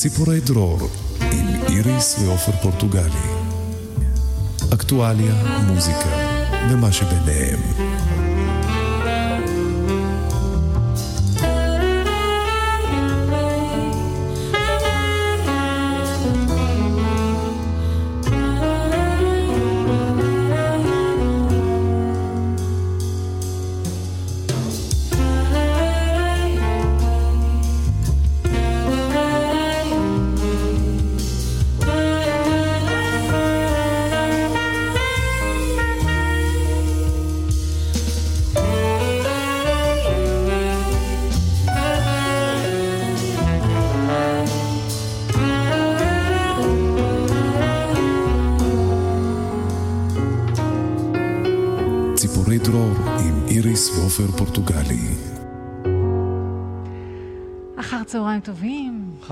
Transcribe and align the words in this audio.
ציפורי 0.00 0.40
דרור 0.40 0.78
עם 1.32 1.46
איריס 1.68 2.16
ועופר 2.18 2.52
פורטוגלי. 2.62 3.20
אקטואליה, 4.74 5.34
מוזיקה 5.66 6.10
ומה 6.70 6.92
שביניהם. 6.92 7.58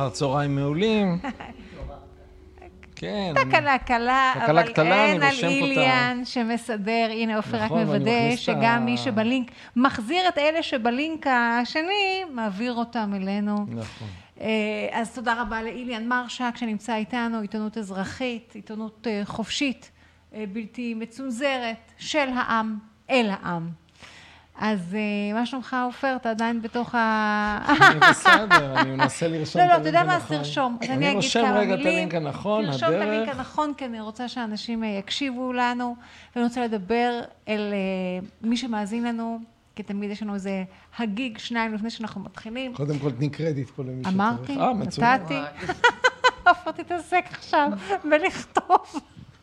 אחר 0.09 0.17
צהריים 0.17 0.55
מעולים. 0.57 1.19
כן. 2.97 3.35
תקלה 3.35 3.79
קלה, 3.79 4.33
תקלה 4.35 4.47
אבל 4.51 4.63
קטנה, 4.73 5.05
אין 5.05 5.23
על 5.23 5.35
איליאן 5.43 6.21
שמסדר, 6.25 7.09
הנה 7.11 7.37
עופר 7.37 7.57
רק 7.57 7.65
נכון, 7.65 7.79
ואני 7.79 7.87
מוודא 7.99 8.37
שגם 8.37 8.63
ה- 8.65 8.79
מי 8.85 8.97
שבלינק, 8.97 9.51
מחזיר 9.77 10.29
את 10.29 10.39
אלה 10.39 10.63
שבלינק 10.63 11.27
השני, 11.27 12.25
מעביר 12.31 12.75
אותם 12.75 13.13
אלינו. 13.17 13.67
נכון. 13.69 14.09
אה, 14.41 14.47
אז 14.93 15.15
תודה 15.15 15.43
רבה 15.43 15.63
לאיליאן 15.63 16.09
מרשק 16.09 16.51
שנמצא 16.57 16.95
איתנו, 16.95 17.41
עיתונות 17.41 17.79
אזרחית, 17.79 18.53
עיתונות 18.55 19.07
אה, 19.11 19.21
חופשית, 19.25 19.91
אה, 20.35 20.45
בלתי 20.53 20.95
מצונזרת, 20.95 21.93
של 21.99 22.29
העם, 22.35 22.79
אל 23.11 23.31
העם. 23.31 23.69
אז 24.59 24.95
אה, 24.95 25.35
מה 25.35 25.47
שלומך 25.47 25.77
עופר? 25.87 26.17
אתה 26.17 26.31
עדיין 26.31 26.63
בתוך 26.63 26.95
ה... 26.95 27.59
אני 27.91 28.01
בסדר, 28.11 28.75
אני 28.81 28.91
מנסה 28.91 29.29
לרשום 29.33 29.61
לא, 29.61 29.67
את 29.67 29.71
לא, 29.71 29.75
הלינק 29.75 29.81
אתה 29.81 29.89
יודע 29.89 30.05
מה, 30.05 30.17
אז 30.17 30.23
הנכון. 30.23 30.39
תרשום. 30.39 30.79
אני 30.83 31.07
אגיד 31.07 31.17
רושם 31.17 31.55
רגע 31.55 31.75
את. 31.75 31.81
הלינק 31.81 32.15
הנכון, 32.15 32.67
תרשום 32.67 32.89
את 32.89 32.95
הלינק 32.95 33.29
הדרך. 33.29 33.37
הנכון, 33.37 33.73
כי 33.77 33.85
אני 33.85 34.01
רוצה 34.01 34.29
שאנשים 34.29 34.85
אה, 34.85 34.89
יקשיבו 34.89 35.53
לנו, 35.53 35.97
ואני 36.37 36.47
רוצה 36.47 36.65
לדבר 36.65 37.21
אל 37.49 37.73
אה, 37.73 38.27
מי 38.43 38.57
שמאזין 38.57 39.05
לנו, 39.05 39.39
כי 39.77 39.83
תמיד 39.83 40.11
יש 40.11 40.23
לנו 40.23 40.35
איזה 40.35 40.65
הגיג, 40.99 41.39
שניים 41.39 41.75
לפני 41.75 41.91
שאנחנו 41.91 42.21
מתחילים. 42.21 42.75
קודם 42.75 42.99
כל 42.99 43.11
תני 43.11 43.29
קרדיט 43.29 43.71
פה 43.71 43.83
למי 43.83 44.03
שצריך. 44.03 44.15
אמרתי. 44.15 44.57
נתתי. 44.99 45.41
עופר 46.47 46.71
תתעסק 46.71 47.25
עכשיו 47.31 47.71
בלכתוב. 48.11 49.01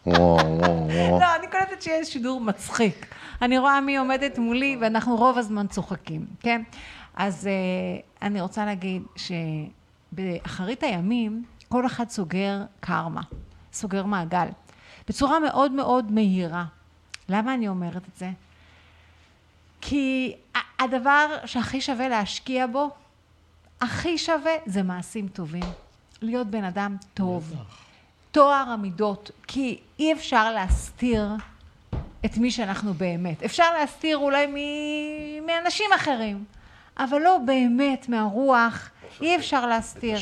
לא, 0.07 1.35
אני 1.35 1.47
קולטת 1.51 1.81
שיש 1.81 2.13
שידור 2.13 2.41
מצחיק. 2.41 3.05
אני 3.41 3.57
רואה 3.57 3.81
מי 3.81 3.97
עומדת 3.97 4.37
מולי, 4.37 4.77
ואנחנו 4.81 5.15
רוב 5.15 5.37
הזמן 5.37 5.67
צוחקים, 5.67 6.25
כן? 6.39 6.61
אז 7.15 7.47
uh, 7.47 8.21
אני 8.21 8.41
רוצה 8.41 8.65
להגיד 8.65 9.03
שבאחרית 9.15 10.83
הימים, 10.83 11.43
כל 11.69 11.85
אחד 11.85 12.09
סוגר 12.09 12.63
קרמה, 12.79 13.21
סוגר 13.73 14.05
מעגל, 14.05 14.47
בצורה 15.07 15.39
מאוד 15.39 15.71
מאוד 15.71 16.11
מהירה. 16.11 16.65
למה 17.29 17.53
אני 17.53 17.67
אומרת 17.67 18.01
את 18.09 18.15
זה? 18.17 18.29
כי 19.81 20.35
הדבר 20.79 21.27
שהכי 21.45 21.81
שווה 21.81 22.09
להשקיע 22.09 22.67
בו, 22.67 22.89
הכי 23.81 24.17
שווה, 24.17 24.51
זה 24.65 24.83
מעשים 24.83 25.27
טובים. 25.27 25.63
להיות 26.21 26.47
בן 26.47 26.63
אדם 26.63 26.95
טוב. 27.13 27.53
טוהר 28.35 28.69
המידות, 28.69 29.31
כי 29.47 29.79
אי 29.99 30.13
אפשר 30.13 30.51
להסתיר 30.51 31.27
את 32.25 32.37
מי 32.37 32.51
שאנחנו 32.51 32.93
באמת. 32.93 33.43
אפשר 33.43 33.73
להסתיר 33.79 34.17
אולי 34.17 34.47
מ... 34.47 34.55
מאנשים 35.45 35.85
אחרים, 35.95 36.43
אבל 36.97 37.21
לא 37.21 37.37
באמת 37.45 38.09
מהרוח, 38.09 38.89
אי 39.21 39.35
אפשר 39.35 39.65
להסתיר 39.65 40.17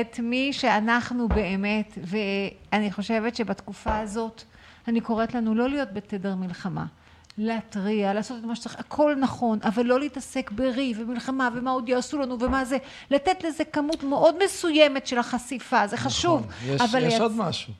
את 0.00 0.18
מי 0.18 0.52
שאנחנו 0.52 1.28
באמת, 1.28 1.98
ואני 2.02 2.92
חושבת 2.92 3.36
שבתקופה 3.36 3.98
הזאת, 3.98 4.42
אני 4.88 5.00
קוראת 5.00 5.34
לנו 5.34 5.54
לא 5.54 5.68
להיות 5.68 5.92
בתדר 5.92 6.34
מלחמה. 6.34 6.86
להתריע, 7.38 8.12
לעשות 8.14 8.38
את 8.38 8.44
מה 8.44 8.56
שצריך, 8.56 8.76
הכל 8.78 9.14
נכון, 9.20 9.58
אבל 9.62 9.82
לא 9.86 10.00
להתעסק 10.00 10.50
בריב 10.50 10.98
ומלחמה 11.00 11.48
ומה 11.54 11.70
עוד 11.70 11.88
יעשו 11.88 12.18
לנו 12.18 12.40
ומה 12.40 12.64
זה, 12.64 12.76
לתת 13.10 13.44
לזה 13.44 13.64
כמות 13.64 14.02
מאוד 14.04 14.34
מסוימת 14.44 15.06
של 15.06 15.18
החשיפה, 15.18 15.86
זה 15.86 15.96
חשוב, 15.96 16.40
נכון, 16.40 16.52
יש- 16.74 16.80
אבל, 16.80 17.02
יש 17.02 17.12
לייצ- 17.14 17.20
עוד 17.22 17.32
משהו. 17.36 17.72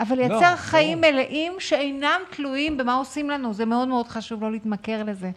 אבל 0.00 0.16
לא, 0.18 0.26
לייצר 0.26 0.56
חיים 0.56 1.00
ברור. 1.00 1.12
מלאים 1.12 1.52
שאינם 1.58 2.20
תלויים 2.30 2.76
במה 2.76 2.94
עושים 2.94 3.30
לנו, 3.30 3.54
זה 3.54 3.64
מאוד 3.64 3.88
מאוד 3.88 4.08
חשוב 4.08 4.42
לא 4.42 4.52
להתמכר 4.52 5.02
לזה. 5.02 5.30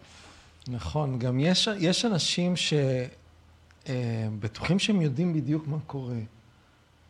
נכון, 0.67 1.19
גם 1.19 1.39
יש, 1.39 1.69
יש 1.79 2.05
אנשים 2.05 2.53
שבטוחים 3.85 4.79
שהם 4.79 5.01
יודעים 5.01 5.33
בדיוק 5.33 5.67
מה 5.67 5.77
קורה. 5.87 6.15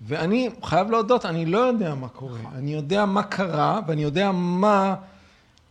ואני 0.02 0.50
חייב 0.64 0.92
להודות, 0.92 1.26
אני 1.26 1.46
לא 1.46 1.58
יודע 1.58 1.96
מה 1.96 2.08
קורה. 2.08 2.40
אני 2.56 2.74
יודע 2.74 3.06
מה 3.06 3.24
קרה, 3.24 3.80
ואני 3.88 4.04
יודע 4.04 4.32
מה 4.34 4.96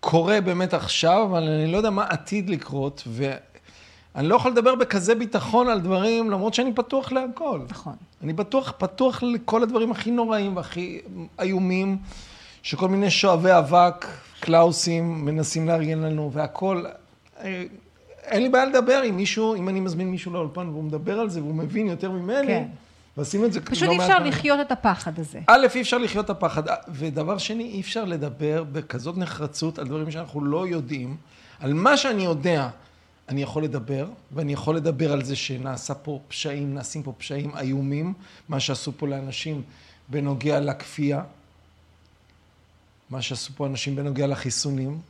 קורה 0.00 0.40
באמת 0.40 0.74
עכשיו, 0.74 1.22
אבל 1.24 1.48
אני 1.48 1.72
לא 1.72 1.76
יודע 1.76 1.90
מה 1.90 2.04
עתיד 2.04 2.50
לקרות, 2.50 3.02
ואני 3.06 4.28
לא 4.28 4.34
יכול 4.36 4.50
לדבר 4.50 4.74
בכזה 4.74 5.14
ביטחון 5.14 5.68
על 5.68 5.80
דברים, 5.80 6.30
למרות 6.30 6.54
שאני 6.54 6.72
פתוח 6.74 7.12
להכל. 7.12 7.60
נכון. 7.68 7.94
אני 8.22 8.32
בטוח, 8.32 8.72
פתוח 8.78 9.22
לכל 9.22 9.62
הדברים 9.62 9.90
הכי 9.90 10.10
נוראים 10.10 10.56
והכי 10.56 11.00
איומים, 11.40 11.98
שכל 12.62 12.88
מיני 12.88 13.10
שואבי 13.10 13.58
אבק, 13.58 14.06
קלאוסים, 14.40 15.24
מנסים 15.24 15.68
לארגן 15.68 15.98
לנו, 15.98 16.32
והכל. 16.32 16.84
אה, 17.40 17.64
אין 18.22 18.42
לי 18.42 18.48
בעיה 18.48 18.64
לדבר 18.64 19.02
עם 19.02 19.16
מישהו, 19.16 19.54
אם 19.54 19.68
אני 19.68 19.80
מזמין 19.80 20.10
מישהו 20.10 20.32
לאולפן 20.32 20.68
והוא 20.68 20.84
מדבר 20.84 21.20
על 21.20 21.30
זה 21.30 21.42
והוא 21.42 21.54
מבין 21.54 21.86
יותר 21.86 22.10
ממני, 22.10 22.46
כן. 22.46 22.64
ועשינו 23.18 23.46
את 23.46 23.52
זה 23.52 23.60
פשוט 23.60 23.88
לא 23.88 23.92
אי 23.92 23.98
אפשר. 23.98 24.18
לחיות 24.18 24.60
את 24.60 24.72
הפחד 24.72 25.18
הזה. 25.18 25.40
א', 25.46 25.66
אי 25.74 25.80
אפשר 25.80 25.98
לחיות 25.98 26.24
את 26.24 26.30
הפחד, 26.30 26.62
ודבר 26.88 27.38
שני, 27.38 27.64
אי 27.64 27.80
אפשר 27.80 28.04
לדבר 28.04 28.64
בכזאת 28.72 29.18
נחרצות 29.18 29.78
על 29.78 29.86
דברים 29.86 30.10
שאנחנו 30.10 30.44
לא 30.44 30.66
יודעים. 30.66 31.16
על 31.60 31.72
מה 31.72 31.96
שאני 31.96 32.22
יודע, 32.22 32.68
אני 33.28 33.42
יכול 33.42 33.64
לדבר, 33.64 34.08
ואני 34.32 34.52
יכול 34.52 34.76
לדבר 34.76 35.12
על 35.12 35.24
זה 35.24 35.36
שנעשה 35.36 35.94
פה 35.94 36.20
פשעים, 36.28 36.74
נעשים 36.74 37.02
פה 37.02 37.12
פשעים 37.18 37.56
איומים, 37.56 38.14
מה 38.48 38.60
שעשו 38.60 38.92
פה 38.96 39.08
לאנשים 39.08 39.62
בנוגע 40.08 40.60
לכפייה, 40.60 41.22
מה 43.10 43.22
שעשו 43.22 43.52
פה 43.56 43.66
אנשים 43.66 43.96
בנוגע 43.96 44.26
לחיסונים, 44.26 45.00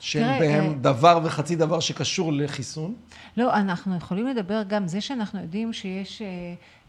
שאין 0.00 0.40
בהם 0.40 0.64
אה, 0.64 0.74
דבר 0.80 1.20
וחצי 1.24 1.56
דבר 1.56 1.80
שקשור 1.80 2.32
לחיסון. 2.32 2.94
לא, 3.36 3.54
אנחנו 3.54 3.96
יכולים 3.96 4.26
לדבר 4.26 4.62
גם, 4.68 4.88
זה 4.88 5.00
שאנחנו 5.00 5.40
יודעים 5.40 5.72
שיש 5.72 6.22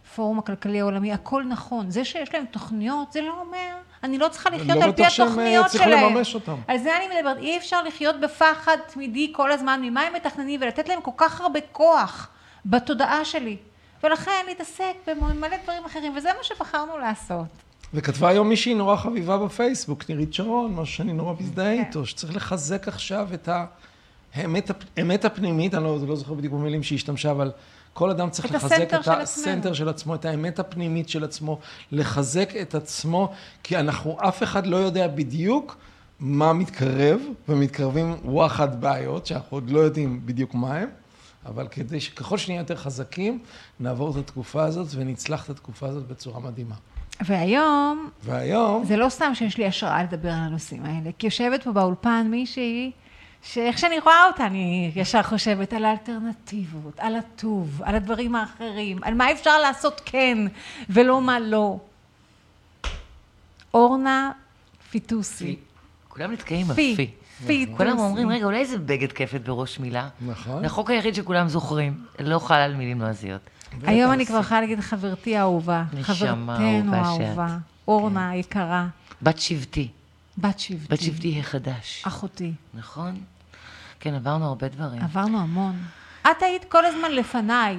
אה, 0.03 0.15
פורום 0.15 0.39
הכלכלי 0.39 0.79
העולמי, 0.79 1.13
הכל 1.13 1.43
נכון. 1.43 1.91
זה 1.91 2.05
שיש 2.05 2.33
להם 2.33 2.45
תוכניות, 2.51 3.11
זה 3.11 3.21
לא 3.21 3.41
אומר, 3.41 3.75
אני 4.03 4.17
לא 4.17 4.27
צריכה 4.27 4.49
לחיות 4.49 4.77
לא 4.77 4.83
על 4.83 4.91
פי 4.91 5.01
בטוח 5.01 5.09
שהם, 5.09 5.27
אה, 5.27 5.31
התוכניות 5.31 5.71
שלהם. 5.71 6.13
לממש 6.13 6.35
אותם. 6.35 6.55
על 6.67 6.77
זה 6.77 6.97
אני 6.97 7.17
מדברת, 7.17 7.37
אי 7.37 7.57
אפשר 7.57 7.83
לחיות 7.83 8.19
בפחד 8.19 8.77
תמידי 8.87 9.33
כל 9.35 9.51
הזמן 9.51 9.79
ממה 9.83 10.01
הם 10.01 10.13
מתכננים 10.13 10.61
ולתת 10.63 10.89
להם 10.89 11.01
כל 11.01 11.11
כך 11.17 11.41
הרבה 11.41 11.59
כוח 11.71 12.29
בתודעה 12.65 13.25
שלי. 13.25 13.57
ולכן 14.03 14.45
להתעסק 14.47 14.93
במלא 15.07 15.57
דברים 15.63 15.85
אחרים, 15.85 16.13
וזה 16.17 16.29
מה 16.37 16.43
שבחרנו 16.43 16.97
לעשות. 16.97 17.45
וכתבה 17.93 18.29
היום 18.29 18.49
מישהי 18.49 18.73
נורא 18.73 18.95
חביבה 18.95 19.37
בפייסבוק, 19.37 20.09
נירית 20.09 20.33
שרון, 20.33 20.75
משהו 20.75 20.95
שאני 20.95 21.13
נורא 21.13 21.33
מזדהה 21.39 21.75
כן. 21.75 21.83
איתו, 21.87 22.05
שצריך 22.05 22.35
לחזק 22.35 22.87
עכשיו 22.87 23.27
את 23.33 23.49
האמת, 24.33 24.71
האמת 24.97 25.25
הפנימית, 25.25 25.73
אני 25.73 25.83
לא, 25.83 25.97
לא 26.07 26.15
זוכר 26.15 26.33
בדיוק 26.33 26.53
במילים 26.53 26.83
שהיא 26.83 26.95
השתמשה, 26.95 27.31
אבל 27.31 27.51
כל 27.93 28.09
אדם 28.09 28.29
צריך 28.29 28.45
את 28.45 28.51
לחזק 28.51 28.75
הסנטר 28.75 28.99
את 28.99 29.03
של 29.03 29.11
הסנטר. 29.11 29.73
של 29.73 29.89
עצמו, 29.89 30.15
את 30.15 30.25
האמת 30.25 30.59
הפנימית 30.59 31.09
של 31.09 31.23
עצמו, 31.23 31.59
לחזק 31.91 32.53
את 32.61 32.75
עצמו, 32.75 33.31
כי 33.63 33.77
אנחנו, 33.77 34.17
אף 34.19 34.43
אחד 34.43 34.67
לא 34.67 34.77
יודע 34.77 35.07
בדיוק 35.07 35.77
מה 36.19 36.53
מתקרב, 36.53 37.19
ומתקרבים 37.49 38.15
וואחד 38.25 38.81
בעיות, 38.81 39.25
שאנחנו 39.25 39.57
עוד 39.57 39.69
לא 39.69 39.79
יודעים 39.79 40.21
בדיוק 40.25 40.53
מה 40.53 40.75
הם, 40.75 40.89
אבל 41.45 41.67
כדי 41.67 41.99
שככל 41.99 42.37
שנהיה 42.37 42.59
יותר 42.59 42.75
חזקים, 42.75 43.39
נעבור 43.79 44.11
את 44.11 44.15
התקופה 44.15 44.63
הזאת 44.63 44.87
ונצלח 44.95 45.45
את 45.45 45.49
התקופה 45.49 45.87
הזאת 45.87 46.07
בצורה 46.07 46.39
מדהימה. 46.39 46.75
והיום, 47.21 48.09
והיום... 48.23 48.85
זה 48.85 48.97
לא 48.97 49.09
סתם 49.09 49.35
שיש 49.35 49.57
לי 49.57 49.65
השראה 49.65 50.03
לדבר 50.03 50.29
על 50.29 50.39
הנושאים 50.39 50.85
האלה, 50.85 51.09
כי 51.19 51.27
יושבת 51.27 51.63
פה 51.63 51.71
באולפן 51.71 52.27
מישהי 52.31 52.91
שאיך 53.43 53.77
שאני 53.77 53.99
רואה 53.99 54.25
אותה, 54.27 54.45
אני 54.45 54.91
ישר 54.95 55.23
חושבת 55.23 55.73
על 55.73 55.85
האלטרנטיבות, 55.85 56.99
על 56.99 57.15
הטוב, 57.15 57.81
על 57.83 57.95
הדברים 57.95 58.35
האחרים, 58.35 59.03
על 59.03 59.13
מה 59.13 59.31
אפשר 59.31 59.59
לעשות 59.59 60.01
כן 60.05 60.37
ולא 60.89 61.21
מה 61.21 61.39
לא. 61.39 61.79
אורנה 63.73 64.31
פיטוסי. 64.89 65.55
כולם 66.07 66.31
נתקעים 66.31 66.69
על 66.69 66.75
פי. 66.75 67.11
פי. 67.47 67.67
כולם 67.77 67.99
אומרים, 67.99 68.29
רגע, 68.29 68.45
אולי 68.45 68.65
זה 68.65 68.77
בגד 68.77 69.11
כפת 69.11 69.41
בראש 69.41 69.79
מילה? 69.79 70.09
נכון. 70.25 70.65
החוק 70.65 70.89
היחיד 70.89 71.15
שכולם 71.15 71.47
זוכרים, 71.47 72.05
לא 72.19 72.39
חל 72.39 72.55
על 72.55 72.75
מילים 72.75 73.01
לועזיות. 73.01 73.41
היום 73.83 74.11
אני 74.11 74.25
כבר 74.25 74.39
יכולה 74.39 74.61
להגיד 74.61 74.79
חברתי 74.79 75.37
האהובה. 75.37 75.83
חברתנו. 76.01 76.95
האהובה. 76.95 77.57
אורנה 77.87 78.29
היקרה. 78.29 78.87
בת 79.21 79.39
שבטי, 79.39 79.87
בת 80.37 80.59
שבטי. 80.59 80.87
בת 80.89 81.01
שבטי 81.01 81.39
החדש. 81.39 82.03
אחותי. 82.07 82.51
נכון? 82.73 83.19
כן, 84.03 84.13
עברנו 84.13 84.45
הרבה 84.45 84.67
דברים. 84.67 85.01
עברנו 85.01 85.39
המון. 85.39 85.75
את 86.21 86.41
היית 86.43 86.65
כל 86.65 86.85
הזמן 86.85 87.11
לפניי. 87.11 87.77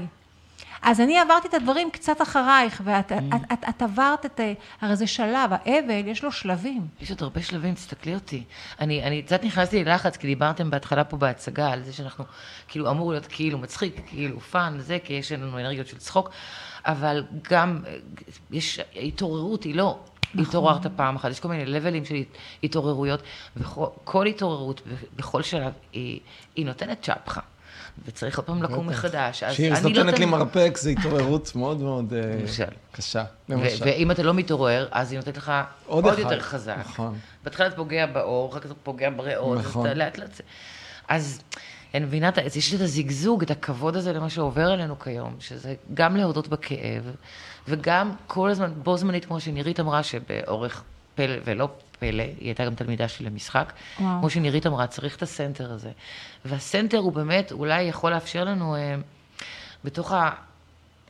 אז 0.83 1.01
אני 1.01 1.19
עברתי 1.19 1.49
את 1.49 1.55
הדברים 1.55 1.91
קצת 1.91 2.23
אחרייך, 2.23 2.83
ואת 2.85 3.13
את, 3.13 3.23
את, 3.35 3.53
את, 3.53 3.65
את 3.69 3.83
עברת 3.83 4.27
את... 4.27 4.41
הרי 4.81 4.97
זה 4.97 5.07
שלב, 5.07 5.51
האבל, 5.51 6.07
יש 6.09 6.25
לו 6.25 6.33
שלבים. 6.33 6.87
יש 7.01 7.11
עוד 7.11 7.23
הרבה 7.23 7.43
שלבים, 7.43 7.75
תסתכלי 7.75 8.15
אותי. 8.15 8.43
אני, 8.81 9.03
אני 9.03 9.23
קצת 9.23 9.45
נכנסתי 9.45 9.85
ללחץ, 9.85 10.17
כי 10.17 10.27
דיברתם 10.27 10.71
בהתחלה 10.71 11.05
פה 11.05 11.17
בהצגה 11.17 11.71
על 11.73 11.83
זה 11.83 11.93
שאנחנו, 11.93 12.25
כאילו, 12.69 12.91
אמור 12.91 13.11
להיות 13.11 13.27
כאילו 13.27 13.59
מצחיק, 13.59 14.01
כאילו 14.07 14.41
fun, 14.41 14.77
זה, 14.79 14.99
כי 15.05 15.13
יש 15.13 15.33
לנו 15.33 15.59
אנרגיות 15.59 15.87
של 15.87 15.97
צחוק, 15.97 16.31
אבל 16.87 17.25
גם, 17.51 17.81
אה, 17.87 17.97
יש 18.51 18.81
התעוררות, 18.97 19.65
היא 19.65 19.75
לא... 19.75 19.99
נכון. 20.35 20.47
התעוררת 20.47 20.87
פעם 20.97 21.17
אחת, 21.17 21.31
יש 21.31 21.41
כל 21.41 21.49
מיני 21.49 21.67
לבלים 21.67 22.05
של 22.05 22.15
התעוררויות, 22.63 23.23
וכל 23.57 24.27
התעוררות 24.27 24.83
בכל 25.17 25.43
שלב 25.43 25.73
היא, 25.93 26.21
היא 26.57 26.67
נותנת 26.67 27.03
צ'פחה, 27.03 27.41
וצריך 28.05 28.39
עוד 28.39 28.47
פעם 28.47 28.63
לקום. 28.63 28.87
מחדש. 28.87 29.45
שירס 29.51 29.85
אני 29.85 29.95
לא 29.95 30.03
נותנת 30.03 30.19
לי 30.19 30.27
מרפק, 30.27 30.79
זו 30.81 30.91
התעוררות 30.91 31.57
מאוד 31.57 31.81
מאוד 31.81 32.13
אה. 32.13 32.65
קשה. 32.93 33.25
למשל. 33.49 33.85
ואם 33.85 34.11
אתה 34.11 34.23
לא 34.23 34.35
מתעורר, 34.35 34.89
אז 34.91 35.13
היא 35.13 35.19
נותנת 35.19 35.37
לך 35.37 35.53
עוד. 35.87 36.05
יותר 36.19 36.41
חזק. 36.41 36.77
נכון. 36.79 37.19
בהתחלה 37.45 37.67
אתה 37.67 37.77
פוגע 37.77 38.07
בעור, 38.07 38.51
אחר 38.51 38.61
כך 38.61 38.67
אתה 38.67 38.75
פוגע 38.83 39.11
בריאות, 39.11 39.59
אז 39.59 39.65
נכון. 39.65 39.87
אתה 39.87 39.95
לאט 39.95 40.19
לאט... 40.19 40.41
אז 41.09 41.43
אני 41.95 42.05
מבינה, 42.05 42.31
יש 42.55 42.75
את 42.75 42.81
הזיגזוג, 42.81 43.43
את 43.43 43.51
הכבוד 43.51 43.97
הזה 43.97 44.13
למה 44.13 44.31
שעובר 44.31 44.71
עלינו 44.71 44.99
כיום, 44.99 45.37
שזה 45.41 45.75
גם 45.95 46.17
להודות 46.17 46.49
בכאב, 46.49 47.11
וגם 47.69 48.13
כל 48.27 48.51
הזמן, 48.51 48.73
בו 48.83 48.97
זמנית, 48.97 49.25
כמו 49.25 49.41
שנירית 49.41 49.81
אמרה, 49.81 50.03
שבאורך 50.03 50.83
פלא 51.15 51.37
ולא 51.45 51.69
פלא, 51.99 52.23
היא 52.23 52.35
הייתה 52.41 52.65
גם 52.65 52.75
תלמידה 52.75 53.09
שלי 53.09 53.27
למשחק, 53.27 53.73
וואו. 54.01 54.19
כמו 54.21 54.31
שנירית 54.31 54.67
אמרה, 54.67 54.87
צריך 54.87 55.17
את 55.17 55.23
הסנטר 55.23 55.73
הזה. 55.73 55.91
והסנטר 56.45 56.99
הוא 56.99 57.13
באמת, 57.13 57.53
אולי 57.53 57.83
יכול 57.83 58.13
לאפשר 58.13 58.45
לנו, 58.45 58.77
אה, 58.77 58.95
בתוך 59.85 60.13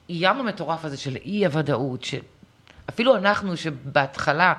הים 0.08 0.36
המטורף 0.36 0.84
הזה 0.84 0.96
של 0.96 1.16
אי 1.16 1.46
הוודאות, 1.46 2.04
שאפילו 2.04 3.16
אנחנו 3.16 3.56
שבהתחלה 3.56 4.54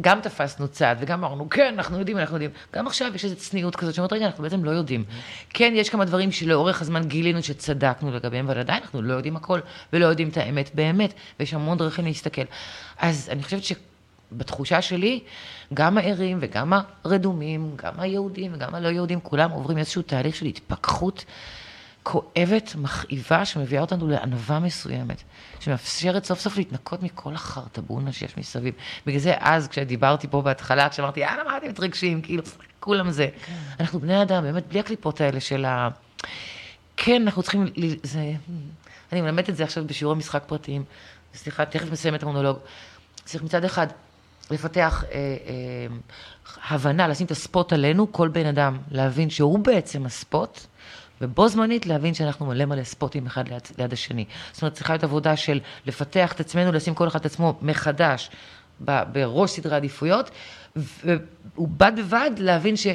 גם 0.00 0.20
תפסנו 0.20 0.68
צעד 0.68 0.98
וגם 1.00 1.24
אמרנו, 1.24 1.50
כן, 1.50 1.74
אנחנו 1.76 1.98
יודעים, 1.98 2.18
אנחנו 2.18 2.36
יודעים. 2.36 2.50
גם 2.74 2.86
עכשיו 2.86 3.12
יש 3.14 3.24
איזו 3.24 3.36
צניעות 3.36 3.76
כזאת 3.76 3.94
שאומרת, 3.94 4.12
רגע, 4.12 4.26
אנחנו 4.26 4.42
בעצם 4.42 4.64
לא 4.64 4.70
יודעים. 4.70 5.04
כן, 5.50 5.72
יש 5.76 5.88
כמה 5.88 6.04
דברים 6.04 6.32
שלאורך 6.32 6.82
הזמן 6.82 7.08
גילינו 7.08 7.42
שצדקנו 7.42 8.10
לגביהם, 8.10 8.50
אבל 8.50 8.58
עדיין 8.58 8.82
אנחנו 8.82 9.02
לא 9.02 9.14
יודעים 9.14 9.36
הכל, 9.36 9.60
ולא 9.92 10.06
יודעים 10.06 10.28
את 10.28 10.36
האמת 10.36 10.70
באמת, 10.74 11.14
ויש 11.40 11.54
המון 11.54 11.78
דרכים 11.78 12.04
להסתכל. 12.04 12.42
אז 12.98 13.28
אני 13.32 13.42
חושבת 13.42 13.62
שבתחושה 13.64 14.82
שלי, 14.82 15.20
גם 15.74 15.98
הערים 15.98 16.38
וגם 16.40 16.72
הרדומים, 17.04 17.72
גם 17.76 17.92
היהודים 17.98 18.52
וגם 18.54 18.74
הלא 18.74 18.88
יהודים, 18.88 19.20
כולם 19.20 19.50
עוברים 19.50 19.78
איזשהו 19.78 20.02
תהליך 20.02 20.34
של 20.36 20.46
התפכחות. 20.46 21.24
כואבת, 22.02 22.74
מכאיבה, 22.76 23.44
שמביאה 23.44 23.80
אותנו 23.80 24.08
לענווה 24.08 24.58
מסוימת, 24.58 25.22
שמאפשרת 25.60 26.24
סוף 26.24 26.40
סוף 26.40 26.56
להתנקות 26.56 27.02
מכל 27.02 27.34
החרטבונה 27.34 28.12
שיש 28.12 28.36
מסביב. 28.38 28.74
בגלל 29.06 29.20
זה 29.20 29.34
אז, 29.38 29.68
כשדיברתי 29.68 30.28
פה 30.28 30.42
בהתחלה, 30.42 30.88
כשאמרתי, 30.88 31.20
יאללה, 31.20 31.44
מה 31.44 31.56
אתם 31.56 31.68
מתרגשים? 31.68 32.22
כאילו, 32.22 32.42
כולם 32.80 33.10
זה. 33.10 33.28
אנחנו 33.80 34.00
בני 34.00 34.22
אדם, 34.22 34.42
באמת, 34.42 34.66
בלי 34.68 34.80
הקליפות 34.80 35.20
האלה 35.20 35.40
של 35.40 35.64
ה... 35.64 35.88
כן, 36.96 37.22
אנחנו 37.22 37.42
צריכים... 37.42 37.66
זה... 38.02 38.32
אני 39.12 39.20
מלמדת 39.20 39.50
את 39.50 39.56
זה 39.56 39.64
עכשיו 39.64 39.84
בשיעורי 39.86 40.16
משחק 40.16 40.42
פרטיים. 40.46 40.84
סליחה, 41.34 41.64
תכף 41.64 41.90
מסיים 41.92 42.14
את 42.14 42.22
המונולוג. 42.22 42.58
צריך 43.24 43.44
מצד 43.44 43.64
אחד 43.64 43.86
לפתח 44.50 45.04
אה, 45.12 45.18
אה, 45.18 45.96
הבנה, 46.68 47.08
לשים 47.08 47.26
את 47.26 47.30
הספוט 47.30 47.72
עלינו, 47.72 48.12
כל 48.12 48.28
בן 48.28 48.46
אדם, 48.46 48.78
להבין 48.90 49.30
שהוא 49.30 49.58
בעצם 49.58 50.06
הספוט, 50.06 50.66
ובו 51.20 51.48
זמנית 51.48 51.86
להבין 51.86 52.14
שאנחנו 52.14 52.46
מלא 52.46 52.64
מלא 52.64 52.84
ספוטים 52.84 53.26
אחד 53.26 53.48
ליד, 53.48 53.62
ליד 53.78 53.92
השני. 53.92 54.24
זאת 54.52 54.62
אומרת, 54.62 54.74
צריכה 54.74 54.92
להיות 54.92 55.04
עבודה 55.04 55.36
של 55.36 55.60
לפתח 55.86 56.32
את 56.32 56.40
עצמנו, 56.40 56.72
לשים 56.72 56.94
כל 56.94 57.08
אחד 57.08 57.20
את 57.20 57.26
עצמו 57.26 57.58
מחדש 57.62 58.30
ב- 58.84 59.02
בראש 59.12 59.50
סדרי 59.50 59.76
עדיפויות, 59.76 60.30
ובד 61.56 61.92
בבד 61.96 62.30
להבין 62.38 62.76
ש... 62.76 62.86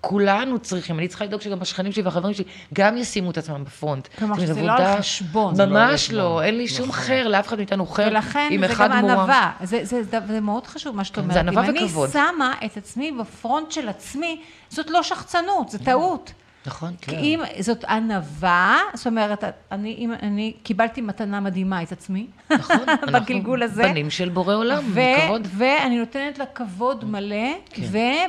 כולנו 0.00 0.58
צריכים, 0.58 0.98
אני 0.98 1.08
צריכה 1.08 1.24
לדאוג 1.24 1.42
שגם 1.42 1.62
השכנים 1.62 1.92
שלי 1.92 2.02
והחברים 2.02 2.34
שלי 2.34 2.44
גם 2.74 2.96
ישימו 2.96 3.30
את 3.30 3.38
עצמם 3.38 3.64
בפרונט. 3.64 4.08
כלומר, 4.18 4.40
שזה 4.40 4.62
לא 4.62 4.72
על 4.72 4.98
חשבון. 4.98 5.54
זה 5.54 5.66
לא 5.66 5.72
ממש 5.72 6.04
חשבון. 6.04 6.18
לא, 6.18 6.42
אין 6.42 6.56
לי 6.56 6.68
שום 6.68 6.88
נכון. 6.88 7.02
חר, 7.02 7.28
לאף 7.28 7.48
אחד 7.48 7.56
מאיתנו 7.56 7.86
חר. 7.86 8.08
ולכן 8.10 8.48
עם 8.50 8.66
זה 8.66 8.72
אחד 8.72 8.88
גם. 8.90 9.04
ענווה. 9.04 9.52
זה, 9.62 9.84
זה, 9.84 10.02
זה, 10.02 10.18
זה 10.28 10.40
מאוד 10.40 10.66
חשוב 10.66 10.96
מה 10.96 11.04
שאת 11.04 11.18
אומרת. 11.18 11.32
זה 11.32 11.40
ענווה 11.40 11.68
אם 11.68 11.84
וכבוד. 11.84 12.10
אני 12.14 12.24
שמה 12.34 12.54
את 12.64 12.76
עצמי 12.76 13.12
בפרונט 13.12 13.72
של 13.72 13.88
עצמי, 13.88 14.40
זאת 14.68 14.90
לא 14.90 15.02
שחצנות, 15.02 15.68
זו 15.68 15.78
טעות. 15.78 16.32
נכון? 16.66 16.94
כי 17.00 17.16
אם 17.16 17.40
זאת 17.60 17.84
ענווה, 17.84 18.78
זאת 18.94 19.06
אומרת, 19.06 19.44
אני, 19.72 19.94
אם 19.98 20.12
אני 20.22 20.52
קיבלתי 20.62 21.00
מתנה 21.00 21.40
מדהימה 21.40 21.82
את 21.82 21.92
עצמי, 21.92 22.26
נכון. 22.50 22.76
בגלגול 23.14 23.62
הזה. 23.62 23.80
אנחנו 23.82 23.94
בנים 23.94 24.10
של 24.10 24.28
בורא 24.28 24.54
עולם, 24.54 24.82
ו- 24.94 25.00
כבוד. 25.26 25.48
ואני 25.56 25.98
נותנת 25.98 26.38
לה 26.38 26.44
כבוד 26.46 27.04
מלא, 27.04 27.36
כן. 27.70 27.82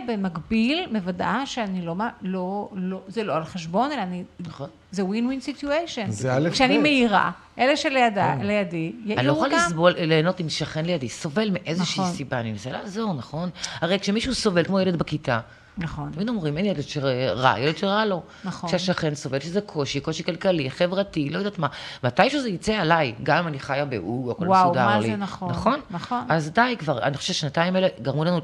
ובמקביל 0.07 0.87
מוודאה 0.91 1.45
שאני 1.45 1.81
לא, 1.85 1.95
מה- 1.95 2.09
לא, 2.21 2.69
לא, 2.73 3.01
זה 3.07 3.23
לא 3.23 3.35
על 3.35 3.43
חשבון, 3.45 3.91
אלא 3.91 4.01
אני, 4.01 4.23
נכון. 4.39 4.69
זה 4.91 5.05
ווין 5.05 5.25
ווין 5.25 5.39
סיטואשן. 5.41 6.11
זה 6.11 6.33
א' 6.35 6.49
כשאני 6.51 6.77
ב'. 6.77 6.81
מאירה, 6.81 7.31
אלה 7.59 7.77
שלידי, 7.77 8.21
לידי, 8.41 8.91
אני 9.05 9.15
לא 9.15 9.21
יעירו 9.21 9.35
יכולה 9.35 9.49
גם. 9.57 9.65
לסבול, 9.65 9.91
ליהנות 9.97 10.39
עם 10.39 10.49
שכן 10.49 10.85
לידי, 10.85 11.09
סובל 11.09 11.49
מאיזושהי 11.51 12.01
נכון. 12.03 12.13
סיבה, 12.15 12.39
אני 12.39 12.51
מנסה 12.51 12.71
לעזור, 12.71 13.13
נכון? 13.13 13.49
הרי 13.81 13.99
כשמישהו 13.99 14.35
סובל, 14.35 14.63
כמו 14.63 14.79
ילד 14.79 14.95
בכיתה, 14.95 15.39
נכון. 15.79 16.11
תמיד 16.11 16.29
אומרים, 16.29 16.57
אין 16.57 16.65
ילד 16.65 16.81
שרע, 16.81 17.59
ילד 17.59 17.77
שרע 17.77 18.05
לו. 18.05 18.21
נכון. 18.43 18.69
כשהשכן 18.69 19.15
סובל, 19.15 19.39
שזה 19.39 19.61
קושי, 19.61 19.99
קושי 19.99 20.23
כלכלי, 20.23 20.71
חברתי, 20.71 21.29
לא 21.29 21.37
יודעת 21.37 21.59
מה. 21.59 21.67
מתישהו 22.03 22.41
זה 22.41 22.49
יצא 22.49 22.73
עליי, 22.73 23.15
גם 23.23 23.37
אם 23.37 23.47
אני 23.47 23.59
חיה 23.59 23.85
באו, 23.85 24.31
הכל 24.31 24.47
וואו, 24.47 24.65
מסודר 24.65 24.85
מה 24.85 24.99
לי. 24.99 25.07
זה 25.07 25.15
נכון. 25.15 25.51
נכון? 25.51 25.79
נכון. 25.89 26.25
אז 26.29 26.51
די 26.51 26.75
כבר, 26.79 27.03
אני 27.03 27.17
חושבת 27.17 27.36
שהשנתיים 27.36 27.75
האלה 27.75 27.88
גרמו 28.01 28.24
לנו 28.24 28.39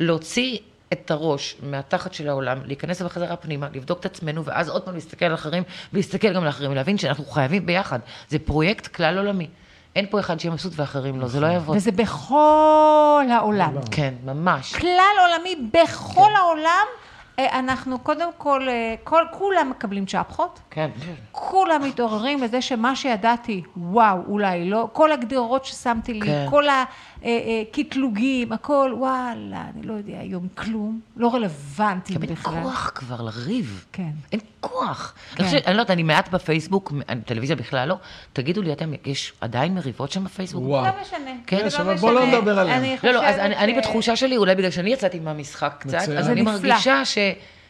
להוציא 0.00 0.58
את 0.92 1.10
הראש 1.10 1.56
מהתחת 1.62 2.14
של 2.14 2.28
העולם, 2.28 2.58
להיכנס 2.64 3.02
בחזרה 3.02 3.36
פנימה, 3.36 3.68
לבדוק 3.74 4.00
את 4.00 4.06
עצמנו, 4.06 4.44
ואז 4.44 4.68
עוד 4.68 4.82
פעם 4.82 4.94
להסתכל 4.94 5.24
על 5.24 5.34
אחרים, 5.34 5.62
ולהסתכל 5.92 6.32
גם 6.32 6.42
על 6.42 6.48
אחרים, 6.48 6.70
ולהבין 6.70 6.98
שאנחנו 6.98 7.24
חייבים 7.24 7.66
ביחד. 7.66 7.98
זה 8.28 8.38
פרויקט 8.38 8.86
כלל 8.86 9.18
עולמי. 9.18 9.48
אין 9.96 10.06
פה 10.10 10.20
אחד 10.20 10.40
שיהיה 10.40 10.52
מבסוט 10.52 10.72
ואחרים 10.76 11.20
לא, 11.20 11.28
זה 11.28 11.40
לא 11.40 11.46
יעבוד. 11.46 11.76
וזה 11.76 11.92
בכל 11.92 13.24
העולם. 13.30 13.74
כן, 13.90 14.14
ממש. 14.24 14.76
כלל 14.76 15.14
עולמי, 15.20 15.68
בכל 15.72 16.20
כן. 16.28 16.36
העולם, 16.36 16.86
אה, 17.38 17.58
אנחנו 17.58 17.98
קודם 17.98 18.28
כל, 18.38 18.68
אה, 18.68 18.94
כל, 19.04 19.22
כולם 19.30 19.70
מקבלים 19.70 20.06
צ'פחות. 20.06 20.60
כן. 20.70 20.90
כולם 21.32 21.82
מתעוררים 21.82 22.42
לזה 22.42 22.62
שמה 22.62 22.96
שידעתי, 22.96 23.62
וואו, 23.76 24.18
אולי 24.28 24.70
לא, 24.70 24.88
כל 24.92 25.12
הגדרות 25.12 25.64
ששמתי 25.64 26.14
לי, 26.14 26.26
כן. 26.26 26.46
כל 26.50 26.64
הקטלוגים, 27.70 28.52
הכל, 28.52 28.92
וואלה, 28.98 29.64
אני 29.74 29.86
לא 29.86 29.92
יודע 29.92 30.18
היום 30.18 30.48
כלום, 30.54 31.00
לא 31.16 31.34
רלוונטי 31.34 32.14
גם 32.14 32.22
אין 32.22 32.32
בכלל. 32.34 32.62
כוח 32.62 32.90
כבר 32.94 33.22
לריב. 33.22 33.84
כן. 33.92 34.10
אין 34.32 34.40
כוח. 34.60 35.14
כן. 35.34 35.42
אני 35.42 35.50
חושבת, 35.50 35.66
אני 35.66 35.76
לא 35.76 35.80
יודעת, 35.80 35.90
אני 35.90 36.02
מעט 36.02 36.28
בפייסבוק, 36.28 36.92
טלוויזיה 37.26 37.56
בכלל 37.56 37.88
לא. 37.88 37.96
תגידו 38.32 38.62
לי, 38.62 38.72
אתם, 38.72 38.92
יש 39.06 39.32
עדיין 39.40 39.74
מריבות 39.74 40.12
שם 40.12 40.24
בפייסבוק? 40.24 40.64
וואו. 40.66 40.84
לא 40.84 40.90
משנה. 41.02 41.30
כן, 41.46 41.58
זה 41.60 41.66
יש, 41.66 41.74
לא 41.74 41.82
אבל 41.82 41.96
בוא 41.96 42.12
לא. 42.12 42.26
נדבר 42.26 42.58
עליהם. 42.58 42.96
לא, 43.04 43.10
לא, 43.10 43.24
אז 43.26 43.34
חושבת 43.34 43.46
אני, 43.46 43.56
אני 43.56 43.74
ש- 43.74 43.76
בתחושה 43.78 44.16
שלי, 44.16 44.36
אולי 44.36 44.54
בגלל 44.54 44.70
שאני 44.70 44.92
יצאתי 44.92 45.20
מהמשחק 45.20 45.74
קצת, 45.78 45.94
מצוין. 45.94 46.18
אז 46.18 46.28
אני 46.28 46.42
נפלא. 46.42 46.52
מרגישה 46.54 47.04
ש... 47.04 47.18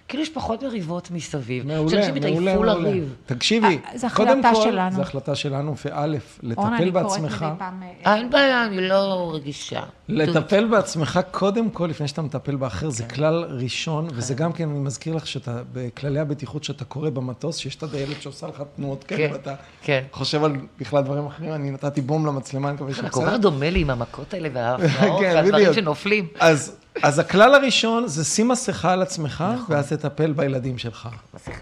כאילו 0.09 0.23
יש 0.23 0.31
פחות 0.31 0.63
מריבות 0.63 1.11
מסביב. 1.11 1.67
מעולה, 1.67 1.91
שאנשים 1.91 2.15
מעולה, 2.15 2.29
התעייפו 2.29 2.63
מעולה. 2.63 2.75
לריב. 2.75 3.15
תקשיבי, 3.27 3.79
אה, 4.05 4.11
קודם 4.15 4.43
כל, 4.43 4.63
שלנו. 4.63 4.97
זו 4.97 5.03
החלטה 5.03 5.35
שלנו, 5.35 5.75
וא', 5.85 5.91
אורנה, 5.91 6.17
לטפל 6.43 6.63
אני 6.63 6.91
קוראת 6.91 6.93
בעצמך, 6.93 7.43
מדי 7.43 7.59
פעם, 7.59 7.83
אה, 8.07 8.17
אין 8.17 8.31
בעיה, 8.31 8.65
אני 8.65 8.89
לא 8.89 9.31
רגישה. 9.35 9.83
לטפל 10.09 10.65
בעצמך 10.65 11.21
קודם 11.31 11.71
כל, 11.71 11.87
לפני 11.87 12.09
שאתה 12.09 12.23
מטפל 12.23 12.57
באחר, 12.57 12.87
כן. 12.87 12.91
זה 12.91 13.05
כלל 13.05 13.45
ראשון, 13.51 14.09
וזה 14.15 14.35
גם 14.35 14.53
כן, 14.53 14.71
אני 14.71 14.79
מזכיר 14.79 15.15
לך 15.15 15.27
שאתה, 15.27 15.63
בכללי 15.73 16.21
הבטיחות 16.21 16.65
שאתה 16.65 16.85
קורא 16.85 17.11
במטוס, 17.11 17.57
שיש 17.57 17.77
את 17.77 17.83
הדיילת 17.83 18.23
שעושה 18.23 18.47
לך 18.47 18.63
תנועות 18.77 19.05
כן, 19.05 19.17
כאלה, 19.17 19.33
ואתה 19.33 19.55
כן. 19.83 20.03
חושב 20.13 20.45
על 20.45 20.57
בכלל 20.79 21.03
דברים 21.03 21.27
אחרים, 21.27 21.53
אני 21.53 21.71
נתתי 21.71 22.01
בום 22.01 22.27
למצלמה, 22.27 22.69
אני 22.69 22.75
מקווה 22.75 22.91
זה 22.91 22.97
שאני 22.97 23.11
כל 23.11 23.27
כך 23.27 23.39
דומה 23.39 23.71
לי 23.71 23.81
עם 23.81 23.91
המכות 23.91 24.35
האלה 24.35 24.49
וההפרעות 24.53 25.21
כן, 25.23 25.33
והדברים. 25.35 25.75
שנופלים. 25.75 26.27
אז 26.41 26.77
אז 27.03 27.19
הכלל 27.19 27.55
הראשון 27.55 28.07
זה 28.09 28.25
שים 28.25 28.49
מסכה 28.49 28.93
על 28.93 29.03
עצמך, 29.03 29.45
ואז 29.69 29.89
תטפל 29.93 30.33
בילדים 30.33 30.79
שלך. 30.79 31.09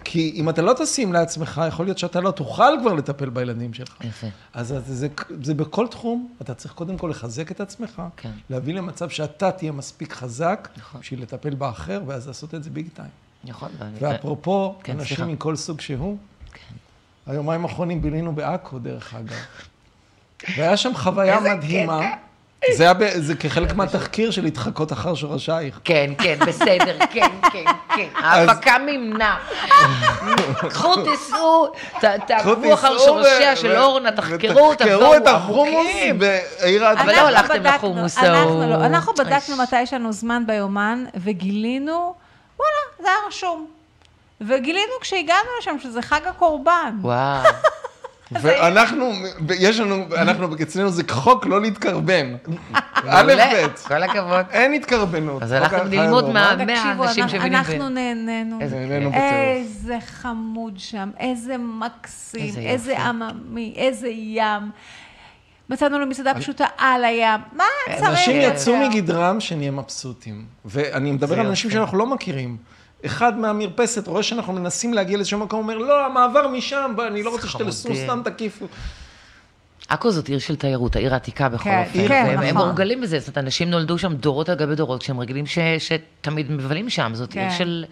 כי 0.03 0.31
אם 0.35 0.49
אתה 0.49 0.61
לא 0.61 0.73
תשים 0.77 1.13
לעצמך, 1.13 1.61
יכול 1.67 1.85
להיות 1.85 1.97
שאתה 1.97 2.21
לא 2.21 2.31
תוכל 2.31 2.63
כבר 2.81 2.93
לטפל 2.93 3.29
בילדים 3.29 3.73
שלך. 3.73 3.95
יפה. 4.01 4.27
אז 4.53 4.67
זה, 4.67 4.79
זה, 4.81 5.07
זה 5.43 5.53
בכל 5.53 5.87
תחום, 5.87 6.29
אתה 6.41 6.53
צריך 6.53 6.73
קודם 6.73 6.97
כל 6.97 7.07
לחזק 7.07 7.51
את 7.51 7.61
עצמך, 7.61 8.01
כן. 8.17 8.31
להביא 8.49 8.73
למצב 8.73 9.09
שאתה 9.09 9.51
תהיה 9.51 9.71
מספיק 9.71 10.13
חזק, 10.13 10.67
נכון. 10.77 11.01
בשביל 11.01 11.21
לטפל 11.21 11.55
באחר, 11.55 12.01
ואז 12.07 12.27
לעשות 12.27 12.55
את 12.55 12.63
זה 12.63 12.69
ביג 12.69 12.87
טיים. 12.93 13.09
נכון. 13.43 13.69
ואני- 13.79 13.97
ואפרופו, 13.99 14.75
כן, 14.83 14.93
אנשים 14.99 15.17
סליחה. 15.17 15.31
מכל 15.31 15.55
סוג 15.55 15.81
שהוא, 15.81 16.17
היומיים 17.27 17.65
האחרונים 17.65 18.01
בילינו 18.01 18.35
בעכו, 18.35 18.79
דרך 18.79 19.13
אגב. 19.13 19.35
והיה 20.57 20.77
שם 20.77 20.91
חוויה 20.95 21.39
מדהימה. 21.39 22.01
זה 22.71 22.83
היה 22.83 22.93
ב- 22.93 23.09
זה 23.17 23.35
כחלק 23.35 23.73
מהתחקיר 23.75 24.31
של 24.31 24.43
להתחקות 24.43 24.93
אחר 24.93 25.15
שורשייך. 25.15 25.79
כן, 25.83 26.11
כן, 26.17 26.37
בסדר, 26.47 26.97
כן, 27.11 27.27
כן, 27.51 27.63
כן. 27.95 28.07
ההפקה 28.15 28.77
מימנה. 28.85 29.37
קחו, 30.69 30.95
תיסעו, 31.03 31.67
ת- 31.99 32.05
תעקבו 32.27 32.73
אחר 32.73 32.97
שורשיה 32.97 33.55
של 33.55 33.75
אורנה, 33.77 34.11
תחקרו, 34.11 34.75
תבואו 34.75 35.15
את 35.17 35.27
החומוס. 35.27 35.87
בעיר 36.17 36.85
העתיקה. 36.85 37.03
אבל 37.03 37.15
לא 37.15 37.27
הלכתם 37.27 37.53
בדקנו- 37.53 37.75
לחומוס 37.75 38.17
אנחנו 38.17 38.37
ההוא. 38.39 38.65
לא. 38.65 38.85
אנחנו 38.85 39.13
בדקנו 39.13 39.35
איש. 39.35 39.59
מתי 39.59 39.81
יש 39.81 39.93
לנו 39.93 40.11
זמן 40.13 40.43
ביומן, 40.47 41.05
וגילינו, 41.23 42.13
וואלה, 42.59 42.73
זה 43.01 43.07
היה 43.07 43.17
רשום. 43.27 43.67
וגילינו 44.41 44.91
כשהגענו 45.01 45.49
לשם 45.59 45.75
שזה 45.83 46.01
חג 46.01 46.21
הקורבן. 46.29 46.95
וואו. 47.01 47.43
ואנחנו, 48.41 49.11
יש 49.59 49.79
לנו, 49.79 50.05
אנחנו, 50.17 50.47
אצלנו 50.61 50.89
זה 50.89 51.03
חוק 51.09 51.45
לא 51.45 51.61
להתקרבן. 51.61 52.35
א', 53.09 53.33
ב', 53.37 53.67
כל 53.87 54.03
הכבוד. 54.03 54.45
אין 54.51 54.73
התקרבנות. 54.73 55.43
אז 55.43 55.51
הלכתם 55.51 55.87
ללמוד 55.91 56.23
לא. 56.27 56.33
מה- 56.33 56.55
תקשיבו, 56.67 57.03
אנשים 57.03 57.23
אנחנו- 57.23 57.29
שמבינים 57.39 57.53
אנחנו 57.59 57.85
ב- 57.85 57.89
נהנינו. 57.89 58.59
איזה 59.13 59.97
חמוד 60.05 60.73
שם, 60.77 61.09
איזה 61.19 61.55
מקסים, 61.57 62.53
איזה. 62.57 62.99
עממי, 62.99 63.73
איזה 63.77 64.07
ים. 64.07 64.71
מצאנו 65.69 65.99
לו 65.99 66.05
מסעדה 66.05 66.33
פשוטה 66.33 66.65
על 66.77 67.05
הים. 67.05 67.39
מה 67.53 67.63
צריך? 67.97 68.09
אנשים 68.09 68.35
יותר? 68.41 68.55
יצאו 68.55 68.77
מגדרם 68.77 69.39
שנהיה 69.39 69.71
מבסוטים. 69.71 70.45
ואני 70.65 71.11
מדבר 71.11 71.39
על 71.39 71.45
אנשים. 71.47 71.71
שאנחנו 71.71 71.97
לא 71.97 72.05
מכירים. 72.07 72.57
אחד 73.05 73.37
מהמרפסת 73.37 74.07
רואה 74.07 74.23
שאנחנו 74.23 74.53
מנסים 74.53 74.93
להגיע 74.93 75.17
לאיזשהו 75.17 75.39
מקום, 75.39 75.59
אומר, 75.59 75.77
לא, 75.77 76.05
המעבר 76.05 76.47
משם, 76.47 76.95
אני 77.07 77.23
לא 77.23 77.29
רוצה 77.29 77.47
שתלסו. 77.47 77.89
סתם 77.95 78.21
תקיפו. 78.25 78.65
עכו 79.89 80.11
זאת 80.11 80.27
עיר 80.27 80.39
של 80.39 80.55
תיירות, 80.55 80.95
העיר 80.95 81.13
העתיקה 81.13 81.49
בכל 81.49 81.63
כן, 81.63 81.83
אופן. 81.87 82.07
כן, 82.07 82.23
והם- 82.27 82.39
הם 82.39 82.55
נכון. 82.55 82.67
מורגלים 82.67 83.01
בזה, 83.01 83.19
זאת 83.19 83.27
אומרת, 83.27 83.37
אנשים 83.37 83.69
נולדו 83.69 83.97
שם 83.97 84.13
דורות 84.13 84.49
על 84.49 84.55
גבי 84.55 84.75
דורות, 84.75 85.03
כשהם 85.03 85.19
רגילים 85.19 85.45
ש- 85.45 85.59
שתמיד 85.79 86.51
מבלים 86.51 86.89
שם, 86.89 87.11
זאת 87.15 87.33
עיר 87.33 87.49
כן. 87.49 87.55
של... 87.57 87.85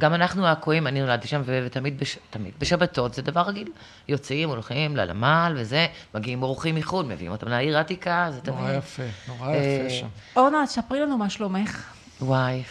גם 0.00 0.14
אנחנו 0.14 0.46
העכואים, 0.46 0.86
אני 0.86 1.00
נולדתי 1.00 1.28
שם, 1.28 1.42
ו- 1.44 1.62
ותמיד 1.66 1.98
בש- 2.00 2.18
תמיד 2.30 2.52
בשבתות 2.58 3.14
זה 3.14 3.22
דבר 3.22 3.40
רגיל. 3.40 3.68
יוצאים, 4.08 4.48
הולכים 4.48 4.96
לנמל 4.96 5.52
וזה, 5.56 5.86
מגיעים 6.14 6.42
אורחים 6.42 6.74
מחו"ל, 6.74 7.04
מביאים 7.06 7.32
אותם 7.32 7.48
לעיר 7.48 7.76
העתיקה, 7.76 8.28
זה 8.30 8.40
נורא 8.50 8.60
תמיד... 8.66 8.78
יפה, 8.78 9.02
נורא 9.28 9.48
אה, 9.48 9.56
יפה 9.56 9.90
שם. 9.94 10.06
אורנה, 10.36 10.64
תספרי 10.66 11.00
לנו 11.00 11.18
מה 11.18 11.30
שלומך. 11.30 11.82
וואי, 12.20 12.62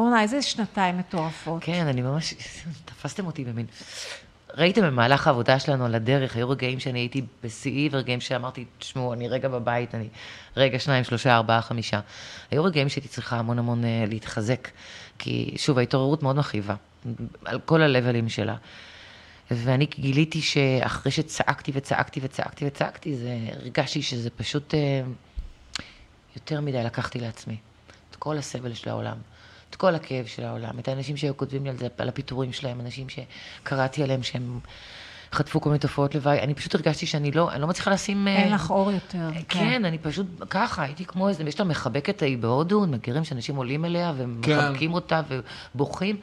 אורנה, 0.00 0.22
איזה 0.22 0.42
שנתיים 0.42 0.98
מטורפות. 0.98 1.62
כן, 1.64 1.86
אני 1.86 2.02
ממש, 2.02 2.34
תפסתם 2.84 3.26
אותי 3.26 3.44
במין. 3.44 3.66
ראיתם 4.54 4.82
במהלך 4.82 5.26
העבודה 5.26 5.58
שלנו 5.58 5.84
על 5.84 5.94
הדרך, 5.94 6.36
היו 6.36 6.50
רגעים 6.50 6.80
שאני 6.80 6.98
הייתי 6.98 7.22
בשיאי 7.44 7.88
ורגעים 7.92 8.20
שאמרתי, 8.20 8.64
תשמעו, 8.78 9.12
אני 9.12 9.28
רגע 9.28 9.48
בבית, 9.48 9.94
אני 9.94 10.08
רגע, 10.56 10.78
שניים, 10.78 11.04
שלושה, 11.04 11.36
ארבעה, 11.36 11.62
חמישה. 11.62 12.00
היו 12.50 12.64
רגעים 12.64 12.88
שהייתי 12.88 13.08
צריכה 13.08 13.38
המון 13.38 13.58
המון 13.58 13.84
אה, 13.84 14.04
להתחזק, 14.08 14.68
כי 15.18 15.54
שוב, 15.56 15.78
ההתעוררות 15.78 16.22
מאוד 16.22 16.36
מכאיבה, 16.36 16.74
על 17.44 17.60
כל 17.60 17.82
הלבלים 17.82 18.28
שלה. 18.28 18.56
ואני 19.50 19.86
גיליתי 19.86 20.42
שאחרי 20.42 21.12
שצעקתי 21.12 21.72
וצעקתי 21.74 22.20
וצעקתי 22.22 22.66
וצעקתי, 22.66 23.16
זה, 23.16 23.38
הרגשתי 23.52 24.02
שזה 24.02 24.30
פשוט 24.30 24.74
אה, 24.74 25.02
יותר 26.36 26.60
מדי 26.60 26.84
לקחתי 26.84 27.20
לעצמי. 27.20 27.56
את 28.10 28.16
כל 28.16 28.38
הסבל 28.38 28.74
של 28.74 28.90
העולם, 28.90 29.16
כל 29.80 29.94
הכאב 29.94 30.26
של 30.26 30.44
העולם, 30.44 30.78
את 30.78 30.88
האנשים 30.88 31.16
שהיו 31.16 31.36
כותבים 31.36 31.64
לי 31.64 31.70
על 31.70 31.76
זה, 31.76 31.88
על 31.98 32.08
הפיטורים 32.08 32.52
שלהם, 32.52 32.80
אנשים 32.80 33.06
שקראתי 33.08 34.02
עליהם 34.02 34.22
שהם 34.22 34.58
חטפו 35.32 35.60
כל 35.60 35.70
מיני 35.70 35.78
תופעות 35.78 36.14
לוואי. 36.14 36.40
אני 36.40 36.54
פשוט 36.54 36.74
הרגשתי 36.74 37.06
שאני 37.06 37.30
לא, 37.30 37.52
אני 37.52 37.60
לא 37.60 37.66
מצליחה 37.66 37.90
לשים... 37.90 38.28
אה, 38.28 38.36
אין 38.36 38.52
לך 38.52 38.70
אור 38.70 38.92
יותר. 38.92 39.28
כן, 39.48 39.84
אני 39.84 39.98
פשוט 39.98 40.26
ככה, 40.50 40.82
הייתי 40.82 41.04
כמו 41.04 41.28
איזה, 41.28 41.42
יש 41.42 41.60
לה 41.60 41.66
מחבקת 41.66 42.22
ההיא 42.22 42.38
בהודו, 42.38 42.86
מכירים 42.86 43.24
שאנשים 43.24 43.56
עולים 43.56 43.84
אליה 43.84 44.12
ומחבקים 44.16 44.94
אותה 44.94 45.20
ובוכים. 45.74 46.16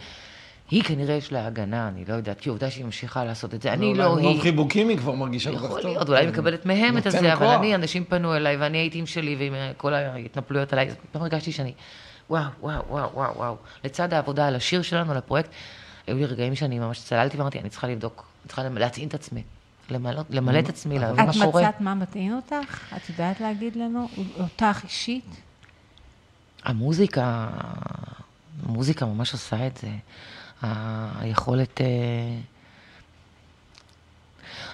היא 0.72 0.84
כנראה 0.84 1.16
יש 1.16 1.32
לה 1.32 1.48
הגנה, 1.48 1.88
אני 1.88 2.06
לא 2.08 2.14
יודעת, 2.14 2.40
כי 2.40 2.50
עובדה 2.50 2.72
שהיא 2.72 2.86
ממשיכה 2.86 3.26
לעשות 3.26 3.54
את 3.54 3.62
זה. 3.62 3.74
אני 3.74 3.94
לא 3.94 4.06
אולי 4.06 4.22
היא. 4.22 4.30
מרוב 4.30 4.42
חיבוקים 4.42 4.90
היא 4.90 4.98
כבר 4.98 5.14
מרגישה 5.14 5.52
כל 5.52 5.58
כך 5.58 5.64
יכול 5.64 5.82
טוב. 5.82 5.92
להיות, 5.92 6.10
אולי 6.10 6.20
היא 6.20 6.30
מקבלת 6.30 6.66
מהם 6.66 6.98
את 6.98 7.06
הזה, 7.06 7.34
אבל. 7.34 7.48
אני, 7.48 7.76
אנשים 7.76 8.04
פנו 8.04 8.36
אליי, 8.36 8.58
ואני 8.58 8.78
הייתי 8.78 9.00
עם 9.00 9.06
שלי, 9.06 9.36
ועם 9.40 9.54
אה, 9.54 9.72
כל 9.78 9.94
ההתנפלויות 9.94 10.74
עליי, 10.74 10.88
אז 10.88 10.96
פתאום 11.10 11.24
הרגשתי 11.24 11.52
שאני, 11.52 11.74
וואו, 12.30 12.44
וואו, 12.62 12.84
וואו, 12.90 13.10
וואו, 13.14 13.36
וואו. 13.38 13.56
לצד 13.84 14.14
העבודה 14.14 14.48
על 14.48 14.56
השיר 14.56 14.82
שלנו, 14.82 15.12
על 15.12 15.18
הפרויקט, 15.18 15.50
היו 16.08 16.18
לי 16.18 16.26
רגעים 16.26 16.56
שאני 16.56 16.80
ממש 16.80 17.04
צללתי 17.04 17.38
ואמרתי, 17.38 17.60
אני 17.60 17.70
צריכה 17.70 17.88
לבדוק, 17.88 18.26
אני 18.44 18.48
צריכה 18.48 18.64
להטעין 18.70 19.08
את 19.08 19.14
עצמי, 19.14 19.44
למלא, 19.90 20.22
למלא 20.30 20.60
את 20.60 20.70
עצמי, 20.70 21.00
להבין 21.00 21.26
מה 21.26 21.32
את 21.32 21.38
קורה. 21.44 21.70
מצאת 21.70 21.82
מה 21.82 21.96
מטעין 21.96 22.34
אותך? 22.36 22.94
את 22.96 23.10
יודעת 23.10 23.40
להגיד 23.40 23.76
לנו? 23.76 24.08
אותך 24.40 24.80
אישית? 24.84 25.26
המוזיקה, 26.64 27.48
המוזיקה 28.64 29.06
ממש 29.06 29.34
עושה 29.34 29.68
את 29.68 29.78
זה. 29.78 29.90
היכולת, 31.20 31.82
אה, 31.82 31.88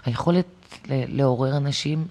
היכולת 0.05 0.45
לעורר 0.89 1.57
אנשים, 1.57 2.07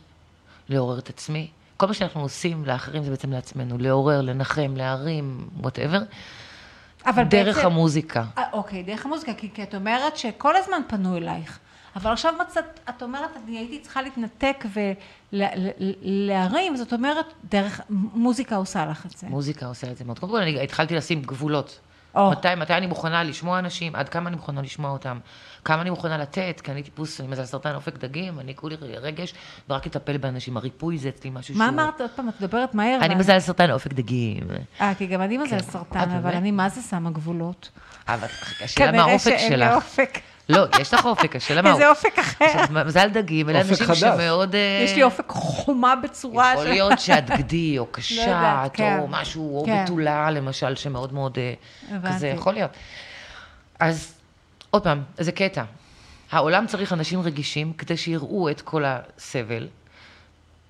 לעורר 0.69 0.99
את 0.99 1.09
עצמי. 1.09 1.51
כל 1.83 1.87
מה 1.87 1.95
שאנחנו 1.95 2.21
עושים 2.21 2.65
לאחרים 2.65 3.05
זה 3.05 3.11
בעצם 3.11 3.33
לעצמנו, 3.33 3.79
לעורר, 3.79 4.21
לנחם, 4.21 4.75
להרים, 4.77 5.49
וואטאבר, 5.61 6.03
אבל 7.07 7.23
דרך 7.25 7.57
בעצם- 7.57 7.67
המוזיקה. 7.67 8.25
אה, 8.39 8.43
אוקיי, 8.53 8.83
דרך 8.83 9.07
המוזיקה, 9.07 9.35
כי, 9.35 9.51
כי 9.55 9.63
את 9.63 9.75
אומרת 9.75 10.17
שכל 10.17 10.57
הזמן 10.57 10.83
פנו 10.89 11.17
אלייך, 11.17 11.59
אבל 11.97 12.13
עכשיו 12.13 12.35
מצאת, 12.47 12.81
את 12.89 13.03
אומרת, 13.03 13.31
אני 13.45 13.59
הייתי 13.59 13.79
צריכה 13.81 14.03
להתנתק 14.03 14.65
ולהרים, 15.33 16.77
זאת 16.77 16.93
אומרת, 16.93 17.27
דרך, 17.51 17.81
מוזיקה 17.91 18.57
עושה 18.57 18.87
לך 18.87 19.07
את 19.07 19.11
זה. 19.11 19.27
מוזיקה 19.27 19.67
עושה 19.67 19.91
את 19.91 19.97
זה 19.97 20.05
מאוד. 20.05 20.19
קודם 20.19 20.33
כל, 20.33 20.41
אני 20.41 20.63
התחלתי 20.65 20.95
לשים 20.97 21.23
גבולות. 21.23 21.81
או. 22.15 22.31
מתי, 22.31 22.49
מתי 22.57 22.75
אני 22.75 22.87
מוכנה 22.87 23.23
לשמוע 23.23 23.59
אנשים, 23.59 23.95
עד 23.95 24.09
כמה 24.09 24.29
אני 24.29 24.37
מוכנה 24.37 24.63
לשמוע 24.63 24.91
אותם, 24.91 25.19
כמה 25.65 25.83
אני 25.83 25.91
מוכנה 25.91 26.19
לתת, 26.19 26.61
כי 26.65 26.73
אני 26.73 26.83
טיפוס, 26.83 27.21
אני 27.21 27.29
מזל 27.29 27.45
סרטן 27.45 27.75
אופק 27.75 27.99
דגים, 27.99 28.41
אני 28.41 28.55
כולי 28.55 28.77
רגש, 28.81 29.35
ורק 29.69 29.87
לטפל 29.87 30.17
באנשים. 30.17 30.57
הריפוי 30.57 30.99
זה 30.99 31.09
אצלי 31.09 31.31
משהו 31.31 31.55
מה 31.55 31.65
שהוא... 31.65 31.75
אמרת? 31.75 32.01
עוד 32.01 32.11
פעם, 32.11 32.29
את 32.29 32.41
מדברת 32.41 32.75
מהר. 32.75 32.99
אני 33.01 33.15
מזל 33.15 33.39
סרטן 33.39 33.71
אופק 33.71 33.93
דגים. 33.93 34.43
אה, 34.81 34.95
כי 34.95 35.07
גם 35.07 35.23
אני 35.23 35.39
מזל 35.39 35.61
כן. 35.61 35.63
סרטן, 35.63 36.11
אבל? 36.11 36.33
אני 36.33 36.51
מה 36.51 36.69
זה 36.69 36.83
שמה 36.83 37.11
גבולות? 37.11 37.71
אבל 38.09 38.27
השאלה 38.65 38.87
מה 38.87 38.93
כנראה 38.93 39.11
האופק 39.11 39.25
שאין 39.39 39.61
לי 39.61 39.67
שלך. 39.67 39.75
אופק. 39.75 40.19
לא, 40.49 40.67
יש 40.81 40.95
לך 40.95 41.05
אופק, 41.05 41.37
השאלה 41.37 41.63
מה 41.63 41.71
איזה 41.73 41.91
אופק 41.91 42.19
אחר. 42.19 42.45
עכשיו, 42.45 42.85
מזל 42.87 43.09
דגים, 43.09 43.49
אלה 43.51 43.61
אנשים 43.61 43.87
חדש. 43.87 44.01
שמאוד... 44.01 44.55
אה, 44.55 44.83
יש 44.85 44.97
לי 44.97 45.03
אופק 45.03 45.29
חומה 45.29 45.97
בצורה 45.97 46.53
יכול 46.53 46.65
של... 46.65 46.71
להיות 46.71 46.99
שאת 47.05 47.31
גדי, 47.31 47.79
או 47.79 47.83
יודעת, 47.85 47.95
קשת, 47.95 48.71
כן. 48.73 48.99
או 48.99 49.09
משהו, 49.09 49.59
או 49.59 49.65
כן. 49.67 49.85
בתולה, 49.85 50.31
למשל, 50.31 50.75
שמאוד 50.75 51.13
מאוד... 51.13 51.39
אה. 51.39 51.55
כזה, 52.07 52.29
יכול 52.29 52.55
להיות. 52.55 52.71
אז 53.79 54.15
עוד 54.71 54.83
פעם, 54.83 55.03
זה 55.19 55.33
קטע. 55.33 55.65
העולם 56.31 56.67
צריך 56.67 56.93
אנשים 56.93 57.21
רגישים 57.21 57.73
כדי 57.73 57.97
שיראו 57.97 58.51
את 58.51 58.61
כל 58.61 58.85
הסבל, 58.87 59.69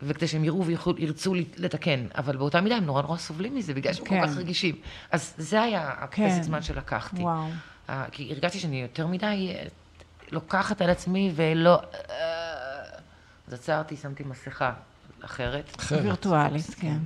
וכדי 0.03 0.27
שהם 0.29 0.45
יראו 0.45 0.65
וירצו 0.67 1.35
לתקן, 1.57 2.07
אבל 2.19 2.37
באותה 2.37 2.61
מידה 2.61 2.77
הם 2.77 2.85
נורא 2.85 3.03
נורא 3.03 3.17
סובלים 3.17 3.55
מזה, 3.55 3.75
בגלל 3.75 3.93
שהם 3.93 4.05
כן. 4.07 4.21
כל 4.21 4.27
כך 4.27 4.37
רגישים. 4.37 4.75
אז 5.11 5.35
זה 5.39 5.63
היה 5.63 5.91
כן. 6.11 6.25
הפסק 6.25 6.43
זמן 6.43 6.63
שלקחתי. 6.63 7.23
וואו. 7.23 7.47
אה, 7.91 8.05
כי 8.13 8.33
הרגשתי 8.33 8.59
שאני 8.59 8.83
יותר 8.83 9.07
מדי 9.07 9.53
אה, 9.55 9.65
לוקחת 10.31 10.83
על 10.83 10.91
עצמי 10.91 11.33
ולא... 11.35 11.81
אה, 12.11 12.83
אז 13.49 13.53
עצרתי, 13.55 13.97
שמתי 13.97 14.25
מסכה 14.25 14.73
אחרת. 15.25 15.77
אחרת. 15.79 16.05
וירטואלית, 16.05 16.67
כן. 16.81 16.99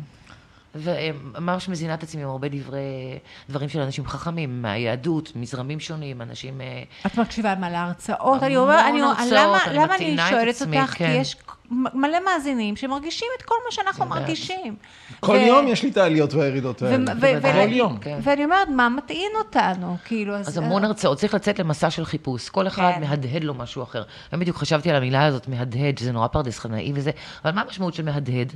וממש 0.79 1.69
מזינה 1.69 1.95
את 1.95 2.03
עצמי 2.03 2.23
עם 2.23 2.29
הרבה 2.29 2.49
דברי, 2.49 3.19
דברים 3.51 3.69
של 3.69 3.81
אנשים 3.81 4.07
חכמים, 4.07 4.63
מהיהדות, 4.63 5.33
מזרמים 5.37 5.81
שונים, 5.81 6.23
אנשים... 6.23 6.61
אה, 6.61 6.83
את 7.07 7.19
מקשיבה 7.19 7.55
מה 7.55 7.71
להרצאות? 7.71 8.43
אני 8.43 8.57
אומרת, 8.57 8.85
אני 8.91 9.03
אומרת, 9.03 9.19
הרצאות, 9.19 9.33
למה 9.33 9.65
אני 9.67 9.77
למה 9.77 9.97
אני 9.97 10.17
שואלת 10.31 10.49
עצמי, 10.49 10.81
אותך? 10.81 10.91
כי 10.93 10.99
כן. 10.99 11.17
יש 11.21 11.37
מ- 11.71 12.01
מלא 12.01 12.19
מאזינים 12.25 12.77
שמרגישים 12.77 13.29
את 13.39 13.43
כל 13.43 13.55
מה 13.67 13.73
שאנחנו 13.73 14.07
מרגישים. 14.07 14.77
כל 15.21 15.33
ו- 15.33 15.37
יום 15.37 15.69
יש 15.69 15.83
לי 15.83 15.89
את 15.91 15.97
העליות 15.97 16.35
והירידות 16.35 16.83
ו- 16.83 16.87
האלה. 16.87 17.13
ו- 17.13 17.21
בוודאי. 17.21 17.67
ול- 17.67 17.73
יום. 17.73 17.99
כן. 17.99 18.19
ואני 18.23 18.45
אומרת, 18.45 18.69
מה 18.69 18.89
מטעין 18.89 19.31
אותנו? 19.39 19.97
כאילו, 20.05 20.35
אז 20.35 20.59
המון 20.59 20.85
הרצאות, 20.85 21.19
צריך 21.19 21.35
לצאת 21.35 21.59
למסע 21.59 21.91
של 21.91 22.05
חיפוש. 22.05 22.49
כל 22.49 22.67
אחד 22.67 22.93
כן. 22.95 23.01
מהדהד 23.01 23.45
לו 23.45 23.55
משהו 23.55 23.83
אחר. 23.83 24.03
היום 24.33 24.41
בדיוק 24.41 24.57
חשבתי 24.57 24.91
על 24.91 24.97
המילה 24.97 25.25
הזאת, 25.25 25.49
מהדהד, 25.49 25.99
שזה 25.99 26.13
נורא 26.13 26.27
פרדס 26.27 26.59
חנאי 26.59 26.93
וזה, 26.95 27.11
אבל 27.45 27.53
מה 27.55 27.61
המשמעות 27.61 27.95
של 27.95 28.05
מהדהד? 28.05 28.53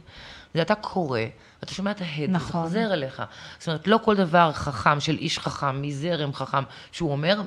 זה 0.55 0.63
אתה 0.63 0.75
קורא, 0.75 1.21
ואתה 1.63 1.75
שומע 1.75 1.91
את 1.91 2.01
ההד, 2.01 2.31
נכון. 2.31 2.61
וזה 2.61 2.69
חוזר 2.69 2.93
אליך. 2.93 3.23
זאת 3.59 3.69
אומרת, 3.69 3.87
לא 3.87 3.99
כל 4.05 4.17
דבר 4.17 4.53
חכם, 4.53 5.01
של 5.01 5.17
איש 5.19 5.39
חכם, 5.39 5.83
מזרם 5.83 6.33
חכם, 6.33 6.63
שהוא 6.93 7.13
אומר, 7.13 7.41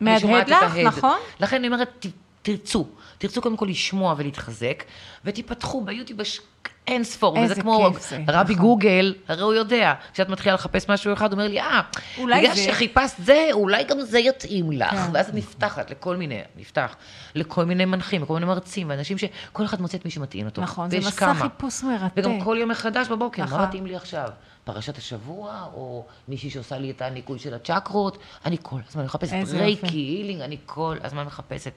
מהדהד 0.00 0.48
לך, 0.48 0.62
ההד. 0.62 0.86
נכון. 0.86 1.18
לכן 1.40 1.56
אני 1.56 1.66
אומרת, 1.66 2.06
תרצו. 2.42 2.88
תרצו 3.18 3.42
קודם 3.42 3.56
כל 3.56 3.66
לשמוע 3.70 4.14
ולהתחזק, 4.18 4.84
ותיפתחו 5.24 5.84
ביוטיוב, 5.84 6.20
יש 6.20 6.40
אין 6.86 7.04
ספור, 7.04 7.38
וזה 7.38 7.54
כמו 7.54 7.88
זה, 8.00 8.18
רבי 8.28 8.52
נכון. 8.54 8.66
גוגל, 8.66 9.14
הרי 9.28 9.42
הוא 9.42 9.54
יודע. 9.54 9.94
כשאת 10.12 10.28
מתחילה 10.28 10.54
לחפש 10.54 10.90
משהו 10.90 11.12
אחד, 11.12 11.32
הוא 11.32 11.40
אומר 11.40 11.48
לי, 11.48 11.60
אה, 11.60 11.80
בגלל 12.18 12.54
זה- 12.54 12.62
שחיפשת 12.62 13.14
זה, 13.18 13.48
אולי 13.52 13.84
גם 13.84 14.00
זה 14.00 14.18
יתאים 14.18 14.72
לך. 14.72 14.90
כן. 14.90 14.96
ואז 15.12 15.28
את 15.28 15.34
נפתחת 15.34 15.90
לכל 15.90 16.16
מיני, 16.16 16.40
נפתח, 16.56 16.96
לכל 17.34 17.64
מיני 17.64 17.84
מנחים, 17.84 18.22
לכל 18.22 18.34
מיני 18.34 18.46
מרצים, 18.46 18.90
ואנשים 18.90 19.18
שכל 19.18 19.64
אחד 19.64 19.80
מוצא 19.80 19.96
את 19.98 20.04
מי 20.04 20.10
שמתאים 20.10 20.46
אותו. 20.46 20.62
נכון, 20.62 20.90
זה 20.90 20.98
מסע 20.98 21.10
כמה. 21.10 21.34
חיפוש 21.34 21.82
מרתק. 21.82 22.12
וגם 22.16 22.40
כל 22.40 22.56
יום 22.60 22.70
מחדש 22.70 23.08
בבוקר, 23.08 23.42
נכון. 23.42 23.58
מה 23.60 23.66
מתאים 23.66 23.86
לי 23.86 23.96
עכשיו? 23.96 24.28
פרשת 24.64 24.98
השבוע, 24.98 25.66
או 25.74 26.04
מישהי 26.28 26.50
שעושה 26.50 26.78
לי 26.78 26.90
את 26.90 27.02
הניקוי 27.02 27.38
של 27.38 27.54
הצ'קרות, 27.54 28.18
אני 28.46 28.56
כל 28.62 28.76
הזמן 28.88 29.04
מחפשת 29.04 29.32
רייקי. 29.52 29.86
הילינג, 29.96 30.40
אני 30.40 30.56
כל 30.66 30.96
הזמן 31.04 31.24
מחפשת. 31.24 31.72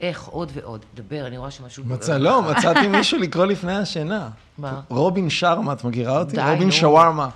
איך 0.00 0.24
עוד 0.26 0.52
ועוד, 0.54 0.84
דבר, 0.94 1.26
אני 1.26 1.38
רואה 1.38 1.50
שמשהו... 1.50 1.84
מצא, 1.86 2.16
לא, 2.18 2.42
מצאתי 2.42 2.86
מישהו 2.96 3.18
לקרוא 3.18 3.46
לפני 3.46 3.76
השינה. 3.76 4.28
מה? 4.58 4.80
רובין 4.88 5.30
שרמה, 5.30 5.72
את 5.72 5.84
מכירה 5.84 6.18
אותי? 6.18 6.36
די, 6.36 6.42
רובין. 6.52 6.70
שווארמה. 6.70 7.28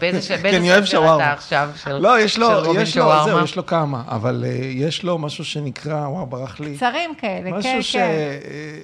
באיזה 0.00 0.22
ש- 0.22 0.32
כי 0.32 0.42
באיזה 0.42 0.56
אני 0.58 0.70
אוהב 0.72 0.84
ספר 0.84 0.90
שווארמה. 0.90 1.24
אתה 1.24 1.32
עכשיו? 1.32 1.70
של- 1.84 1.96
לא, 1.98 2.20
יש 2.20 2.38
לו, 2.38 2.48
רובין 2.66 2.82
יש 2.82 2.96
לו, 2.96 3.02
שווארמה? 3.02 3.24
זהו, 3.32 3.44
יש 3.44 3.56
לו 3.56 3.66
כמה, 3.66 4.02
אבל 4.08 4.44
אה, 4.46 4.50
יש 4.64 5.02
לו 5.02 5.18
משהו 5.18 5.44
שנקרא, 5.44 5.94
וואו, 6.06 6.26
ברח 6.26 6.60
לי. 6.60 6.76
קצרים 6.76 7.14
כאלה, 7.18 7.50
כן, 7.50 7.56
משהו 7.56 7.82
ש... 7.82 7.96
כן. 7.96 8.02
אה, 8.02 8.78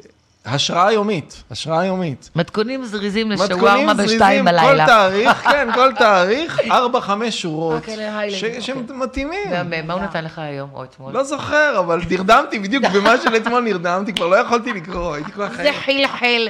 השראה 0.46 0.92
יומית, 0.92 1.42
השראה 1.50 1.84
יומית. 1.86 2.30
מתכונים 2.36 2.84
זריזים 2.84 3.28
מתכונים 3.28 3.56
לשווארמה 3.56 3.94
זריזים, 3.94 4.16
בשתיים 4.18 4.44
בלילה. 4.44 4.86
כל 4.86 4.92
תאריך, 4.92 5.30
כן, 5.50 5.68
כל 5.74 5.92
תאריך, 5.98 6.60
ארבע, 6.70 7.00
חמש 7.00 7.42
שורות, 7.42 7.84
ש- 7.84 7.88
אוקיי. 7.88 8.60
שמתאימים. 8.60 9.50
מהמם, 9.50 9.86
מה 9.86 9.94
הוא 9.94 10.02
נתן 10.02 10.24
לך 10.24 10.38
היום 10.38 10.70
או 10.74 10.84
אתמול? 10.84 11.12
לא 11.12 11.22
זוכר, 11.24 11.76
אבל 11.78 12.00
נרדמתי 12.10 12.58
בדיוק 12.58 12.84
במה 12.84 13.14
של 13.24 13.36
אתמול 13.36 13.60
נרדמתי, 13.62 14.12
כבר 14.12 14.26
לא 14.26 14.36
יכולתי 14.36 14.72
לקרוא, 14.72 15.14
הייתי 15.14 15.32
כל 15.32 15.48
זה 15.56 15.70
החיים. 15.70 16.08
חלחל. 16.08 16.48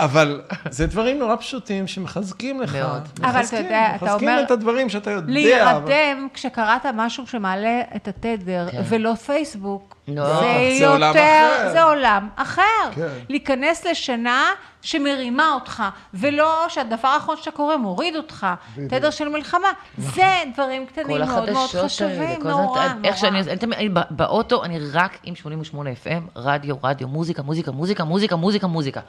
אבל 0.00 0.40
זה 0.70 0.86
דברים 0.86 1.18
נורא 1.18 1.36
פשוטים 1.36 1.86
שמחזקים 1.86 2.60
לך. 2.60 2.74
מאוד. 2.74 3.02
אבל 3.20 3.30
אתה 3.30 3.38
מחזקים, 3.38 3.64
יודע, 3.64 3.92
אתה 3.96 4.04
מחזקים 4.04 4.28
אומר- 4.28 4.42
את 4.42 4.50
הדברים 4.50 4.88
שאתה 4.88 5.10
יודע. 5.10 5.24
אבל- 5.24 5.32
להירדם 5.32 6.28
כשקראת 6.34 6.86
משהו 6.94 7.26
שמעלה 7.26 7.80
את 7.96 8.08
התדר, 8.08 8.66
כן. 8.70 8.82
ולא 8.88 9.14
פייסבוק, 9.14 9.96
לא, 10.08 10.40
זה 10.40 10.76
זה 10.78 10.88
עולם 10.88 11.08
יותר, 11.08 11.20
אחר. 11.60 11.70
זה 11.72 11.82
עולם 11.82 12.28
אחר. 12.36 12.62
כן. 12.94 13.08
להיכנס 13.28 13.86
לשינה 13.86 14.44
שמרימה 14.82 15.52
אותך, 15.54 15.82
ולא 16.14 16.66
שהדבר 16.68 17.08
האחרון 17.08 17.36
שאתה 17.36 17.50
קורא 17.50 17.76
מוריד 17.76 18.16
אותך, 18.16 18.46
תדר 18.88 19.10
של 19.10 19.28
מלחמה. 19.28 19.68
זה 19.98 20.22
דברים 20.54 20.86
קטנים 20.86 21.06
מאוד 21.18 21.28
מאוד 21.28 21.48
החדשות 21.48 21.74
האלה, 21.78 21.88
חשובים, 21.88 22.42
נורא, 22.42 22.82
הזמן, 22.82 23.00
איך 23.04 23.16
שאני, 23.16 23.40
נורא. 23.42 23.76
אני 23.76 23.88
באוטו, 24.10 24.64
אני 24.64 24.78
רק 24.92 25.18
עם 25.24 25.34
88 25.34 25.90
FM, 25.90 26.22
רדיו, 26.36 26.76
רדיו, 26.84 27.08
מוזיקה, 27.08 27.42
מוזיקה, 27.42 27.72
מוזיקה, 27.72 28.04
מוזיקה, 28.04 28.36
מוזיקה, 28.36 28.66
מוזיקה. 28.66 29.00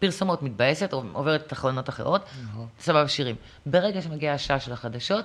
פרסומות 0.00 0.42
מתבאסת, 0.42 0.92
או 0.92 1.02
עוברת 1.12 1.48
תחנות 1.48 1.88
אחרות, 1.88 2.24
סבבה 2.80 3.08
שירים. 3.08 3.36
ברגע 3.66 4.02
שמגיעה 4.02 4.34
השעה 4.34 4.60
של 4.60 4.72
החדשות, 4.72 5.24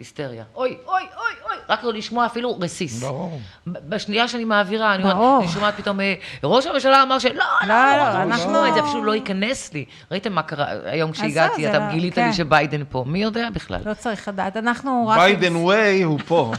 היסטריה. 0.00 0.44
אוי, 0.54 0.68
אוי, 0.86 1.00
אוי, 1.02 1.02
אוי, 1.50 1.56
רק 1.68 1.84
לא 1.84 1.92
לשמוע 1.92 2.26
אפילו 2.26 2.58
רסיס. 2.60 3.02
ברור. 3.02 3.40
בשנייה 3.66 4.28
שאני 4.28 4.44
מעבירה, 4.44 4.94
אני, 4.94 5.02
ברור. 5.02 5.24
אומרת, 5.26 5.42
אני 5.42 5.52
שומעת 5.52 5.74
פתאום, 5.76 6.00
אה, 6.00 6.14
ראש 6.44 6.66
הממשלה 6.66 7.02
אמר 7.02 7.18
שלא, 7.18 7.32
לא, 7.34 7.40
לא, 7.68 7.74
לא, 7.74 7.96
לא, 7.96 8.12
לא, 8.12 8.22
אנחנו- 8.22 8.68
את 8.68 8.74
זה, 8.74 8.80
אפילו 8.80 9.04
לא 9.04 9.14
ייכנס 9.14 9.72
לי. 9.72 9.84
ראיתם 10.10 10.32
מה 10.32 10.42
קרה 10.42 10.66
היום 10.84 11.12
כשהגעתי, 11.12 11.70
אתה 11.70 11.88
גילית 11.90 12.14
כן. 12.14 12.26
לי 12.26 12.32
שביידן 12.32 12.82
פה, 12.88 13.04
מי 13.06 13.22
יודע 13.22 13.50
בכלל? 13.50 13.80
לא 13.84 13.94
צריך 13.94 14.28
לדעת, 14.28 14.56
אנחנו 14.56 15.08
רק... 15.08 15.18
ביידן 15.18 15.56
ווי 15.56 16.02
הוא 16.02 16.18
פה. 16.26 16.52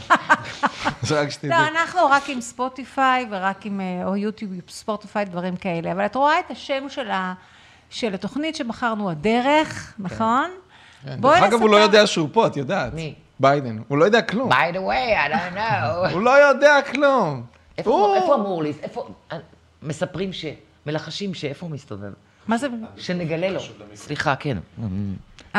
זה 1.02 1.20
רק 1.20 1.30
שתדעי. 1.30 1.50
לא, 1.50 1.80
אנחנו 1.80 2.00
רק 2.10 2.28
עם 2.28 2.40
ספוטיפיי 2.40 3.26
ורק 3.30 3.66
עם, 3.66 3.80
אה, 3.80 4.06
או 4.06 4.16
יוטיוב, 4.16 4.52
ספוטיפיי, 4.68 5.24
דברים 5.24 5.56
כאלה. 5.56 5.92
אבל 5.92 6.06
את 6.06 6.14
רואה 6.14 6.38
את 6.38 6.50
השם 6.50 6.86
של, 7.90 8.14
התוכנית 8.14 8.56
שבחרנו, 8.56 9.10
הדרך, 9.10 9.94
נכון? 9.98 10.50
כן, 11.04 11.16
דרך 11.20 11.42
אגב, 11.42 11.60
הוא 11.62 11.70
לא 11.70 11.76
יודע 11.76 12.06
שהוא 12.06 12.28
פה, 12.32 12.46
את 12.46 12.56
יודעת. 12.56 12.94
מי? 12.94 13.14
ביידן. 13.42 13.78
הוא 13.88 13.98
לא 13.98 14.04
יודע 14.04 14.22
כלום. 14.22 14.52
by 14.52 14.74
the 14.74 14.78
way, 14.78 15.28
I 15.28 15.32
don't 15.32 15.56
know. 15.56 16.08
הוא 16.14 16.20
לא 16.20 16.30
יודע 16.30 16.82
כלום. 16.90 17.42
איפה 17.78 18.14
איפה 18.16 18.34
אמור 18.34 18.62
לי? 18.62 18.72
איפה... 18.82 19.08
מספרים 19.82 20.32
ש... 20.32 20.44
מלחשים 20.86 21.34
שאיפה 21.34 21.66
הוא 21.66 21.74
מסתובב? 21.74 22.12
מה 22.48 22.56
זה? 22.56 22.66
שנגלה 22.96 23.50
לו. 23.50 23.60
סליחה, 23.94 24.36
כן. 24.36 24.58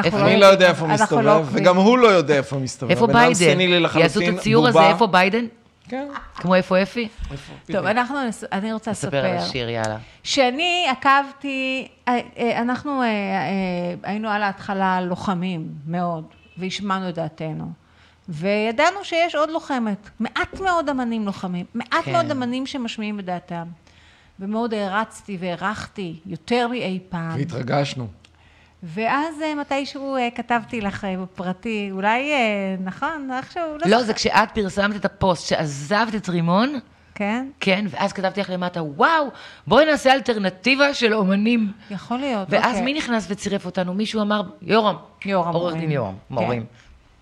איפה- 0.04 0.18
לא 0.18 0.26
אני 0.28 0.40
לא 0.40 0.46
יודע 0.46 0.70
איפה 0.70 0.86
הוא 0.86 0.94
מסתובב, 0.94 1.22
לא 1.26 1.38
עוקבים. 1.38 1.64
וגם 1.64 1.78
הוא 1.78 1.98
לא 1.98 2.08
יודע 2.08 2.38
איפה 2.38 2.56
הוא 2.56 2.64
מסתובב. 2.64 2.92
איפה 2.92 3.08
ביידן? 3.08 3.60
יעשו 4.00 4.22
את 4.22 4.28
הציור 4.38 4.68
הזה. 4.68 4.80
איפה 4.90 5.08
ביידן? 5.08 5.46
כן. 5.90 6.08
כמו 6.36 6.56
איפה 6.56 6.82
אפי? 6.82 7.08
טוב, 7.72 7.86
אנחנו, 7.86 8.18
אני 8.52 8.74
רוצה 8.74 8.94
ספר 8.94 9.18
על 9.26 9.36
לספר. 9.36 9.48
השיר, 9.48 9.70
יאללה. 9.70 9.98
שאני 10.24 10.86
עקבתי, 10.90 11.88
אה, 12.08 12.20
אה, 12.38 12.62
אנחנו 12.62 13.02
אה, 13.02 13.08
היינו 14.04 14.30
על 14.30 14.44
ההתחלה 14.44 15.02
לוחמים 15.02 15.68
מאוד, 15.88 16.24
והשמענו 16.58 17.10
את 17.10 17.16
דעתנו. 17.16 17.72
וידענו 18.30 19.04
שיש 19.04 19.36
עוד 19.36 19.50
לוחמת, 19.50 20.10
מעט 20.20 20.60
מאוד 20.60 20.90
אמנים 20.90 21.26
לוחמים, 21.26 21.66
מעט 21.74 22.06
כן. 22.06 22.12
מאוד 22.12 22.32
אמנים 22.32 22.66
שמשמיעים 22.66 23.20
את 23.20 23.26
דעתם. 23.26 23.68
ומאוד 24.40 24.74
הערצתי 24.74 25.38
והערכתי, 25.40 26.20
יותר 26.26 26.68
מאי 26.68 27.00
פעם. 27.10 27.38
והתרגשנו. 27.38 28.08
ואז 28.84 29.42
אה, 29.42 29.56
מתישהו 29.56 30.16
אה, 30.16 30.30
כתבתי 30.36 30.82
לך 30.82 31.06
אה, 31.06 31.18
בפרטי, 31.18 31.90
אולי, 31.92 32.32
נכון, 32.84 33.30
איכשהו, 33.38 33.78
לא 33.86 33.92
לא. 33.92 34.04
זה 34.04 34.14
כשאת 34.14 34.52
פרסמת 34.54 34.96
את 34.96 35.06
הפוסט 35.06 35.48
שעזבת 35.48 36.16
את 36.16 36.30
רימון, 36.30 36.80
כן? 37.16 37.48
כן, 37.60 37.86
ואז 37.90 38.14
כתבתי 38.14 38.40
לך 38.42 38.50
למטה, 38.50 38.84
וואו, 38.84 39.28
בואי 39.68 39.86
נעשה 39.86 40.14
אלטרנטיבה 40.14 40.94
של 40.94 41.14
אומנים. 41.14 41.72
יכול 41.92 42.18
להיות, 42.18 42.48
ואז 42.52 42.66
אוקיי. 42.66 42.82
מי 42.82 42.94
נכנס 42.94 43.26
וצירף 43.30 43.66
אותנו? 43.66 43.94
מישהו 43.94 44.22
אמר, 44.22 44.42
יורם. 44.62 44.96
יורם 45.26 45.54
עורך. 45.54 45.76
דין 45.76 45.92
יורם, 45.92 46.14
כן. 46.14 46.36
מורים. 46.36 46.66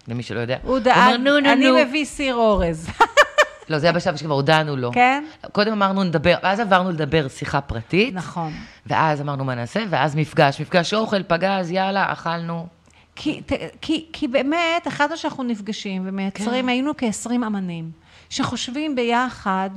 למי 0.07 0.23
שלא 0.23 0.39
יודע. 0.39 0.57
הוא 0.63 0.69
אומר, 0.71 0.83
דאג, 0.83 1.15
נו, 1.15 1.39
נו, 1.39 1.51
אני 1.51 1.67
נו. 1.71 1.77
מביא 1.77 2.05
סיר 2.05 2.35
אורז. 2.35 2.89
לא, 3.69 3.79
זה 3.79 3.87
היה 3.87 3.93
בשלב 3.93 4.15
שכבר 4.15 4.33
הודענו 4.33 4.75
לו. 4.75 4.91
כן? 4.91 5.23
קודם 5.51 5.71
אמרנו 5.71 6.03
נדבר, 6.03 6.35
ואז 6.43 6.59
עברנו 6.59 6.91
לדבר 6.91 7.27
שיחה 7.27 7.61
פרטית. 7.61 8.13
נכון. 8.13 8.53
ואז 8.85 9.21
אמרנו 9.21 9.45
מה 9.45 9.55
נעשה, 9.55 9.83
ואז 9.89 10.15
מפגש, 10.15 10.61
מפגש 10.61 10.93
אוכל, 10.93 11.23
פגז, 11.23 11.71
יאללה, 11.71 12.11
אכלנו. 12.11 12.67
כי, 13.15 13.41
כי, 13.81 14.05
כי 14.13 14.27
באמת, 14.27 14.87
החלטנו 14.87 15.17
שאנחנו 15.17 15.43
נפגשים 15.43 16.01
ומייצרים, 16.05 16.61
כן. 16.65 16.69
היינו 16.69 16.91
כ-20 16.97 17.35
אמנים, 17.35 17.91
שחושבים 18.31 18.95
ביחד 18.95 19.69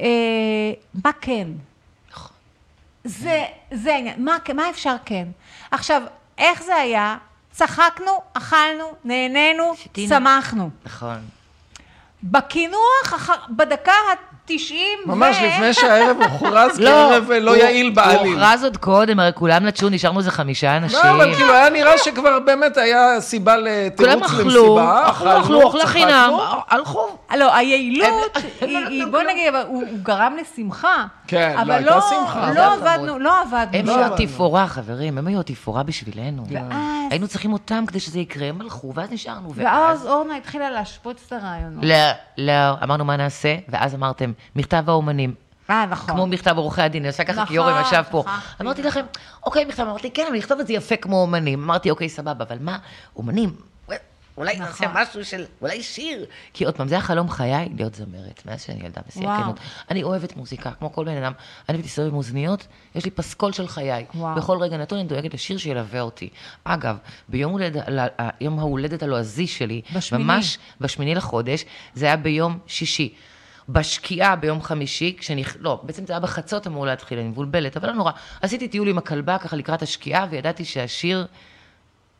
אה, 0.00 0.06
מה 1.04 1.10
כן. 1.20 1.48
זה, 3.04 3.44
זה 3.72 3.94
העניין, 3.94 4.24
מה, 4.24 4.36
מה 4.54 4.70
אפשר 4.70 4.96
כן? 5.04 5.28
עכשיו, 5.70 6.02
איך 6.38 6.62
זה 6.62 6.74
היה? 6.74 7.16
צחקנו, 7.50 8.10
אכלנו, 8.32 8.92
נהנינו, 9.04 9.76
שתינו. 9.76 10.08
שמחנו. 10.08 10.70
נכון. 10.84 11.18
בקינוח, 12.22 13.30
בדקה 13.50 13.92
90 14.46 14.78
ו... 15.06 15.08
ממש 15.08 15.36
לפני 15.42 15.74
שהערב 15.74 16.16
הוכרז 16.22 16.78
כערב 16.84 17.28
לא, 17.28 17.34
אה, 17.34 17.40
לא 17.40 17.56
יעיל 17.56 17.90
בעליל. 17.90 18.18
הוא 18.18 18.26
הוכרז 18.26 18.64
עוד 18.64 18.76
קודם, 18.76 19.20
הרי 19.20 19.30
כולם 19.34 19.66
נטשו, 19.66 19.88
נשארנו 19.88 20.18
איזה 20.18 20.30
חמישה 20.30 20.72
לא, 20.72 20.76
אנשים. 20.76 20.98
לא, 21.04 21.10
אבל 21.10 21.34
כאילו 21.34 21.52
היה 21.52 21.70
נראה 21.70 21.98
שכבר 21.98 22.38
באמת 22.38 22.76
היה 22.76 23.20
סיבה 23.20 23.56
לתירוץ 23.56 24.12
למסיבה. 24.12 24.42
כולם 25.18 25.40
אכלו, 25.40 25.68
אכלו, 25.68 25.80
חינם. 25.84 26.32
הלכו. 26.68 27.06
לא, 27.36 27.54
היעילות, 27.54 28.38
בוא 29.10 29.22
נגיד, 29.22 29.54
הוא 29.66 29.82
גרם 30.02 30.36
לשמחה. 30.40 31.04
כן, 31.26 31.54
לא 31.66 31.72
הייתה 31.72 31.90
לא- 31.90 32.00
שמחה. 32.10 32.48
אבל 32.48 32.56
לא 32.56 32.72
עבדנו, 32.72 33.18
לא 33.18 33.40
עבדנו. 33.40 33.92
הם 33.92 33.98
היו 33.98 34.14
התפאורה, 34.14 34.66
חברים, 34.66 35.18
הם 35.18 35.26
היו 35.26 35.40
התפאורה 35.40 35.82
בשבילנו. 35.82 36.44
ואז... 36.50 36.72
היינו 37.10 37.28
צריכים 37.28 37.52
אותם 37.52 37.84
כדי 37.86 38.00
שזה 38.00 38.18
יקרה, 38.18 38.46
הם 38.48 38.60
הלכו, 38.60 38.92
ואז 38.94 39.10
נשארנו. 39.10 39.52
ואז 39.54 40.06
אורנה 40.06 40.36
התחילה 40.36 40.70
להשפוץ 40.70 41.24
את 41.26 41.32
הרעיונות. 41.32 41.84
לא, 41.84 41.96
לא, 42.38 42.82
אמרנו 42.82 43.04
מה 43.04 43.16
נעשה, 43.16 43.56
ואז 43.68 43.94
אמרתם, 43.94 44.32
מכתב 44.56 44.84
האומנים. 44.86 45.34
אה, 45.70 45.86
נכון. 45.86 46.14
כמו 46.14 46.26
מכתב 46.26 46.54
עורכי 46.56 46.82
הדין, 46.82 47.02
אני 47.02 47.08
עושה 47.08 47.24
ככה 47.24 47.32
נכון, 47.32 47.46
כי 47.46 47.54
יורם 47.54 47.82
ישב 47.82 48.02
פה. 48.10 48.22
שכחתי. 48.26 48.62
אמרתי 48.62 48.82
לכם, 48.82 49.04
אוקיי, 49.46 49.64
מכתב, 49.64 49.82
אמרתי, 49.82 50.10
כן, 50.10 50.24
אבל 50.28 50.36
לכתוב 50.36 50.60
את 50.60 50.66
זה 50.66 50.72
יפה 50.72 50.96
כמו 50.96 51.22
אומנים. 51.22 51.62
אמרתי, 51.62 51.90
אוקיי, 51.90 52.08
סבבה, 52.08 52.44
אבל 52.44 52.58
מה, 52.60 52.78
אומנים, 53.16 53.56
אולי 54.38 54.56
נכון. 54.56 54.66
נעשה 54.66 54.86
משהו 54.94 55.24
של, 55.24 55.44
אולי 55.60 55.82
שיר. 55.82 56.26
כי 56.52 56.64
עוד 56.64 56.76
פעם, 56.76 56.88
זה 56.88 56.98
החלום 56.98 57.30
חיי, 57.30 57.68
להיות 57.76 57.94
זמרת, 57.94 58.42
מאז 58.46 58.62
שאני 58.62 58.80
ילדה 58.84 59.00
בשיא. 59.08 59.28
הכנות. 59.28 59.60
אני 59.90 60.02
אוהבת 60.02 60.36
מוזיקה, 60.36 60.70
כמו 60.70 60.92
כל 60.92 61.04
בן 61.04 61.22
אדם. 61.22 61.32
אני 61.68 61.78
מסתובב 61.78 62.08
עם 62.08 62.14
אוזניות, 62.14 62.66
יש 62.94 63.04
לי 63.04 63.10
פסקול 63.10 63.52
של 63.52 63.68
חיי. 63.68 64.04
וואו. 64.14 64.36
בכל 64.36 64.58
רגע 64.58 64.76
נתון 64.76 64.98
אני 64.98 65.08
דואגת 65.08 65.34
לשיר 65.34 65.58
שילווה 65.58 66.00
אותי. 66.00 66.28
אגב, 66.64 66.96
ביום 67.28 67.52
הולד, 67.52 67.76
יום 68.40 68.58
ההולדת 68.58 69.02
הלועזי 69.02 69.46
שלי, 69.46 69.82
בשמיני. 69.94 70.24
ממש 70.24 70.58
בשמיני 70.80 71.14
לחודש, 71.14 71.64
זה 71.94 72.06
היה 72.06 72.16
ביום 72.16 72.58
שישי. 72.66 73.14
בשקיעה 73.68 74.36
ביום 74.36 74.62
חמישי, 74.62 75.16
כשנכ... 75.18 75.56
לא, 75.60 75.80
בעצם 75.82 76.06
זה 76.06 76.12
היה 76.12 76.20
בחצות 76.20 76.66
אמור 76.66 76.86
להתחיל, 76.86 77.18
אני 77.18 77.28
מבולבלת, 77.28 77.76
אבל 77.76 77.88
לא 77.88 77.94
נורא. 77.94 78.12
עשיתי 78.42 78.68
טיול 78.68 78.88
עם 78.88 78.98
הכלבה 78.98 79.38
ככה 79.38 79.56
לקראת 79.56 79.82
השקיעה, 79.82 80.26
וידעתי 80.30 80.64
שהשיר 80.64 81.26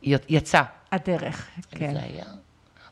יצא. 0.02 0.62
הדרך, 0.94 1.48
כן. 1.70 1.92
זה 1.94 2.00
היה? 2.02 2.24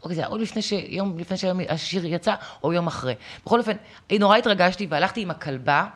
אוקיי, 0.02 0.14
זה 0.14 0.20
היה 0.20 0.28
או 0.28 0.38
לפני 0.38 0.62
שיום, 0.62 1.18
לפני 1.18 1.36
שהיום 1.36 1.60
השיר 1.68 2.06
יצא, 2.06 2.34
או 2.64 2.72
יום 2.72 2.86
אחרי. 2.86 3.14
בכל 3.46 3.58
אופן, 3.58 3.72
נורא 4.20 4.36
התרגשתי, 4.36 4.86
והלכתי 4.90 5.20
עם 5.20 5.30
הכלבה, 5.30 5.86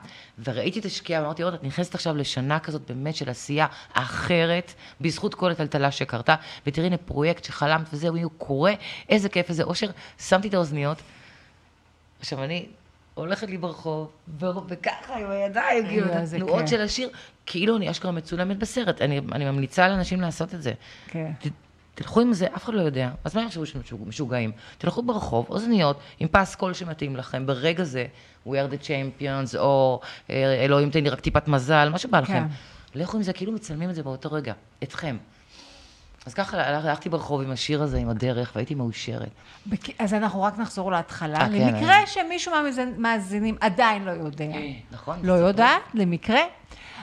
וראיתי 0.44 0.78
את 0.78 0.84
השקיעה, 0.84 1.22
ואמרתי, 1.22 1.42
עוד, 1.42 1.54
את 1.54 1.64
נכנסת 1.64 1.94
עכשיו 1.94 2.16
לשנה 2.16 2.58
כזאת 2.58 2.90
באמת 2.90 3.16
של 3.16 3.30
עשייה 3.30 3.66
אחרת, 3.92 4.72
בזכות 5.00 5.34
כל 5.34 5.50
הטלטלה 5.50 5.90
שקרתה, 5.90 6.34
ותראי, 6.66 6.86
הנה 6.86 6.96
פרויקט 6.96 7.44
שחלמת 7.44 7.86
וזהו, 7.92 8.16
הוא 8.16 8.30
קורה, 8.38 8.72
איזה 9.08 9.28
כיף, 9.28 9.48
איזה 9.48 9.62
אושר. 9.62 9.90
שמתי 10.18 10.48
את 10.48 10.54
האוזניות, 10.54 10.98
עכשיו 12.20 12.44
אני 12.44 12.66
הולכת 13.14 13.48
לי 13.48 13.58
ברחוב, 13.58 14.10
וככה 14.68 15.16
עם 15.16 15.30
הידיים, 15.30 15.86
כאילו, 15.86 16.06
את 16.06 16.12
התנועות. 16.34 16.68
של 16.68 16.80
השיר, 16.80 17.10
כאילו 17.46 17.76
אני 17.76 17.90
אשכרה 17.90 18.12
מצולמת 18.12 18.58
בסרט. 18.58 19.02
אני, 19.02 19.20
אני 19.32 19.44
ממליצה 19.44 19.88
לאנשים 19.88 20.20
לעשות 20.20 20.54
את 20.54 20.62
זה. 20.62 20.72
כן. 21.06 21.32
תלכו 21.96 22.20
עם 22.20 22.32
זה, 22.32 22.46
אף 22.56 22.64
אחד 22.64 22.74
לא 22.74 22.80
יודע. 22.80 23.10
אז 23.24 23.36
מה 23.36 23.42
יחשבו 23.42 23.62
משוג- 23.62 24.08
משוגעים? 24.08 24.50
תלכו 24.78 25.02
ברחוב, 25.02 25.46
אוזניות, 25.50 26.00
עם 26.18 26.28
פסקול 26.28 26.74
שמתאים 26.74 27.16
לכם, 27.16 27.46
ברגע 27.46 27.84
זה, 27.84 28.06
We 28.46 28.50
are 28.50 28.72
the 28.72 28.84
champions, 28.86 29.58
או 29.58 30.00
אה, 30.30 30.64
אלוהים 30.64 30.90
תן 30.90 31.04
לי 31.04 31.10
רק 31.10 31.20
טיפת 31.20 31.48
מזל, 31.48 31.88
מה 31.92 31.98
שבא 31.98 32.20
לכם. 32.20 32.46
לכו 32.94 33.16
עם 33.16 33.22
זה, 33.22 33.32
כאילו 33.32 33.52
מצלמים 33.52 33.90
את 33.90 33.94
זה 33.94 34.02
באותו 34.02 34.32
רגע, 34.32 34.52
אתכם. 34.82 35.16
אז 36.26 36.34
ככה 36.34 36.56
הלכ- 36.56 36.84
הלכתי 36.86 37.08
ברחוב 37.08 37.40
עם 37.42 37.50
השיר 37.50 37.82
הזה, 37.82 37.98
עם 37.98 38.08
הדרך, 38.08 38.52
והייתי 38.54 38.74
מאושרת. 38.74 39.28
בק- 39.66 40.00
אז 40.00 40.14
אנחנו 40.14 40.42
רק 40.42 40.58
נחזור 40.58 40.92
להתחלה, 40.92 41.38
אה, 41.40 41.46
כן, 41.48 41.52
למקרה 41.52 41.98
אני- 41.98 42.06
שמישהו 42.06 42.52
מהמאזינים 42.52 43.56
עדיין 43.60 44.04
לא 44.04 44.10
יודע. 44.10 44.44
נכון? 44.90 45.18
לא 45.22 45.32
יודעת, 45.32 45.82
למקרה. 45.94 46.40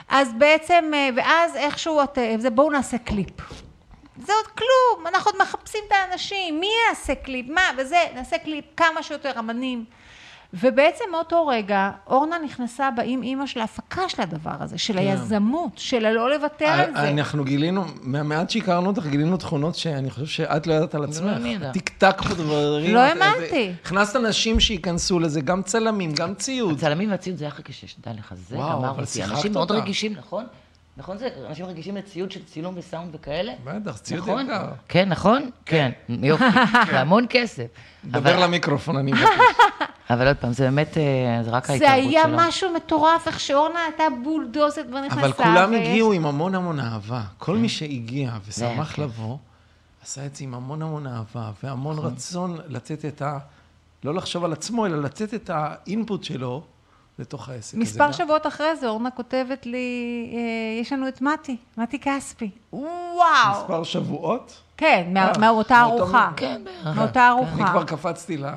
אז 0.08 0.28
בעצם, 0.38 0.84
ואז 1.16 1.56
איכשהו, 1.56 2.00
את, 2.02 2.18
זה, 2.38 2.50
בואו 2.50 2.70
נעשה 2.70 2.98
קליפ. 2.98 3.63
זה 4.18 4.32
עוד 4.32 4.46
כלום, 4.46 5.06
אנחנו 5.06 5.30
עוד 5.30 5.42
מחפשים 5.42 5.80
את 5.86 5.92
האנשים, 5.92 6.60
מי 6.60 6.68
יעשה 6.88 7.14
קליפ, 7.14 7.46
מה, 7.48 7.60
וזה, 7.78 7.96
נעשה 8.14 8.38
קליפ 8.38 8.64
כמה 8.76 9.02
שיותר 9.02 9.38
אמנים. 9.38 9.84
ובעצם 10.62 11.04
מאותו 11.12 11.46
רגע, 11.46 11.90
אורנה 12.06 12.36
נכנסה 12.44 12.90
כאם 12.90 13.22
אימא 13.22 13.46
של 13.46 13.60
ההפקה 13.60 14.08
של 14.08 14.22
הדבר 14.22 14.50
הזה, 14.60 14.78
של 14.78 14.98
היזמות, 14.98 15.72
של 15.76 16.06
הלא 16.06 16.30
לוותר 16.30 16.66
על 16.66 16.94
זה. 16.94 17.10
אנחנו 17.10 17.44
גילינו, 17.44 17.84
מהמעט 18.02 18.50
שהכרנו 18.50 18.86
אותך, 18.86 19.06
גילינו 19.06 19.36
תכונות 19.36 19.74
שאני 19.74 20.10
חושב 20.10 20.26
שאת 20.26 20.66
לא 20.66 20.74
ידעת 20.74 20.94
על 20.94 21.04
עצמך. 21.04 21.36
אני 21.36 21.48
ידע. 21.48 21.72
טיק-טק 21.72 22.22
פה 22.22 22.34
דברים. 22.34 22.94
לא 22.94 22.98
האמנתי. 23.00 23.72
הכנסת 23.84 24.16
אנשים 24.16 24.60
שייכנסו 24.60 25.20
לזה, 25.20 25.40
גם 25.40 25.62
צלמים, 25.62 26.12
גם 26.12 26.34
ציוד. 26.34 26.78
הצלמים 26.78 27.10
והציוד 27.10 27.36
זה 27.38 27.44
היה 27.44 27.52
אחרי 27.52 27.64
כשש, 27.64 27.96
דע 28.00 28.10
לך, 28.18 28.34
זה 28.34 28.56
גמר 28.56 28.90
אותי. 29.00 29.24
אנשים 29.24 29.52
מאוד. 29.52 29.72
רגישים, 29.72 30.12
נכון? 30.12 30.44
נכון 30.96 31.18
זה? 31.18 31.28
אנשים 31.48 31.66
רגישים 31.66 31.96
לציוד 31.96 32.30
של 32.32 32.44
צילום 32.44 32.74
וסאונד 32.78 33.14
וכאלה? 33.14 33.52
בטח, 33.64 33.98
ציוד 33.98 34.20
נכון? 34.20 34.44
יקר. 34.46 34.68
כן, 34.88 35.08
נכון? 35.08 35.50
כן. 35.66 35.90
יופי. 36.08 36.44
זה 36.90 37.00
המון 37.00 37.26
כסף. 37.30 37.66
דבר 38.04 38.18
אבל- 38.34 38.42
למיקרופון, 38.44 38.96
אני 38.96 39.12
מבקש. 39.12 39.28
אבל 40.10 40.26
עוד 40.28 40.36
פעם, 40.36 40.52
זה 40.52 40.64
באמת, 40.64 40.98
אה, 40.98 41.02
זה 41.42 41.50
רק 41.50 41.66
זה 41.66 41.72
ההתערבות 41.72 42.10
שלו. 42.12 42.20
היה 42.20 42.48
משהו 42.48 42.74
מטורף, 42.74 43.26
איך 43.28 43.40
שאורנה 43.40 43.78
הייתה 43.80 44.02
בולדוזת 44.24 44.84
ונכנסה. 44.92 45.20
אבל 45.20 45.32
כולם 45.32 45.70
ויש- 45.70 45.88
הגיעו 45.88 46.12
עם 46.12 46.26
המון 46.26 46.54
המון 46.54 46.80
אהבה. 46.80 47.22
כל 47.38 47.52
כן. 47.54 47.60
מי 47.62 47.68
שהגיע 47.68 48.32
ושמח. 48.48 48.98
לבוא, 48.98 49.36
עשה 50.02 50.26
את 50.26 50.36
זה 50.36 50.44
עם 50.44 50.54
המון 50.54 50.82
המון 50.82 51.06
אהבה, 51.06 51.50
והמון 51.62 51.96
נכון. 51.96 52.12
רצון 52.12 52.58
לתת 52.68 53.04
את 53.04 53.22
ה... 53.22 53.38
לא 54.04 54.14
לחשוב 54.14 54.44
על 54.44 54.52
עצמו, 54.52 54.86
אלא 54.86 55.02
לתת 55.02 55.34
את 55.34 55.50
האינפוט 55.54 56.24
שלו 56.24 56.62
לתוך 57.18 57.48
העסק 57.48 57.74
הזה. 57.74 57.82
מספר. 57.82 58.12
שבועות 58.12 58.46
אחרי 58.46 58.76
זה, 58.76 58.88
אורנה 58.88 59.10
כותבת 59.10 59.66
לי, 59.66 59.86
אה, 60.32 60.38
יש 60.80 60.92
לנו 60.92 61.08
את 61.08 61.20
מתי, 61.22 61.56
מתי 61.76 61.98
כספי. 61.98 62.50
וואו. 62.72 63.24
מספר 63.62 63.84
שבועות? 63.84 64.60
כן, 64.76 65.06
מה- 65.12 65.28
אה, 65.32 65.38
מאותה 65.38 65.80
ארוחה. 65.80 66.30
כן, 66.36 66.60
בערך. 66.64 66.96
מאותה 66.96 67.20
אני 67.20 67.46
ארוחה. 67.46 67.70
כבר 67.70 67.84
קפצתי 67.84 68.36
לזה. 68.36 68.48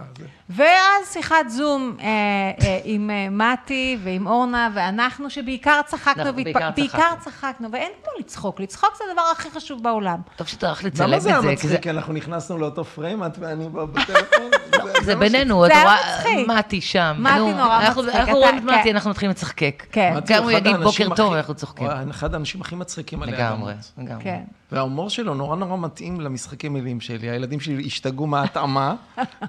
ואז 0.50 0.68
שיחת 1.14 1.36
זום 1.50 1.96
אה, 2.00 2.06
אה, 2.06 2.80
עם 2.84 3.10
אה, 3.10 3.28
מתי 3.30 3.98
ועם 4.04 4.28
אורנה, 4.28 4.70
ואנחנו 4.74 5.30
שבעיקר 5.30 5.82
צחקנו, 5.86 6.24
נכון, 6.24 6.36
והתפ- 6.36 6.44
בעיקר 6.44 6.70
בעיקר 6.76 7.12
צחקנו. 7.20 7.72
ואין 7.72 7.92
כמו 8.04 8.12
לצחוק. 8.20 8.60
לצחוק 8.60 8.90
זה 8.98 9.04
הדבר 9.12 9.22
הכי 9.32 9.50
חשוב 9.52 9.84
בעולם. 9.84 10.20
טוב 10.36 10.48
הולך 10.68 10.84
לצלם 10.84 11.08
למה 11.08 11.18
את 11.18 11.22
זה 11.22 11.30
היה 11.30 11.42
זה, 11.42 11.48
כי 11.48 11.54
מצחיק? 11.54 11.70
זה- 11.72 11.78
כי 11.78 11.90
אנחנו 11.90 12.14
נכנסנו 12.14 12.58
לאותו 12.58 12.84
פריים, 12.86 13.24
את 13.24 13.32
ואני 13.40 13.70
בטלפון? 13.70 14.52
זה 15.06 15.16
מה 15.16 15.20
בינינו, 15.20 15.66
היה 15.66 15.84
רואה. 15.84 16.58
מתי 16.60 16.82
שם. 16.82 17.16
מתי 17.20 17.38
נו, 17.40 17.52
נורא 17.52 17.80
אנחנו- 17.80 18.04
מצחיק, 18.04 18.20
אנחנו 18.20 18.38
רואים 18.38 18.58
את 18.58 18.64
מתי, 18.64 18.76
כן. 18.84 18.90
אנחנו 18.96 19.10
מתחילים 19.10 19.32
לצחקק. 19.32 19.84
כן. 19.92 20.14
גם 20.28 20.44
הוא 20.44 20.52
יגיד 20.52 20.76
בוקר 20.76 21.16
טוב, 21.16 21.34
אנחנו 21.34 21.54
צוחקים. 21.54 21.88
הוא 21.88 22.12
אחד 22.12 22.34
האנשים 22.34 22.62
הכי 22.62 22.76
מצחיקים 22.76 23.22
עלי 23.24 23.32
לגמרי. 23.32 23.74
לגמרי. 23.98 24.24
כן. 24.24 24.42
וההומור 24.72 25.10
שלו 25.10 25.34
נורא 25.34 25.56
נורא 25.56 25.78
מתאים 25.78 26.22
למשחקי 26.22 26.70
מילים 26.70 27.02
שלי. 27.02 27.30
הילדים 27.30 27.60
שלי 27.60 27.84
השתגעו 27.86 28.28
מההתאמה, 28.28 28.96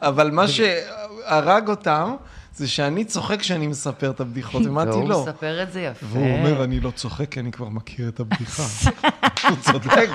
אבל 0.03 0.31
מה 0.31 0.49
שהרג 0.89 1.69
אותם, 1.69 2.15
זה 2.55 2.69
שאני 2.69 3.05
צוחק 3.05 3.41
כשאני 3.41 3.67
מספר 3.67 4.11
את 4.11 4.21
הבדיחות, 4.21 4.63
ומתי 4.67 4.91
והוא 4.91 5.09
לא. 5.09 5.23
מספר 5.23 5.63
את 5.63 5.73
זה 5.73 5.81
יפה. 5.81 6.07
והוא 6.07 6.39
אומר, 6.39 6.65
אני 6.65 6.81
לא 6.81 6.91
צוחק 6.91 7.29
כי 7.31 7.41
אני 7.41 7.53
כבר 7.53 7.69
מכיר 7.69 8.09
את 8.09 8.21
הבדיחה. 8.21 8.63
הוא 9.49 9.57
צודק, 9.61 10.09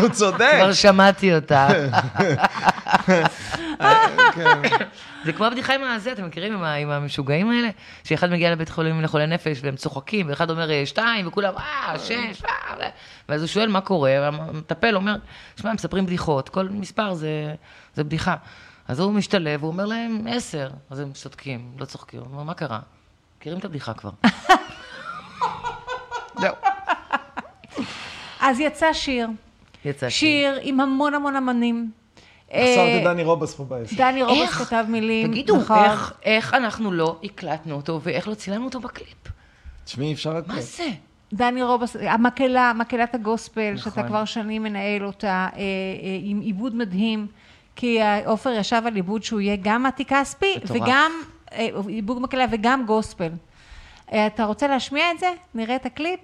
הוא 0.00 0.08
צודק. 0.08 0.54
כבר 0.58 0.72
שמעתי 0.72 1.34
אותה. 1.34 1.68
כן. 4.34 4.60
זה 5.24 5.32
כמו 5.32 5.46
הבדיחה 5.46 5.74
עם 5.74 5.84
הזה, 5.84 6.12
אתם 6.12 6.26
מכירים 6.26 6.62
עם 6.64 6.90
המשוגעים 6.90 7.50
האלה? 7.50 7.68
שאחד 8.04 8.30
מגיע 8.30 8.52
לבית 8.52 8.68
חולים 8.68 9.02
לחולי 9.02 9.26
נפש 9.26 9.58
והם 9.62 9.76
צוחקים, 9.76 10.28
ואחד 10.28 10.50
אומר 10.50 10.70
"אה, 10.70 10.86
שתיים, 10.86 11.26
וכולם, 11.26 11.54
אה, 11.56 11.98
שש, 11.98 12.42
אה, 12.44 12.74
ו-" 12.78 12.82
ואז 13.28 13.40
הוא 13.40 13.48
שואל 13.48 13.68
מה 13.68 13.80
קורה, 13.80 14.12
והמטפל 14.20 14.96
אומר, 14.96 15.14
שמע, 15.60 15.72
מספרים 15.72 16.06
בדיחות, 16.06 16.48
כל 16.48 16.68
מספר 16.68 17.14
זה 17.14 17.54
בדיחה. 17.96 18.36
אז 18.88 19.00
הוא 19.00 19.12
משתלב, 19.12 19.62
הוא 19.62 19.70
אומר 19.70 19.86
להם 19.86 20.26
עשר, 20.30 20.70
אז 20.90 21.00
הם 21.00 21.10
שותקים, 21.14 21.72
לא 21.78 21.84
צוחקים, 21.84 22.20
הוא 22.20 22.28
אומר, 22.32 22.42
מה 22.42 22.54
קרה? 22.54 22.80
מכירים 23.38 23.58
את 23.58 23.64
הבדיחה 23.64 23.94
כבר. 23.94 24.10
זהו, 26.40 26.54
אז 28.40 28.60
יצא 28.60 28.92
שיר. 28.92 29.28
יצא 29.84 30.08
שיר 30.08 30.58
עם 30.62 30.80
המון 30.80 31.14
המון 31.14 31.36
אמנים. 31.36 31.90
חסרתי 32.48 32.98
אה, 32.98 33.04
דני 33.04 33.24
רובס 33.24 33.54
פה 33.54 33.64
בעסק. 33.64 33.96
דני 33.96 34.22
רובס? 34.22 34.50
כתב 34.50 34.84
מילים. 34.88 35.30
תגידו, 35.30 35.56
נכון. 35.56 35.84
איך, 35.84 36.12
איך 36.22 36.54
אנחנו 36.54 36.92
לא 36.92 37.16
הקלטנו 37.24 37.74
אותו 37.74 38.00
ואיך 38.02 38.28
לא 38.28 38.34
צילמנו 38.34 38.64
אותו 38.64 38.80
בקליפ? 38.80 39.28
תשמעי, 39.84 40.12
אפשר 40.12 40.36
רק... 40.36 40.48
מה 40.48 40.60
זה? 40.60 40.88
דני 41.32 41.62
רובס, 41.62 41.96
המקהלה, 42.00 42.72
מקהלת 42.76 43.14
הגוספל, 43.14 43.72
נכון. 43.74 43.92
שאתה 43.92 44.02
כבר 44.02 44.24
שנים 44.24 44.62
מנהל 44.62 45.04
אותה, 45.04 45.28
אה, 45.28 45.58
אה, 45.58 45.60
עם 46.22 46.40
עיבוד 46.40 46.76
מדהים, 46.76 47.26
כי 47.76 47.98
עופר 48.26 48.50
ישב 48.50 48.82
על 48.86 48.94
עיבוד 48.94 49.22
שהוא 49.22 49.40
יהיה 49.40 49.56
גם 49.62 49.82
מתי 49.82 50.04
כספי. 50.04 50.54
וגם 50.66 51.12
אה, 51.52 51.68
עיבוד 51.86 52.22
מקהלה 52.22 52.44
וגם 52.50 52.86
גוספל. 52.86 53.30
אה, 54.12 54.26
אתה 54.26 54.44
רוצה 54.44 54.66
להשמיע 54.66 55.10
את 55.10 55.18
זה? 55.18 55.30
נראה 55.54 55.76
את 55.76 55.86
הקליפ? 55.86 56.20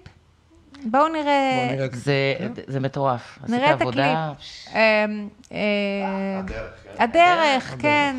בואו 0.84 1.08
נראה, 1.08 1.68
נראה. 1.72 1.86
זה, 1.92 2.34
זה 2.66 2.80
מטורף. 2.80 3.38
נראה 3.48 3.74
את. 3.74 3.80
הקליפ. 3.80 4.16
אה, 4.74 5.04
אה, 5.52 6.40
הדרך, 6.98 7.74
כן. 7.78 8.16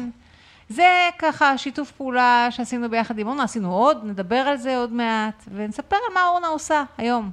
זה 0.70 1.10
ככה 1.20 1.58
שיתוף 1.58 1.92
פעולה 1.92 2.48
שעשינו 2.52 2.90
ביחד 2.90 3.20
עם 3.20 3.28
אורנה, 3.28 3.44
עשינו 3.44 3.74
עוד, 3.74 3.98
נדבר 4.04 4.36
על 4.36 4.58
זה 4.58 4.78
עוד 4.78 4.94
מעט, 4.94 5.44
ונספר 5.56 5.96
על 5.96 6.14
מה 6.14 6.28
אורנה 6.28 6.48
עושה 6.48 6.84
היום. 6.98 7.32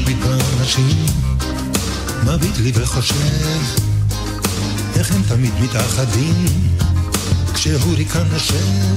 מביט 0.00 0.16
באנשים, 0.18 1.06
מביט 2.24 2.58
לי 2.58 2.72
וחושב, 2.74 3.60
איך 4.96 5.12
הם 5.12 5.22
תמיד 5.28 5.52
מתאחדים, 5.62 6.44
כשהוריקן 7.54 8.24
נשב. 8.36 8.94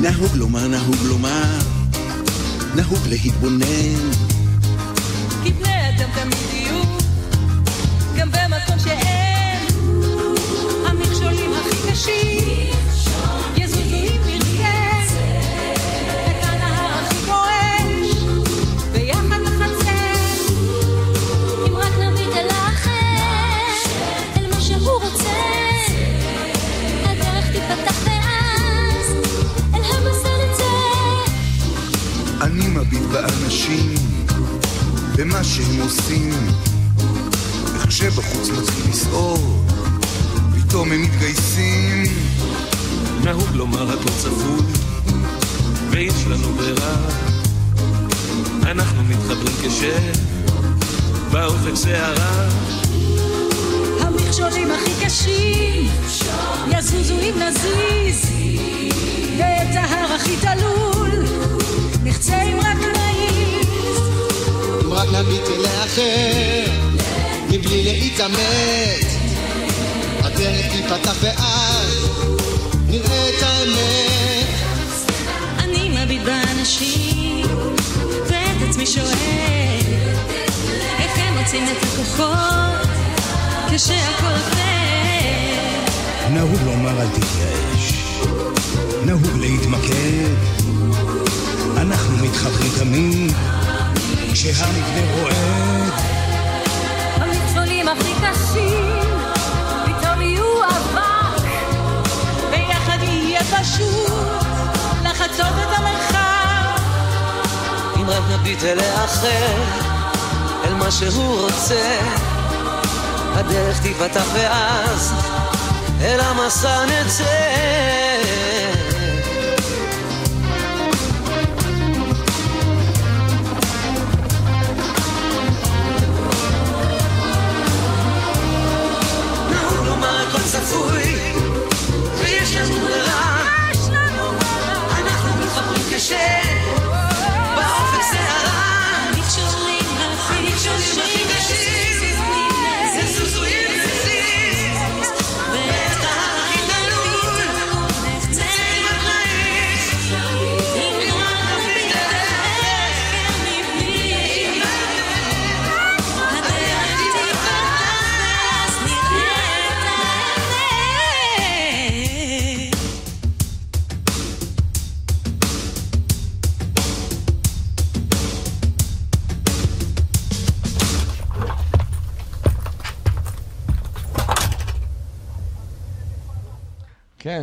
נהוג 0.00 0.36
לומר, 0.36 0.68
נהוג 0.68 0.96
לומר, 1.04 1.58
נהוג 2.74 3.06
להתבונן, 3.08 4.10
כי 5.42 5.52
בני 5.52 5.88
אדם 5.88 6.08
תמיד 6.14 6.59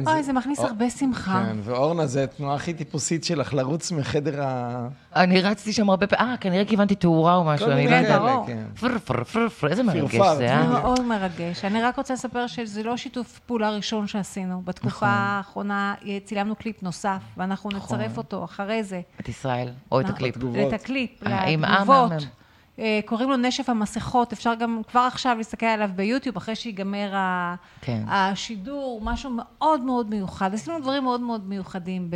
כן, 0.06 0.12
אוי, 0.12 0.24
זה 0.24 0.34
מכניס 0.34 0.60
הרבה 0.60 0.90
שמחה. 0.90 1.44
כן, 1.48 1.58
ואורנה, 1.64 2.06
זה 2.06 2.24
התנועה 2.24 2.56
הכי 2.56 2.74
טיפוסית 2.74 3.24
שלך, 3.24 3.54
לרוץ 3.54 3.92
מחדר 3.92 4.44
ה... 4.44 4.88
אני 5.16 5.42
רצתי 5.42 5.74
שם 5.74 5.90
הרבה 5.90 6.08
פעמים, 6.08 6.32
אה, 6.32 6.38
כנראה 6.38 6.66
כיוונתי 6.66 6.96
תאורה 6.96 7.36
או 7.36 7.44
משהו, 7.44 7.72
אני 7.72 7.88
לא 7.88 7.96
יודעת. 7.96 8.22
כן. 8.48 8.64
פר 8.80 9.00
פר 9.00 9.24
פר 9.24 9.50
פר, 9.50 9.68
איזה 9.68 9.84
מרגש 9.84 10.16
פרפר, 10.16 10.32
זה, 10.32 10.38
זה 10.38 10.50
אה? 10.54 10.68
מאוד 10.68 11.02
מרגש. 11.02 11.66
אני 11.66 11.82
רק 11.82 11.98
רוצה 11.98 12.14
לספר 12.14 12.48
שזה 12.48 12.84
לא 12.84 12.98
שיתוף 12.98 13.40
פעולה 13.40 13.70
ראשון 13.70 14.08
שעשינו. 14.08 14.62
בתקופה 14.66 15.08
האחרונה 15.08 15.94
אה, 16.06 16.18
צילמנו 16.26 16.56
קליפ 16.56 16.84
נוסף, 16.84 17.22
ואנחנו 17.38 17.70
נצרף 17.70 18.18
אותו 18.18 18.44
אחרי 18.44 18.84
זה. 18.84 19.02
את 19.20 19.30
ישראל, 19.30 19.70
או 19.92 20.02
את 20.02 20.10
הקליפ. 20.10 20.36
את 20.68 20.74
הקליפ, 20.74 21.28
אה, 21.28 21.46
לתגובות. 21.56 22.12
אה, 22.80 23.00
קוראים 23.06 23.30
לו 23.30 23.38
נשף 23.38 23.70
המסכות, 23.70 24.34
אפשר 24.34 24.54
גם 24.56 24.82
כבר 24.88 25.00
עכשיו 25.00 25.36
להסתכל 25.38 25.66
עליו 25.66 25.90
ביוטיוב, 25.96 26.38
אחרי 26.38 26.56
שיגמר 26.56 27.14
כן. 27.82 28.04
השידור, 28.08 29.02
משהו 29.04 29.32
מאוד 29.34 29.82
מאוד 29.82 30.10
מיוחד. 30.10 30.54
עשינו 30.54 30.80
דברים 30.80 31.04
מאוד 31.04 31.22
מאוד 31.22 31.48
מיוחדים 31.48 32.10
ב- 32.10 32.16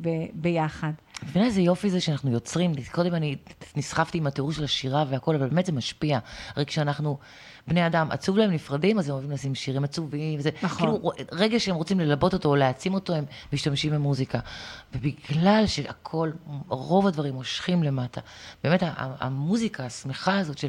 ב- 0.00 0.26
ביחד. 0.32 0.92
את 1.18 1.24
מבינה 1.28 1.46
איזה 1.46 1.60
יופי 1.60 1.90
זה 1.90 2.00
שאנחנו 2.00 2.30
יוצרים, 2.30 2.72
קודם 2.92 3.14
אני 3.14 3.36
נסחפתי 3.76 4.18
עם 4.18 4.26
התיאור 4.26 4.52
של 4.52 4.64
השירה 4.64 5.04
והכל, 5.08 5.34
אבל 5.34 5.48
באמת 5.48 5.66
זה 5.66 5.72
משפיע. 5.72 6.18
הרי 6.56 6.66
כשאנחנו 6.66 7.18
בני 7.68 7.86
אדם, 7.86 8.08
עצוב 8.10 8.36
להם 8.36 8.50
נפרדים, 8.50 8.98
אז 8.98 9.08
הם 9.08 9.14
אוהבים 9.14 9.30
לשים 9.30 9.54
שירים 9.54 9.84
עצובים, 9.84 10.38
וזה 10.38 10.50
נכון. 10.62 10.78
כאילו 10.78 11.12
רגע 11.32 11.60
שהם 11.60 11.74
רוצים 11.74 12.00
ללבות 12.00 12.32
אותו 12.32 12.48
או 12.48 12.56
להעצים 12.56 12.94
אותו, 12.94 13.14
הם 13.14 13.24
משתמשים 13.52 13.92
במוזיקה. 13.92 14.38
ובגלל 14.94 15.64
שהכל, 15.66 16.30
רוב 16.68 17.06
הדברים 17.06 17.34
מושכים 17.34 17.82
למטה, 17.82 18.20
באמת 18.64 18.80
המוזיקה 18.96 19.84
השמחה 19.86 20.38
הזאת 20.38 20.58
של... 20.58 20.68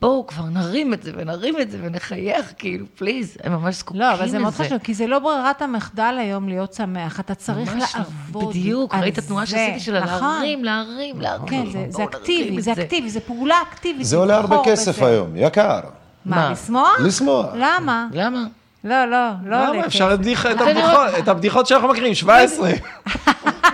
בואו 0.00 0.26
כבר 0.26 0.44
נרים 0.44 0.94
את 0.94 1.02
זה 1.02 1.12
ונרים 1.16 1.60
את 1.60 1.70
זה 1.70 1.78
ונחייך, 1.82 2.52
כאילו, 2.58 2.86
פליז, 2.96 3.36
הם 3.42 3.52
ממש 3.52 3.74
זקוקים 3.78 4.00
לזה. 4.00 4.10
לא, 4.10 4.14
אבל 4.14 4.28
זה 4.28 4.38
מאוד 4.38 4.52
חשוב, 4.52 4.78
כי 4.78 4.94
זה 4.94 5.06
לא 5.06 5.18
ברירת 5.18 5.62
המחדל 5.62 6.16
היום 6.20 6.48
להיות 6.48 6.72
שמח, 6.72 7.20
אתה 7.20 7.34
צריך 7.34 7.74
ממש 7.74 7.94
לא. 7.94 8.00
לעבוד 8.00 8.48
בדיוק, 8.48 8.94
על 8.94 9.00
ראית 9.00 9.18
התנועה. 9.18 9.46
שעשיתי 9.46 9.80
שלה 9.80 10.00
נכון. 10.04 10.20
להרים, 10.34 10.64
להרים, 10.64 11.20
להרים. 11.20 11.46
כן, 11.48 11.64
זה- 11.72 11.86
זה 11.90 11.98
בואו 11.98 12.08
אקטיבי, 12.08 12.62
זה 12.62 12.72
אקטיבי, 12.72 13.10
זה 13.10 13.20
פעולה 13.20 13.62
אקטיבית. 13.72 14.06
זה 14.06 14.16
עולה 14.16 14.36
הרבה 14.36 14.56
כסף. 14.64 15.02
היום, 15.02 15.36
יקר. 15.36 15.80
מה? 16.24 16.50
לשמוח? 16.52 17.00
לשמוח. 17.00 17.46
למה? 17.54 18.06
למה? 18.12 18.44
לא, 18.84 19.04
לא, 19.04 19.16
לא 19.44 19.56
למה? 19.66 19.86
אפשר 19.86 20.08
להדיח 20.08 20.46
את 20.46 20.60
הבדיחות- 20.60 21.18
את 21.18 21.28
הבדיחות 21.28 21.66
שאנחנו 21.66 21.88
מכירים, 21.88 22.14
17. 22.14 22.70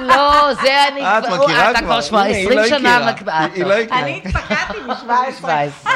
לא, 0.00 0.54
זה 0.54 0.88
אני 0.92 1.00
אה, 1.00 1.18
את 1.18 1.24
כבר- 1.26 1.44
מכירה 1.44 1.70
אתה 1.70 1.78
כבר? 1.80 2.02
כבר 2.02 2.18
הנה, 2.18 2.28
היא 2.28 2.46
20 2.46 2.58
לא 2.58 2.66
שנה. 2.68 3.12
מקבעת. 3.12 3.50
היא- 3.54 3.64
לא 3.64 3.74
הכירה. 3.74 4.00
אני 4.00 4.20
התפקדתי 4.24 4.78
ב-17. 4.88 5.32
17. 5.38 5.92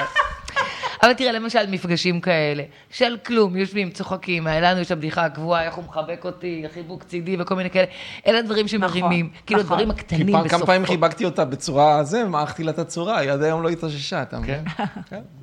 אבל 1.02 1.12
תראה, 1.12 1.32
למשל, 1.32 1.70
מפגשים 1.70 2.20
כאלה, 2.20 2.62
של 2.90 3.16
כלום, 3.26 3.56
יושבים, 3.56 3.90
צוחקים, 3.90 4.46
לנו 4.46 4.80
יש 4.80 4.92
הבדיחה 4.92 5.24
הקבועה, 5.24 5.64
איך 5.64 5.74
הוא 5.74 5.84
מחבק 5.84 6.20
אותי, 6.24 6.64
חיבוק 6.74 7.02
צידי 7.04 7.36
וכל 7.40 7.54
מיני 7.54 7.70
כאלה, 7.70 7.86
אלה 8.26 8.42
דברים 8.42 8.68
שמרימים, 8.68 9.30
כאילו 9.46 9.60
נכון. 9.62 9.72
הדברים 9.72 9.90
הקטנים 9.90 10.26
בסופו. 10.26 10.48
כמה 10.48 10.66
פעמים 10.66 10.86
חיבקתי 10.86 11.24
אותה 11.24 11.44
בצורה 11.44 12.04
זה, 12.04 12.24
מעכתי 12.24 12.64
לה 12.64 12.70
את 12.70 12.78
הצורה, 12.78 13.18
היא 13.18 13.30
עד 13.30 13.42
היום 13.42 13.62
לא 13.62 13.68
התאוששה, 13.68 14.22
אתה 14.22 14.38
מבין? 14.38 14.64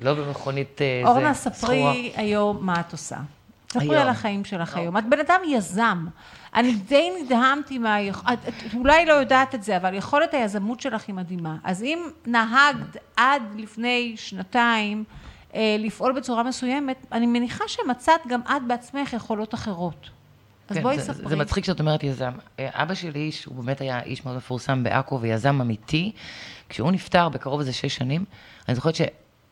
לא 0.00 0.14
במכונית 0.14 0.80
אה, 0.82 1.00
זה, 1.04 1.08
אורנה, 1.08 1.34
סחורה. 1.34 1.54
ספרי 1.54 2.12
היום 2.16 2.58
מה 2.60 2.80
את 2.80 2.92
עושה. 2.92 3.16
ספרי. 3.70 3.96
על 3.96 4.08
החיים 4.08 4.44
שלך 4.44 4.76
היום. 4.76 4.96
את 4.96 5.04
בן 5.08 5.20
אדם 5.20 5.40
יזם. 5.48 6.06
אני 6.54 6.74
די 6.74 7.10
נדהמתי 7.22 7.78
מה... 7.78 8.08
את 8.08 8.38
את 8.48 8.74
אולי 8.74 9.06
לא 9.06 9.12
יודעת 9.12 9.54
את 9.54 9.62
זה, 9.62 9.76
אבל 9.76 9.94
יכולת 9.94 10.34
היזמות 10.34 10.80
שלך 10.80 11.04
היא 11.08 11.14
מדהימה. 11.14 11.56
אז 11.64 11.82
אם 11.82 11.98
נהגת 12.26 12.96
עד 13.16 13.42
לפני 13.56 14.12
שנתיים 14.16 15.04
אה, 15.54 15.76
לפעול 15.78 16.12
בצורה 16.12 16.42
מסוימת, 16.42 17.06
אני 17.12 17.26
מניחה 17.26 17.64
שמצאת 17.68 18.20
גם 18.28 18.40
את 18.40 18.62
בעצמך 18.66 19.12
יכולות 19.12 19.54
אחרות. 19.54 20.10
אז 20.68 20.76
כן, 20.76 20.82
בואי 20.82 21.00
ספרי. 21.00 21.28
זה 21.28 21.36
מצחיק 21.36 21.64
שאת 21.64 21.80
אומרת 21.80 22.02
יזם. 22.02 22.32
אה, 22.58 22.68
אבא 22.72 22.94
שלי, 22.94 23.32
שהוא 23.32 23.54
באמת 23.54 23.80
היה 23.80 24.02
איש 24.02 24.24
מאוד 24.24 24.36
מפורסם 24.36 24.82
בעכו 24.82 25.20
ויזם 25.20 25.60
אמיתי, 25.60 26.12
כשהוא 26.68 26.92
נפטר 26.92 27.28
בקרוב 27.28 27.60
איזה 27.60 27.72
שש 27.72 27.96
שנים, 27.96 28.24
אני 28.68 28.74
זוכרת 28.74 28.94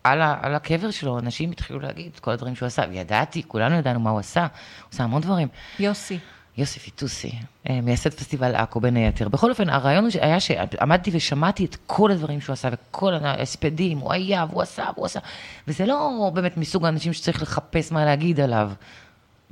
על, 0.04 0.22
ה, 0.22 0.36
על 0.42 0.54
הקבר 0.54 0.90
שלו, 0.90 1.18
אנשים 1.18 1.50
התחילו 1.50 1.80
להגיד 1.80 2.10
את 2.14 2.20
כל 2.20 2.30
הדברים 2.30 2.56
שהוא 2.56 2.66
עשה, 2.66 2.82
וידעתי, 2.90 3.42
כולנו 3.48 3.74
ידענו 3.74 4.00
מה 4.00 4.10
הוא 4.10 4.18
עשה, 4.18 4.40
הוא 4.40 4.88
עשה 4.92 5.04
המון 5.04 5.22
דברים. 5.22 5.48
יוסי. 5.78 6.18
יוסי 6.56 6.80
פיטוסי, 6.80 7.32
אה, 7.70 7.80
מייסד 7.80 8.14
פסטיבל 8.14 8.54
עכו 8.54 8.80
בין 8.80 8.96
היתר. 8.96 9.28
בכל 9.28 9.50
אופן, 9.50 9.68
הרעיון 9.68 10.08
היה 10.20 10.40
שעמדתי 10.40 11.10
ושמעתי 11.14 11.64
את 11.64 11.76
כל 11.86 12.10
הדברים 12.10 12.40
שהוא 12.40 12.52
עשה, 12.52 12.68
וכל 12.72 13.14
ההספדים, 13.14 13.98
הוא 13.98 14.12
היה, 14.12 14.46
והוא 14.50 14.62
עשה, 14.62 14.84
והוא 14.94 15.06
עשה, 15.06 15.20
וזה 15.68 15.86
לא 15.86 16.30
באמת 16.34 16.56
מסוג 16.56 16.84
האנשים 16.84 17.12
שצריך 17.12 17.42
לחפש 17.42 17.92
מה 17.92 18.04
להגיד 18.04 18.40
עליו. 18.40 18.72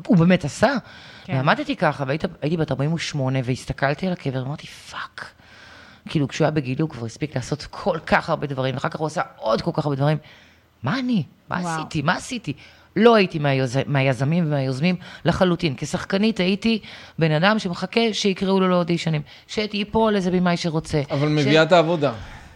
הוא 0.06 0.16
באמת 0.16 0.44
עשה. 0.44 0.74
כן. 1.24 1.34
ועמדתי 1.36 1.76
ככה, 1.76 2.04
והייתי 2.06 2.56
בת 2.56 2.70
48, 2.70 3.38
והסתכלתי 3.44 4.06
על 4.06 4.12
הקבר, 4.12 4.42
ואמרתי, 4.42 4.66
fuck. 4.66 5.32
כאילו, 6.08 6.28
כשהוא 6.28 6.44
היה 6.44 6.50
בגילי, 6.50 6.82
הוא 6.82 6.90
כבר 6.90 7.06
הספיק 7.06 7.36
לעשות 7.36 7.66
כל 7.70 7.98
כך 8.06 8.30
הרבה 8.30 8.46
דברים, 8.46 8.74
ואחר 8.74 8.88
כך 8.88 9.00
הוא 9.00 9.06
עשה 9.06 9.22
עוד 9.36 9.62
כל 9.62 9.70
כך 9.74 9.84
הרבה 9.84 9.96
דברים. 9.96 10.18
מה 10.82 10.98
אני? 10.98 11.22
מה 11.50 11.56
וואו. 11.56 11.68
עשיתי? 11.80 12.02
מה 12.02 12.16
עשיתי? 12.16 12.52
לא 12.96 13.14
הייתי 13.14 13.38
מהיוז... 13.38 13.76
מהיזמים 13.86 14.44
ומהיוזמים 14.46 14.96
לחלוטין. 15.24 15.74
כשחקנית 15.76 16.40
הייתי 16.40 16.78
בן 17.18 17.32
אדם 17.32 17.58
שמחכה 17.58 18.00
שיקראו 18.12 18.60
לו 18.60 18.68
לאודישנים, 18.68 19.22
שייפול 19.46 20.16
איזה 20.16 20.30
במאי 20.30 20.56
שרוצה. 20.56 21.02
אבל 21.10 21.28
מביאה 21.28 21.62
את 21.62 21.72
העבודה. 21.72 22.12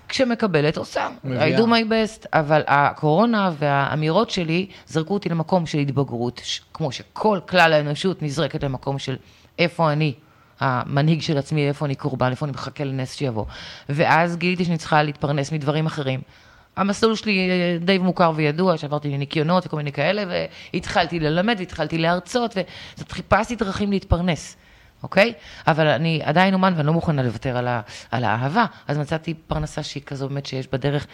כשמקבלת, 0.08 0.76
עושה. 0.76 1.08
מביאה. 1.24 1.56
I 1.56 1.60
do 1.60 1.62
my 1.62 1.90
best, 1.90 2.26
אבל 2.32 2.62
הקורונה 2.66 3.50
והאמירות 3.58 4.30
שלי 4.30 4.66
זרקו 4.86 5.14
אותי 5.14 5.28
למקום 5.28 5.66
של 5.66 5.78
התבגרות, 5.78 6.40
ש- 6.44 6.60
כמו 6.74 6.92
שכל 6.92 7.38
כלל 7.48 7.72
האנושות 7.72 8.22
נזרקת 8.22 8.64
למקום 8.64 8.98
של 8.98 9.16
איפה 9.58 9.92
אני, 9.92 10.14
המנהיג 10.60 11.22
של 11.22 11.38
עצמי, 11.38 11.68
איפה 11.68 11.86
אני 11.86 11.94
קורבן, 11.94 12.30
איפה 12.30 12.46
אני 12.46 12.52
מחכה 12.52 12.84
לנס 12.84 13.14
שיבוא. 13.14 13.44
ואז 13.88 14.36
גיליתי 14.36 14.64
שאני 14.64 14.78
צריכה 14.78 15.02
להתפרנס 15.02 15.52
מדברים 15.52 15.86
אחרים. 15.86 16.20
המסלול 16.76 17.14
שלי 17.14 17.50
אה, 17.50 17.78
די 17.80 17.98
מוכר 17.98 18.32
וידוע, 18.34 18.76
שעברתי 18.76 19.10
לניקיונות 19.10 19.66
וכל 19.66 19.76
מיני 19.76 19.92
כאלה, 19.92 20.24
והתחלתי 20.74 21.20
ללמד 21.20 21.56
והתחלתי 21.58 21.98
להרצות, 21.98 22.56
וחיפשתי 22.98 23.56
דרכים 23.56 23.90
להתפרנס. 23.90 24.56
אוקיי? 25.02 25.32
אבל 25.66 25.86
אני 25.86 26.20
עדיין 26.24 26.54
אומן 26.54 26.72
ואני 26.76 26.86
לא 26.86 26.92
מוכנה 26.92 27.22
לוותר 27.22 27.56
על, 27.56 27.68
ה, 27.68 27.80
על 28.10 28.24
האהבה, 28.24 28.64
אז 28.88 28.98
מצאתי 28.98 29.34
פרנסה 29.34 29.82
שהיא 29.82 30.02
כזו 30.02 30.28
באמת 30.28 30.46
שיש 30.46 30.68
בה 30.72 30.78
דרך 30.78 31.06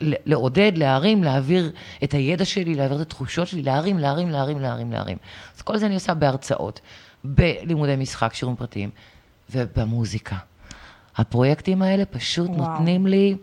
לעודד, 0.00 0.72
להרים, 0.76 1.24
להעביר 1.24 1.72
את 2.04 2.12
הידע 2.12 2.44
שלי, 2.44 2.74
להעביר 2.74 2.96
את 2.96 3.02
התחושות 3.02 3.48
שלי, 3.48 3.62
להרים, 3.62 3.98
להרים, 3.98 4.30
להרים, 4.30 4.60
להרים, 4.60 4.92
להרים. 4.92 5.18
אז 5.56 5.62
כל 5.62 5.78
זה 5.78 5.86
אני 5.86 5.94
עושה 5.94 6.14
בהרצאות, 6.14 6.80
בלימודי 7.34 7.96
משחק, 7.96 8.34
שיעורים 8.34 8.56
פרטיים, 8.56 8.90
ובמוזיקה. 9.50 10.36
הפרויקטים 11.16 11.82
האלה 11.82 12.04
פשוט 12.04 12.50
וואו. 12.50 12.70
נותנים 12.72 13.06
לי... 13.06 13.36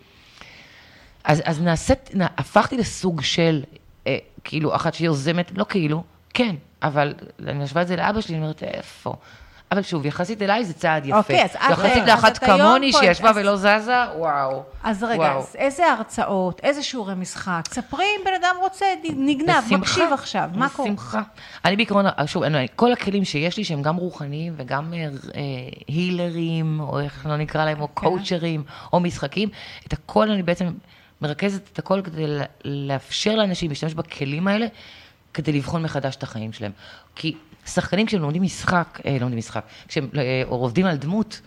אז, 1.24 1.42
אז 1.46 1.62
נעשית, 1.62 2.16
נ- 2.16 2.22
הפכתי 2.38 2.78
לסוג 2.78 3.22
של, 3.22 3.64
אה, 4.08 4.18
כאילו, 4.44 4.76
אחת 4.76 4.94
שיוזמת, 4.94 5.52
לא 5.58 5.66
כאילו, 5.70 6.04
כן, 6.34 6.56
אבל 6.84 7.14
אני 7.48 7.64
משווה 7.64 7.82
את 7.82 7.88
זה 7.88 7.96
לאבא 7.96 8.22
שלי, 8.22 8.36
אני 8.36 8.44
אומרת, 8.44 8.64
איפה? 8.64 9.16
אבל 9.72 9.82
שוב, 9.82 10.06
יחסית 10.06 10.42
אליי 10.42 10.66
זה 10.66 10.74
צעד 10.74 11.06
יפה. 11.06 11.18
אוקיי, 11.18 11.44
אז 11.44 11.50
את- 11.56 11.72
יחסית 11.72 12.04
אז 12.04 12.08
לאחת 12.08 12.38
כמוני 12.38 12.92
שישבה 12.94 13.30
אז- 13.30 13.38
ולא 13.38 13.56
זזה, 13.56 13.94
וואו. 14.18 14.64
אז 14.84 15.04
רגע, 15.04 15.20
וואו. 15.22 15.40
אז 15.40 15.56
איזה 15.56 15.92
הרצאות, 15.92 16.60
איזה 16.64 16.84
שיעורי 16.84 17.16
משחק? 17.16 17.62
ספרי 17.70 18.06
אם 18.06 18.26
בן 18.26 18.32
אדם 18.42 18.56
רוצה, 18.62 18.86
נגנב, 19.18 19.50
בשמחה, 19.66 19.78
מקשיב 19.78 20.14
עכשיו, 20.14 20.50
מה 20.54 20.70
קורה? 20.70 20.90
בשמחה. 20.90 21.22
אני 21.66 21.76
בעיקרון, 21.76 22.06
שוב, 22.26 22.44
אני, 22.44 22.68
כל 22.76 22.94
הכלים 22.94 23.26
שיש 23.26 23.58
לי 23.58 23.64
שהם 23.64 23.82
גם 23.82 23.96
רוחניים 23.96 24.54
וגם 24.58 24.94
אה, 24.94 25.00
אה, 25.00 25.10
הילרים, 25.88 26.80
או 26.80 27.00
איך 27.00 27.26
לא 27.26 27.38
נקרא 27.38 27.66
להם, 27.66 27.82
או 27.82 27.88
כן. 27.88 27.94
קואוצ'רים, 27.94 28.64
או 28.94 29.00
משחקים, 29.00 29.50
את 29.88 29.94
הכל 29.94 30.32
אני 30.32 30.44
בעצם 30.44 30.68
מרכזת 31.22 31.62
את 31.74 31.80
הכל 31.80 32.02
כדי 32.04 32.26
לאפשר 32.66 33.36
לאנשים 33.36 33.70
להשתמש 33.70 33.94
בכלים 33.94 34.48
האלה, 34.48 34.66
כדי 35.34 35.52
לבחון 35.52 35.84
מחדש 35.84 36.16
את 36.16 36.24
החיים 36.24 36.54
שלהם. 36.54 36.72
כי 37.16 37.36
שחקנים 37.66 38.06
כשהם 38.06 38.22
לומדים 38.22 38.42
משחק, 38.42 39.00
אה, 39.06 39.18
לומדים 39.20 39.38
משחק, 39.38 39.66
כשהם 39.88 40.10
אה, 40.18 40.44
עובדים 40.48 40.86
על 40.86 40.98
דמות, 40.98 41.42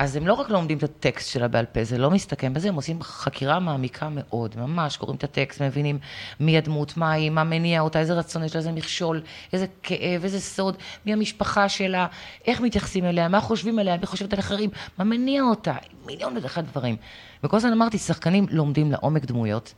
אז 0.00 0.16
הם 0.16 0.26
לא 0.26 0.34
רק 0.34 0.50
לומדים 0.50 0.78
את 0.78 0.82
הטקסט 0.82 1.30
שלה 1.30 1.48
בעל 1.48 1.66
פה, 1.66 1.84
זה 1.84 1.98
לא 1.98 2.10
מסתכם 2.10 2.54
בזה, 2.54 2.68
הם 2.68 2.74
עושים 2.74 3.02
חקירה 3.02 3.58
מעמיקה 3.58 4.08
מאוד, 4.12 4.54
ממש, 4.58 4.96
קוראים 4.96 5.16
את 5.16 5.24
הטקסט, 5.24 5.62
מבינים 5.62 5.98
מי 6.40 6.58
הדמות, 6.58 6.96
מה 6.96 7.12
היא, 7.12 7.30
מה 7.30 7.44
מניע 7.44 7.80
אותה, 7.80 7.98
איזה 7.98 8.14
רצון 8.14 8.44
יש 8.44 8.54
לה, 8.54 8.58
איזה 8.58 8.72
מכשול, 8.72 9.20
איזה 9.52 9.66
כאב, 9.82 10.24
איזה 10.24 10.40
סוד, 10.40 10.76
מי 11.06 11.12
המשפחה 11.12 11.68
שלה, 11.68 12.06
איך 12.46 12.60
מתייחסים 12.60 13.04
אליה, 13.04 13.28
מה 13.28 13.40
חושבים 13.40 13.78
עליה, 13.78 13.96
מי 13.96 14.06
חושבת 14.06 14.32
על 14.32 14.38
אחרים, 14.38 14.70
מה 14.98 15.04
מניע 15.04 15.42
אותה, 15.42 15.74
מיליון 16.06 16.36
ואחד 16.42 16.66
דברים. 16.66 16.96
וכל 17.44 17.56
הזמן 17.56 17.72
אמרתי, 17.72 17.98
שחקנים 17.98 18.46
לומדים 18.50 18.92
לעומק 18.92 19.24
דמויות, 19.24 19.74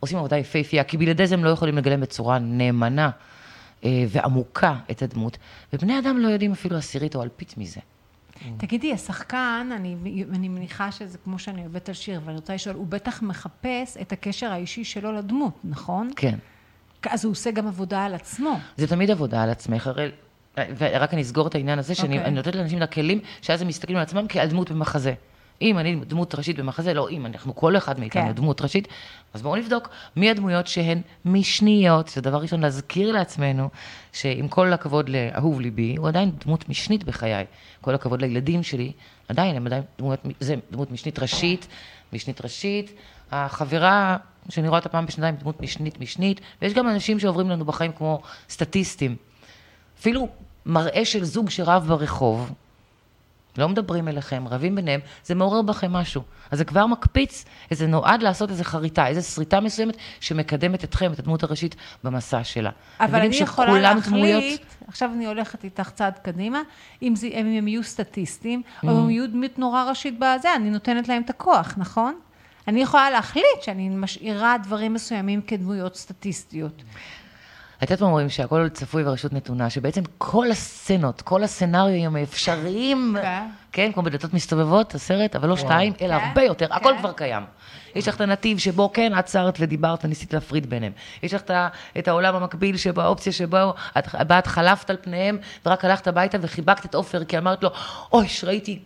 עושים 0.00 0.18
עבודה 0.18 0.36
יפהפייה, 0.36 0.84
כי 0.84 0.96
בלעדי 0.96 1.26
זה 1.26 1.34
הם 1.34 1.44
לא 1.44 1.50
יכולים 1.50 1.78
לגלם 1.78 2.00
בצורה 2.00 2.38
נאמנה 2.38 3.10
ועמוקה 4.08 4.76
את 4.90 5.02
הדמות, 5.02 5.38
ובני 5.72 5.98
אדם 5.98 6.18
לא 6.18 6.28
יודעים 6.28 6.52
אפילו 6.52 6.76
עשירית 6.76 7.16
או 7.16 7.22
אלפית 7.22 7.54
מזה. 7.58 7.80
תגידי, 8.56 8.92
השחקן, 8.92 9.68
אני, 9.76 9.96
אני 10.34 10.48
מניחה 10.48 10.92
שזה 10.92 11.18
כמו 11.18 11.38
שאני 11.38 11.60
אוהבת 11.60 11.88
על 11.88 11.94
שיר, 11.94 12.20
ואני 12.24 12.36
רוצה 12.36 12.54
לשאול, 12.54 12.76
הוא 12.76 12.86
בטח 12.86 13.22
מחפש 13.22 13.96
את 14.00 14.12
הקשר 14.12 14.46
האישי 14.52 14.84
שלו 14.84 15.12
לדמות, 15.12 15.54
נכון? 15.64 16.10
כן. 16.16 16.38
אז 17.10 17.24
הוא 17.24 17.32
עושה 17.32 17.50
גם 17.50 17.66
עבודה 17.66 18.04
על 18.04 18.14
עצמו. 18.14 18.58
זה 18.76 18.86
תמיד 18.86 19.10
עבודה 19.10 19.42
על 19.42 19.50
עצמך, 19.50 19.86
הרי... 19.86 20.10
ורק 20.78 21.14
אני 21.14 21.22
אסגור 21.22 21.46
את 21.46 21.54
העניין 21.54 21.78
הזה, 21.78 21.94
שאני 21.94 22.16
אוקיי. 22.16 22.28
אני 22.28 22.36
נותנת 22.36 22.54
לאנשים 22.54 22.78
את 22.78 22.82
הכלים, 22.82 23.20
שאז 23.42 23.62
הם 23.62 23.68
מסתכלים 23.68 23.96
על 23.96 24.02
עצמם 24.02 24.26
כעל 24.28 24.48
דמות 24.48 24.70
במחזה. 24.70 25.14
אם 25.62 25.78
אני 25.78 25.96
דמות 25.96 26.34
ראשית 26.34 26.58
במחזה, 26.58 26.94
לא 26.94 27.08
אם, 27.10 27.26
אנחנו 27.26 27.56
כל 27.56 27.76
אחד 27.76 28.00
מאיתנו 28.00 28.26
כן. 28.26 28.32
דמות 28.32 28.62
ראשית, 28.62 28.88
אז 29.34 29.42
בואו 29.42 29.56
נבדוק 29.56 29.88
מי 30.16 30.30
הדמויות 30.30 30.66
שהן 30.66 31.00
משניות, 31.24 32.08
זה 32.08 32.20
דבר 32.20 32.38
ראשון 32.38 32.60
להזכיר 32.60 33.12
לעצמנו, 33.12 33.68
שעם 34.12 34.48
כל 34.48 34.72
הכבוד 34.72 35.08
לאהוב 35.08 35.60
ליבי, 35.60 35.96
הוא 35.96 36.08
עדיין 36.08 36.30
דמות 36.44 36.68
משנית 36.68 37.04
בחיי. 37.04 37.44
כל 37.80 37.94
הכבוד 37.94 38.20
לילדים 38.20 38.62
שלי, 38.62 38.92
עדיין, 39.28 39.56
הם 39.56 39.66
עדיין 39.66 39.82
דמות, 39.98 40.18
זה 40.40 40.54
דמות 40.70 40.90
משנית 40.90 41.18
ראשית, 41.18 41.66
משנית 42.12 42.40
ראשית. 42.40 42.92
החברה 43.32 44.16
שאני 44.48 44.68
רואה 44.68 44.78
אותה 44.78 44.88
פעם 44.88 45.06
בשנתיים, 45.06 45.36
דמות 45.36 45.60
משנית 45.60 46.00
משנית, 46.00 46.40
ויש 46.62 46.74
גם 46.74 46.88
אנשים 46.88 47.18
שעוברים 47.18 47.50
לנו 47.50 47.64
בחיים 47.64 47.92
כמו 47.92 48.22
סטטיסטים. 48.48 49.16
אפילו 49.98 50.28
מראה 50.66 51.04
של 51.04 51.24
זוג 51.24 51.50
שרב 51.50 51.84
ברחוב, 51.88 52.52
לא 53.58 53.68
מדברים 53.68 54.08
אליכם, 54.08 54.44
רבים 54.50 54.74
ביניהם, 54.74 55.00
זה 55.24 55.34
מעורר 55.34 55.62
בכם 55.62 55.92
משהו. 55.92 56.22
אז 56.50 56.58
זה 56.58 56.64
כבר 56.64 56.86
מקפיץ, 56.86 57.44
זה 57.70 57.86
נועד 57.86 58.22
לעשות 58.22 58.50
איזו 58.50 58.64
חריטה, 58.64 59.06
איזו 59.06 59.22
שריטה 59.30 59.60
מסוימת 59.60 59.96
שמקדמת 60.20 60.84
אתכם, 60.84 61.12
את 61.12 61.18
הדמות 61.18 61.42
הראשית, 61.42 61.76
במסע 62.04 62.44
שלה. 62.44 62.70
אבל 63.00 63.18
אני 63.20 63.36
יכולה 63.36 63.80
להחליט, 63.80 64.06
דמויות- 64.06 64.60
עכשיו 64.88 65.10
אני 65.14 65.26
הולכת 65.26 65.64
איתך 65.64 65.90
צעד 65.90 66.18
קדימה, 66.18 66.62
אם, 67.02 67.16
זה, 67.16 67.26
אם 67.26 67.46
הם 67.58 67.68
יהיו 67.68 67.82
סטטיסטים, 67.82 68.62
או 68.82 68.88
Mm. 68.88 68.92
אם 68.92 68.96
הם 68.96 69.10
יהיו 69.10 69.30
דמות 69.30 69.58
נורא 69.58 69.84
ראשית 69.84 70.14
בזה, 70.18 70.54
אני 70.56 70.70
נותנת 70.70 71.08
להם 71.08 71.22
את 71.22 71.30
הכוח, 71.30 71.74
נכון? 71.76 72.14
אני 72.68 72.82
יכולה 72.82 73.10
להחליט 73.10 73.62
שאני 73.62 73.88
משאירה 73.88 74.56
דברים 74.62 74.94
מסוימים 74.94 75.42
כדמויות 75.42 75.96
סטטיסטיות. 75.96 76.82
את 77.78 77.82
יודעת 77.82 78.00
מה 78.00 78.06
אומרים? 78.06 78.28
שהכל 78.28 78.68
צפוי 78.68 79.08
ורשות 79.08 79.32
נתונה, 79.32 79.70
שבעצם 79.70 80.02
כל 80.18 80.50
הסצנות, 80.50 81.22
כל 81.22 81.42
הסצנריואים 81.42 82.16
האפשריים, 82.16 83.16
כן. 83.22 83.42
כן, 83.72 83.92
כמו 83.92 84.02
בדלתות 84.02 84.34
מסתובבות, 84.34 84.94
הסרט, 84.94 85.36
אבל 85.36 85.48
לא 85.48 85.56
שתיים, 85.56 85.92
אלא 86.00 86.18
כן, 86.18 86.24
הרבה 86.24 86.42
יותר, 86.42 86.66
הכל 86.70 86.92
כן. 86.92 86.98
כבר 86.98 87.12
קיים. 87.12 87.42
יש 87.94 88.08
לך 88.08 88.16
את 88.16 88.20
הנתיב 88.20 88.58
שבו 88.58 88.92
כן 88.92 89.12
עצרת 89.14 89.56
ודיברת 89.60 90.04
וניסית 90.04 90.34
להפריד 90.34 90.70
ביניהם. 90.70 90.92
יש 91.22 91.34
לך 91.34 91.42
את 91.98 92.08
העולם 92.08 92.34
המקביל 92.34 92.76
שבו, 92.76 93.00
האופציה 93.00 93.32
שבו 93.32 93.74
את, 93.98 94.46
חלפת 94.46 94.90
על 94.90 94.96
פניהם, 95.00 95.38
ורק 95.66 95.84
הלכת 95.84 96.06
הביתה 96.06 96.38
וחיבקת 96.40 96.84
את 96.84 96.94
עופר, 96.94 97.24
כי 97.24 97.38
אמרת 97.38 97.62
לו, 97.62 97.70
אוי, 98.12 98.26
ראיתי 98.44 98.80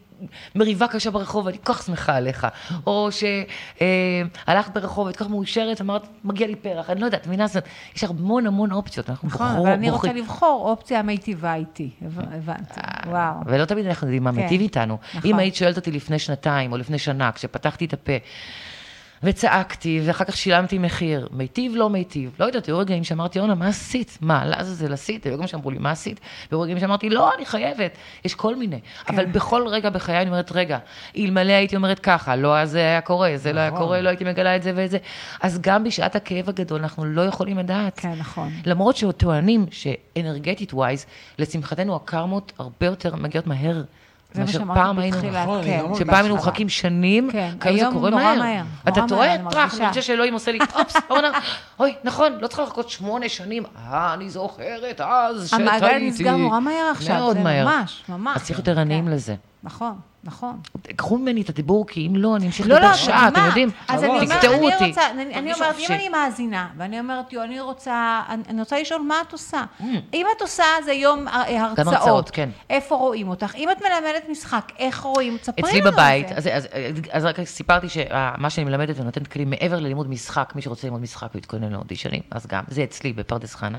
מריבה 0.55 0.89
קשה 0.89 1.11
ברחוב, 1.11 1.47
ואני 1.47 1.59
כל 1.65 1.73
כך 1.75 1.83
שמחה 1.83 2.17
עליך. 2.17 2.47
או 2.87 3.09
שהלכת 3.13 4.73
ברחוב, 4.75 5.07
ואת 5.07 5.17
כל 5.17 5.25
כך 5.25 5.31
מאושרת, 5.31 5.81
אמרת, 5.81 6.09
מגיע 6.25 6.47
לי 6.47 6.57
פרח, 6.57 6.91
אני 6.91 7.01
לא 7.01 7.05
יודעת, 7.05 7.27
מבינה 7.27 7.47
זאת, 7.47 7.65
יש 7.97 8.05
המון 8.05 8.47
המון 8.47 8.73
אופציות, 8.73 9.11
אנחנו 9.11 9.29
נכון, 9.29 9.47
בוחרו- 9.49 9.63
אבל 9.63 9.73
אני 9.73 9.91
בוחרים. 9.91 10.13
רוצה 10.17 10.23
לבחור 10.23 10.69
אופציה 10.71 11.03
מיטיבה 11.03 11.55
איתי, 11.55 11.91
הבנ- 12.03 12.35
הבנתי, 12.35 12.81
וואו. 13.07 13.35
ולא 13.47 13.65
תמיד 13.65 13.87
אנחנו 13.87 14.07
יודעים 14.07 14.25
מה 14.25 14.33
כן, 14.33 14.37
מיטיב 14.37 14.61
איתנו. 14.61 14.99
נכון. 15.15 15.31
אם 15.31 15.39
היית 15.39 15.55
שואלת 15.55 15.77
אותי 15.77 15.91
לפני 15.91 16.19
שנתיים 16.19 16.73
או 16.73 16.77
לפני 16.77 16.99
שנה, 16.99 17.33
כשפתחתי 17.33 17.85
את 17.85 17.93
הפה, 17.93 18.13
וצעקתי, 19.23 20.01
ואחר 20.05 20.25
כך 20.25 20.37
שילמתי 20.37 20.79
מחיר, 20.79 21.29
מיטיב, 21.31 21.73
לא 21.77 21.91
מיטיב. 21.91 22.31
לא 22.41 22.45
יודעת, 22.45 22.67
היו 22.67 22.79
רגעים 22.79 23.05
שאמרתי, 23.05 23.39
יונה, 23.39 23.55
מה 23.55 23.69
עשית? 23.69 24.19
מה, 24.21 24.45
לעזאזל 24.45 24.93
עשית? 24.93 25.25
היו 25.25 25.33
רגעים 25.33 25.49
שאמרו 25.49 25.71
לי, 25.71 25.79
מה 25.79 25.91
עשית? 25.91 26.21
והיו 26.51 26.61
רגעים 26.61 26.81
שאמרתי, 26.81 27.11
לא, 27.11 27.35
אני 27.35 27.47
חייבת. 27.47 27.97
יש 28.25 28.35
כל 28.35 28.57
מיני. 28.57 28.81
כן. 28.81 29.15
אבל 29.15 29.27
בכל 29.27 29.69
רגע 29.69 29.91
בחיי 29.91 30.21
אני 30.21 30.31
אומרת, 30.31 30.53
רגע, 30.53 30.79
אלמלא 31.17 31.53
הייתי 31.53 31.77
אומרת 31.77 31.99
ככה, 31.99 32.37
לא 32.37 32.59
אז 32.59 32.71
זה 32.71 32.79
היה 32.79 33.01
קורה, 33.01 33.33
זה 33.35 33.53
לא 33.53 33.61
היה 33.61 33.71
נכון. 33.71 33.81
קורה, 33.81 34.01
לא 34.01 34.09
הייתי 34.09 34.25
מגלה 34.25 34.57
את 34.57 34.63
זה 34.63 34.73
ואת 34.77 34.91
זה. 34.91 34.99
אז 35.41 35.61
גם 35.61 35.85
בשעת 35.85 36.17
הכאב 36.17 36.49
הגדול 36.49 36.81
אנחנו 36.81 37.05
לא 37.05 37.23
יכולים 37.23 37.59
לדעת. 37.59 38.01
כן, 38.01 38.15
נכון. 38.19 38.51
למרות 38.67 38.97
שטוענים 38.97 39.67
שאנרגטית 39.71 40.75
ווייז, 40.75 41.07
לשמחתנו 41.39 41.97
הקרמות 41.97 42.53
הרבה 42.59 42.87
יותר 42.87 43.17
מגיעות 43.17 43.47
מהר 43.47 43.83
זה 44.33 44.41
מה 44.41 44.47
מאשר 44.47 44.59
שאמרתי 44.59 44.81
פעם 44.81 44.99
היינו- 44.99 45.17
נכון, 45.43 45.65
כן. 45.65 45.81
שפעם 45.99 46.15
היינו. 46.25 46.35
מחכים 46.37 46.69
שנים, 46.69 47.31
כן, 47.33 47.51
כיום 47.61 47.77
זה 47.77 47.83
היום 47.83 47.95
קורה 47.95 48.11
נורא 48.11 48.23
מהר. 48.37 48.63
אתה 48.89 49.01
טועה, 49.09 49.29
טראח. 49.51 49.75
אני 49.81 49.89
חושב 49.89 50.03
שאלוהים 50.03 50.35
עושה 50.35 50.53
לי, 50.53 50.59
אופס, 50.75 50.97
עונה, 51.09 51.31
אוי, 51.81 51.95
נכון, 52.05 52.33
לא 52.41 52.47
צריך 52.47 52.61
לחכות 52.61 52.91
שמונה 52.91 53.29
שנים, 53.29 53.63
אה, 53.77 54.15
אני 54.15 54.31
זוכרת 54.31 55.01
אז 55.01 55.49
שטעיתי. 55.49 55.63
המעגל 55.71 55.99
נסגר 56.01 56.37
נורא 56.37 56.61
מהר 56.61 56.91
עכשיו, 56.93 57.17
מאוד 57.17 57.37
זה 57.37 57.43
מהר. 57.43 57.65
ממש, 57.67 58.03
ממש. 58.09 58.37
אז 58.37 58.45
צריך 58.45 58.59
להיות 58.59 58.69
ערניים 58.69 59.05
כן. 59.05 59.11
לזה. 59.11 59.35
נכון, 59.63 59.95
נכון. 60.25 60.61
קחו 60.97 61.19
ממני 61.19 61.43
את 61.43 61.49
הדיבור, 61.49 61.87
כי 61.87 62.07
אם 62.07 62.17
לא, 62.17 62.37
אני 62.37 62.47
אמשיך 62.47 62.67
לא, 62.67 62.75
לדבר 62.75 62.89
לא, 62.89 62.95
שעה, 62.97 63.29
אתם? 63.29 63.47
יודעים? 63.47 63.71
אז 63.89 64.05
אני 64.05 64.13
אומרת, 64.13 64.45
אני. 64.45 64.89
רוצה, 64.89 65.11
אני, 65.11 65.23
אני 65.35 65.53
אומרת, 65.53 65.69
אם 65.69 65.73
חופשי. 65.73 65.95
אני 65.95 66.09
מאזינה, 66.09 66.69
ואני 66.77 67.01
אומרת, 67.01 67.33
יו, 67.33 67.43
אני 67.43 67.61
רוצה, 67.61 68.23
אני, 68.29 68.61
רוצה 68.61 68.81
לשאול 68.81 69.01
מה 69.01 69.15
את 69.29 69.33
עושה. 69.33 69.65
Mm. 69.81 69.85
אם 70.15 70.27
את 70.37 70.43
עושה 70.43 70.65
זה 70.85 70.93
יום 70.93 71.29
הרצאות, 71.29 71.79
הרצאות, 71.79 72.31
כן. 72.31 72.51
איפה 72.71 72.95
רואים 72.95 73.29
אותך? 73.29 73.55
אם 73.55 73.71
את 73.71 73.77
מלמדת 73.81 74.29
משחק, 74.31 74.73
איך 74.79 75.01
רואים? 75.01 75.39
תספרי 75.39 75.69
אצלי 75.69 75.81
לנו 75.81 75.93
בבית, 75.93 76.29
זה. 76.29 76.55
אז, 76.55 76.67
אז, 76.67 77.01
אז 77.11 77.25
רק 77.25 77.45
סיפרתי 77.45 77.89
שמה 77.89 78.51
שאני 78.51 78.65
מלמדת 78.65 79.01
ונותנת 79.01 79.27
כלים 79.27 79.51
מעבר 79.51 79.81
ללימוד 79.81 80.11
משחק, 80.11 80.53
מי 80.57 80.63
שרוצה 80.63 80.87
ללמוד 80.87 81.03
משחק 81.03 81.29
ויתכונן 81.35 81.73
לאודישנים, 81.73 82.23
אז 82.31 82.47
גם, 82.47 82.65
זה 82.69 82.85
אצלי 82.85 83.13
בפרדס 83.13 83.55
חנה, 83.55 83.79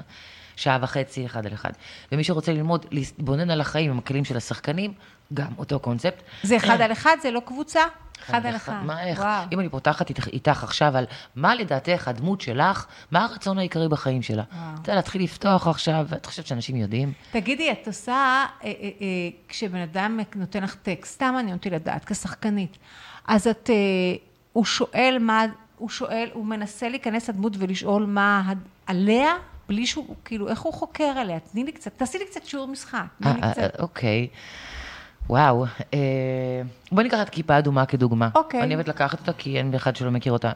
שעה 0.55 0.77
וחצי, 0.81 1.25
אחד 1.25 1.45
על 1.45 1.53
אחד. 1.53 1.71
ומי 2.11 2.23
שרוצה 2.23 2.53
ללמוד, 2.53 2.85
להתבונן 2.91 3.49
על 3.49 3.61
החיים 3.61 3.91
עם 3.91 3.97
הכלים 3.97 4.25
של 4.25 4.37
השחקנים, 4.37 4.93
גם 5.34 5.51
אותו 5.57 5.79
קונספט. 5.79 6.23
זה 6.43 6.57
אחד 6.57 6.82
על 6.82 6.91
אחד, 6.91 7.17
זה 7.21 7.32
לא 7.32 7.41
קבוצה? 7.45 7.82
אחד 8.29 8.45
על 8.45 8.55
אחד. 8.55 8.73
מה, 8.84 9.03
איך? 9.03 9.19
וואו. 9.19 9.43
אם 9.51 9.59
אני 9.59 9.69
פותחת 9.69 10.09
איתך, 10.34 10.63
עכשיו 10.63 10.97
על 10.97 11.05
מה 11.36 11.55
לדעתך 11.55 12.07
הדמות 12.07 12.41
שלך, 12.41 12.86
מה 13.11 13.25
הרצון 13.25 13.57
העיקרי 13.57 13.88
בחיים 13.88 14.21
שלה. 14.21 14.43
וואו. 14.51 14.82
אתה 14.82 14.95
להתחיל 14.95 15.23
לפתוח 15.23 15.67
עכשיו, 15.67 16.05
ואת 16.09 16.25
חושבת 16.25 16.47
שאנשים 16.47 16.75
יודעים? 16.75 17.13
תגידי, 17.32 17.71
את 17.71 17.88
עושה, 17.88 18.13
אה, 18.13 18.45
אה, 18.63 18.71
אה, 18.84 18.89
כשבן 19.47 19.79
אדם 19.79 20.19
נותן 20.36 20.63
לך 20.63 20.75
טקסט, 20.75 21.13
סתם 21.13 21.36
אני 21.39 21.53
אותי 21.53 21.69
לדעת, 21.69 22.05
כשחקנית, 22.05 22.77
אז 23.27 23.47
את, 23.47 23.69
אה, 23.69 23.75
הוא 24.53 24.65
שואל 24.65 25.17
מה, 25.21 25.45
הוא 25.77 25.89
שואל, 25.89 26.29
הוא 26.34 26.45
מנסה 26.45 26.89
להיכנס 26.89 27.29
לדמות 27.29 27.53
ולשאול 27.59 28.05
מה 28.05 28.53
עליה, 28.86 29.34
בלי 29.71 29.86
שהוא, 29.86 30.15
כאילו, 30.25 30.49
איך 30.49 30.61
הוא 30.61 30.73
חוקר 30.73 31.03
עליה? 31.03 31.39
תני 31.39 31.63
לי 31.63 31.71
קצת, 31.71 31.91
תעשי 31.97 32.17
לי 32.17 32.25
קצת 32.25 32.45
שיעור 32.45 32.67
משחק. 32.67 33.03
תני 33.23 33.34
לי 33.34 33.41
אה, 33.41 33.51
קצת. 33.51 33.61
אה, 33.61 33.69
אוקיי. 33.79 34.27
וואו, 35.30 35.65
אה, 35.93 35.99
בואי 36.91 37.03
ניקח 37.03 37.22
את 37.22 37.30
כיפה 37.30 37.57
אדומה 37.57 37.86
כדוגמה. 37.86 38.30
אוקיי. 38.36 38.61
אני 38.63 38.76
אוהבת 38.76 38.88
לקחת 38.88 39.19
אותה 39.19 39.34
כי 39.34 39.57
אין 39.57 39.74
אחד 39.76 39.95
שלא 39.95 40.11
מכיר 40.11 40.34
אותה. 40.34 40.51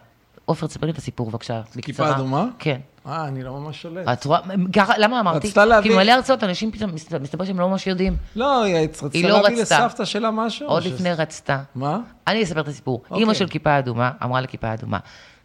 עופר, 0.45 0.67
תספר 0.67 0.85
לי 0.85 0.91
את 0.91 0.97
הסיפור 0.97 1.29
בבקשה, 1.29 1.61
בקצרה. 1.75 1.81
כיפה 1.81 2.11
אדומה? 2.15 2.45
כן. 2.59 2.79
אה, 3.07 3.27
אני 3.27 3.43
לא 3.43 3.53
ממש 3.59 3.81
שולט. 3.81 4.07
את 4.13 4.25
רואה, 4.25 4.39
ככה, 4.73 4.93
למה 4.97 5.19
אמרתי? 5.19 5.47
רצתה 5.47 5.65
להביא- 5.65 5.91
כי 5.91 5.97
מלא 5.97 6.11
הרצאות, 6.11 6.43
אנשים 6.43 6.71
פתאום, 6.71 6.91
מסת- 6.95 7.13
מסתבר 7.21 7.45
שהם 7.45 7.59
לא 7.59 7.69
ממש 7.69 7.87
יודעים. 7.87 8.17
לא, 8.35 8.63
היא 8.63 8.75
רצתה 8.83 9.07
היא 9.13 9.27
לא 9.29 9.41
להביא 9.41 9.61
רצתה. 9.61 9.85
לסבתא 9.87 10.05
שלה 10.05 10.31
משהו? 10.31 10.67
עוד 10.67 10.83
ש- 10.83 10.85
לפני 10.85 11.13
רצתה. 11.13 11.61
מה? 11.75 11.99
אני 12.27 12.43
אספר 12.43 12.59
את 12.61 12.67
הסיפור. 12.67 13.01
אוקיי. 13.03 13.17
אימא 13.17 13.33
של 13.33 13.47
כיפה 13.47 13.79
אדומה 13.79 14.11
אמרה 14.23 14.41
לכיפה 14.41 14.73
אדומה, 14.73 14.99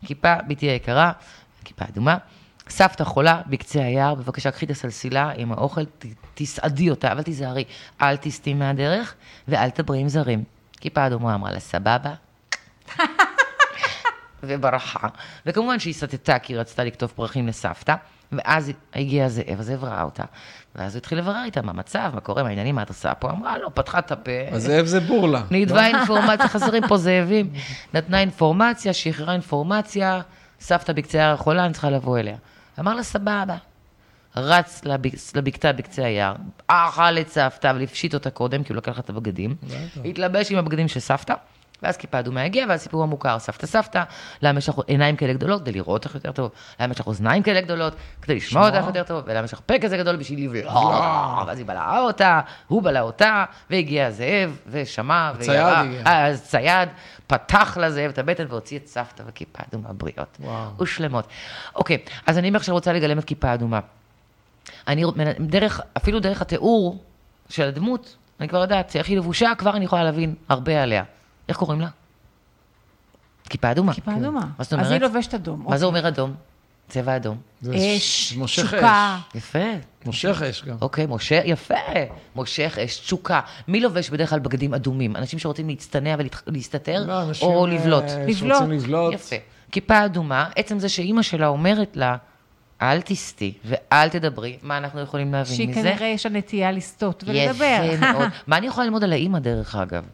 כיפה, 0.07 0.35
בתי 0.49 0.67
היקרה, 0.67 1.13
כיפה 1.65 1.85
אדומה, 1.93 2.17
סבתא 2.71 3.05
חולה 3.05 3.41
בקצה 3.47 3.81
היער, 3.81 4.15
בבקשה 4.15 4.51
קחי 4.51 4.65
את 4.67 4.71
הסלסילה 4.71 5.33
עם 5.37 5.53
האוכל, 5.53 5.85
ת- 5.85 6.05
תסעדי 6.35 6.91
אותה, 6.91 7.13
אבל 7.13 7.23
תיזהרי, 7.23 7.65
אל 8.03 8.17
תסטי 8.17 8.55
מהדרך 8.55 9.15
ואל 9.49 9.71
תדברי 9.71 9.99
עם 9.99 10.09
זרים. 10.09 10.45
כיפה 10.81 11.07
אדומה 11.07 11.35
אמרה 11.35 11.51
לה, 11.53 11.61
סבבה? 11.61 12.15
וברחה. 14.43 15.09
וכמובן 15.47 15.79
שהיא 15.79 15.95
סטתה 15.95 16.39
כי 16.39 16.53
היא 16.53 16.61
רצתה 16.61 16.85
לקטוף 16.85 17.13
פרחים 17.13 17.47
לסבתא, 17.49 17.95
ואז 18.33 18.71
הגיע 18.95 19.25
הזאב, 19.25 19.61
הזאב 19.61 19.85
ראה 19.85 20.03
אותה. 20.03 20.25
ואז 20.77 20.95
הוא 20.95 20.99
התחיל 20.99 21.19
לברר 21.19 21.43
איתה, 21.45 21.63
מה 21.63 21.71
המצב, 21.71 22.11
מה 22.15 22.21
קורה, 22.21 22.43
מה 22.43 22.49
העניינים, 22.49 22.75
מה 22.75 22.83
את 22.83 22.89
עושה 22.89 23.15
פה? 23.15 23.31
אמרה, 23.31 23.59
לא, 23.59 23.71
פתחה 23.75 23.99
את 23.99 24.13
הפה. 24.13 24.31
הזאב 24.53 24.87
זה 24.87 25.01
בורלה. 25.01 25.43
נידבה 25.51 25.87
אינפורמציה, 25.87 26.49
חסרים 26.49 26.83
פה 26.89 26.97
זאבים. 26.97 27.51
נתנה 27.95 28.21
אינפורמציה, 28.21 28.93
שחררה 28.93 29.33
אינפורמציה, 29.33 30.21
סבתא 30.61 30.93
בקצה 30.93 31.19
היער 31.19 31.37
חולה, 31.37 31.65
אני 31.65 31.73
צריכה 31.73 31.91
לבוא 31.91 32.19
אליה. 32.19 32.37
אמר 32.79 32.95
לה, 32.95 33.03
סבבה. 33.03 33.57
רץ 34.37 34.81
לבק- 34.85 35.37
לבקתה 35.37 35.73
בקצה 35.73 36.05
היער, 36.05 36.35
אכל 36.67 37.19
את 37.21 37.29
סבתא, 37.29 37.71
אבל 37.71 37.83
הפשיט 37.83 38.15
אותה 38.15 38.31
קודם, 38.31 38.63
כי 38.65 38.73
הוא 38.73 38.77
לקח 38.77 38.99
את 38.99 39.11
הבגדים. 39.11 39.55
התלבש 40.05 40.53
עם 40.53 40.59
הבגדים 40.59 40.89
של 40.89 41.01
סבתא, 41.01 41.35
ואז 41.83 41.97
כיפה 41.97 42.19
אדומה 42.19 42.43
הגיעה, 42.43 42.69
והסיפור 42.69 43.03
המוכר, 43.03 43.39
סבתא 43.39 43.67
סבתא, 43.67 44.03
למה 44.43 44.59
יש 44.59 44.69
לך 44.69 44.75
עיניים 44.87 45.17
כאלה 45.17 45.33
גדולות? 45.33 45.63
כדי 45.63 45.73
לראות 45.73 46.05
אותך 46.05 46.15
יותר 46.15 46.33
טוב, 46.33 46.51
למה 46.81 46.93
יש 46.93 47.01
לך 47.01 47.07
אוזניים 47.07 47.43
כאלה 47.43 47.61
גדולות? 47.61 47.93
כדי 48.23 48.35
לשמוע 48.37 48.67
אותך 48.67 48.87
יותר 48.87 49.03
טוב, 49.03 49.23
ולמה 49.27 49.45
יש 49.45 49.53
לך 49.53 49.61
פה 49.67 49.75
כזה 49.79 49.97
גדול 49.97 50.17
בשביל 50.17 50.45
לבלוע? 50.45 50.73
ואז 51.47 51.59
היא 51.59 51.67
בלעה 51.67 52.01
אותה, 52.01 52.41
הוא 52.69 52.83
בלע 52.83 53.01
אותה, 53.01 53.45
והגיע 53.71 54.07
הזאב, 54.07 54.57
ושמע, 54.67 55.31
הצייד 55.35 55.51
וירה, 55.61 55.81
הגיע. 55.81 56.03
אז 57.31 57.39
פתח 57.39 57.79
לזאב 57.81 58.11
את 58.11 58.19
הבטן 58.19 58.47
והוציא 58.49 58.79
את 58.79 58.87
סבתא 58.87 59.23
וכיפה 59.27 59.59
אדומה 59.69 59.93
בריאות. 59.93 60.37
וואו. 60.41 60.79
ושלמות. 60.83 61.27
אוקיי, 61.75 61.99
אז 62.27 62.39
אני 62.39 62.57
עכשיו 62.57 62.75
רוצה 62.75 62.93
לגלם 62.93 63.19
את 63.19 63.25
כיפה 63.25 63.55
אדומה. 63.55 63.81
אני, 64.89 65.05
דרך, 65.41 65.81
אפילו 65.97 66.21
דרך 66.21 66.43
התיאור 66.43 67.05
של 67.49 67.63
הדמות, 67.63 68.17
אני 68.41 68.49
כבר 68.49 68.59
יודעת, 68.59 68.97
איך 68.97 69.09
היא 69.09 69.17
לבושה, 69.17 69.53
כבר 69.59 69.77
אני 69.77 69.85
יכולה 69.85 70.05
להבין 70.05 70.35
הרבה 70.49 70.83
עליה. 70.83 71.05
איך 71.49 71.57
קוראים 71.57 71.81
לה? 71.81 71.89
כיפה 73.49 73.71
אדומה. 73.71 73.95
כיפה 73.95 74.13
אדומה. 74.17 74.41
מה 74.59 74.65
זאת 74.65 74.73
אז 74.73 74.73
אומרת? 74.73 74.93
היא 74.93 75.01
לובשת 75.01 75.35
אדום. 75.35 75.65
מה 75.69 75.77
זה 75.77 75.87
אומר 75.87 76.09
אדום? 76.09 76.35
צבע 76.89 77.17
אדום. 77.17 77.41
אש, 77.75 78.39
תשוקה. 78.45 79.19
יפה. 79.35 79.59
מושך 80.05 80.43
אש 80.43 80.65
גם. 80.65 80.77
אוקיי, 80.81 81.07
משה, 81.09 81.41
יפה. 81.45 81.75
מושך 82.35 82.79
אש, 82.85 82.99
תשוקה. 83.01 83.41
מי 83.69 83.81
לובש 83.81 84.11
בדרך 84.11 84.31
כלל 84.31 84.39
בגדים 84.39 84.75
אדומים? 84.75 85.17
אנשים 85.17 85.39
שרוצים 85.39 85.69
להצטנע 85.69 86.17
ולהסתתר? 86.47 87.05
לא, 87.07 87.23
אנשים, 87.23 87.49
או 87.49 87.67
אה, 87.67 87.71
לבלוט? 87.71 88.05
שרוצים 88.35 88.71
לבלוט. 88.71 89.15
יפה. 89.15 89.37
כיפה 89.73 90.05
אדומה, 90.05 90.49
עצם 90.57 90.79
זה 90.79 90.89
שאימא 90.89 91.23
שלה 91.23 91.47
אומרת 91.47 91.97
לה, 91.97 92.17
אל 92.83 93.01
תסטי 93.01 93.53
ואל 93.65 94.09
תדברי, 94.09 94.59
מה 94.63 94.79
אנחנו 94.79 95.01
יכולים 95.01 95.33
להבין 95.33 95.57
שהיא 95.57 95.69
מזה? 95.69 95.83
כנראה 95.83 96.07
יש 96.07 96.27
לה 96.27 96.33
נטייה 96.33 96.73
לסטות 96.73 97.25
ולדבר. 97.27 97.81
יפה 97.85 98.07
מאוד. 98.13 98.29
מה 98.47 98.57
אני 98.57 98.67
יכולה 98.67 98.85
ללמוד 98.85 99.05
על 99.05 99.13
האימא, 99.13 99.39
דרך 99.39 99.77
אגב? 99.77 100.05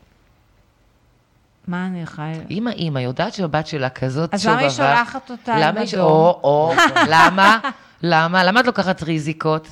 מה 1.69 1.87
אני 1.87 2.03
יכולה... 2.03 2.33
אימא, 2.51 2.71
אימא, 2.71 2.99
יודעת 2.99 3.35
שהבת 3.35 3.67
שלה 3.67 3.89
כזאת 3.89 4.35
אז 4.35 4.43
שובבה. 4.43 4.57
למה 4.57 4.63
היא 4.63 4.71
שולחת 4.71 5.31
אותה 5.31 5.55
עם 5.55 5.61
למה 5.61 5.81
היא 5.81 5.89
אדום? 5.95 6.01
או, 6.01 6.41
או, 6.45 6.75
למה? 7.09 7.59
למה? 8.03 8.45
למה 8.45 8.61
את 8.61 8.67
לוקחת 8.67 9.03
ריזיקות? 9.03 9.69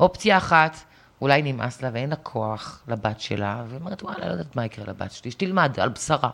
אופציה 0.00 0.36
אחת, 0.36 0.76
אולי 1.20 1.42
נמאס 1.42 1.82
לה 1.82 1.90
ואין 1.92 2.10
לה 2.10 2.16
כוח 2.16 2.82
לבת 2.88 3.20
שלה, 3.20 3.62
והיא 3.68 3.80
אומרת, 3.80 4.02
וואלה, 4.02 4.26
לא 4.26 4.32
יודעת 4.32 4.56
מה 4.56 4.64
יקרה 4.64 4.84
לבת 4.88 5.12
שלי, 5.12 5.30
שתלמד 5.30 5.80
על 5.80 5.88
בשרה. 5.88 6.30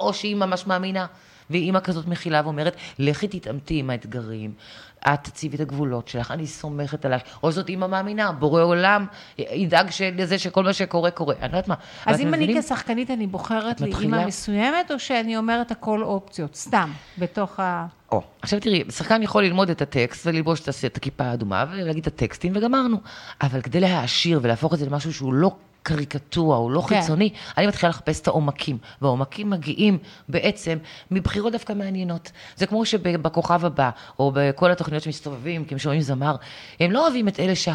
או 0.00 0.14
שהיא 0.14 0.36
ממש 0.36 0.66
מאמינה, 0.66 1.06
והיא 1.50 1.62
אימא 1.62 1.80
כזאת 1.80 2.06
מכילה 2.06 2.40
ואומרת, 2.44 2.76
לכי 2.98 3.28
תתעמתי 3.28 3.78
עם 3.78 3.90
האתגרים, 3.90 4.52
את 5.08 5.18
תציבי 5.24 5.56
את 5.56 5.60
הגבולות 5.60 6.08
שלך, 6.08 6.30
אני 6.30 6.46
סומכת 6.46 7.04
עלייך. 7.04 7.22
או 7.42 7.52
זאת 7.52 7.68
אימא 7.68 7.86
מאמינה, 7.86 8.32
בורא 8.32 8.62
עולם 8.62 9.06
ידאג 9.38 9.90
לזה 10.16 10.38
שכל 10.38 10.64
מה 10.64 10.72
שקורה, 10.72 11.10
קורה. 11.10 11.34
אני 11.40 11.52
לא 11.52 11.56
יודעת 11.56 11.68
מה. 11.68 11.74
אז 12.06 12.20
אם 12.20 12.34
אני 12.34 12.44
מבינים? 12.44 12.62
כשחקנית, 12.62 13.10
אני 13.10 13.26
בוחרת 13.26 13.76
את 13.76 13.80
לי 13.80 13.88
מתחילה- 13.90 14.16
אימא 14.16 14.26
מסוימת, 14.28 14.90
או 14.90 14.98
שאני 14.98 15.36
אומרת 15.36 15.70
הכל 15.70 16.02
אופציות, 16.02 16.54
סתם, 16.54 16.90
בתוך 17.18 17.60
ה... 17.60 17.86
או, 18.12 18.22
עכשיו 18.42 18.60
תראי, 18.60 18.84
שחקן 18.90 19.22
יכול 19.22 19.44
ללמוד 19.44 19.70
את 19.70 19.82
הטקסט 19.82 20.26
וללבוש 20.26 20.60
את 20.86 20.96
הכיפה 20.96 21.24
האדומה 21.24 21.64
ולהגיד 21.70 22.06
את 22.06 22.06
הטקסטים 22.06 22.52
וגמרנו. 22.56 22.96
אבל 23.42 23.60
כדי 23.60 23.80
להעשיר 23.80 24.40
ולהפוך 24.42 24.74
את 24.74 24.78
זה 24.78 24.86
למשהו 24.86 25.14
שהוא 25.14 25.34
לא 25.34 25.50
קריקטורה, 25.82 26.56
הוא 26.56 26.70
לא 26.70 26.80
כן. 26.80 27.00
חיצוני, 27.00 27.32
אני 27.58 27.66
מתחילה 27.66 27.90
לחפש 27.90 28.20
את 28.20 28.28
העומקים. 28.28 28.78
והעומקים 29.02 29.50
מגיעים 29.50 29.98
בעצם 30.28 30.78
מבחירות 31.10 31.52
דווקא 31.52 31.72
מעניינות. 31.72 32.30
זה 32.56 32.66
כמו 32.66 32.86
שבכוכב 32.86 33.64
הבא, 33.64 33.90
או 34.18 34.32
בכל 34.34 34.70
התוכניות 34.70 35.02
שמסתובבים, 35.02 35.64
כי 35.64 35.74
הם 35.74 35.78
שומעים 35.78 36.00
זמר, 36.00 36.36
הם 36.80 36.90
לא 36.90 37.02
אוהבים 37.04 37.28
את 37.28 37.40
אלה 37.40 37.54
שה... 37.54 37.74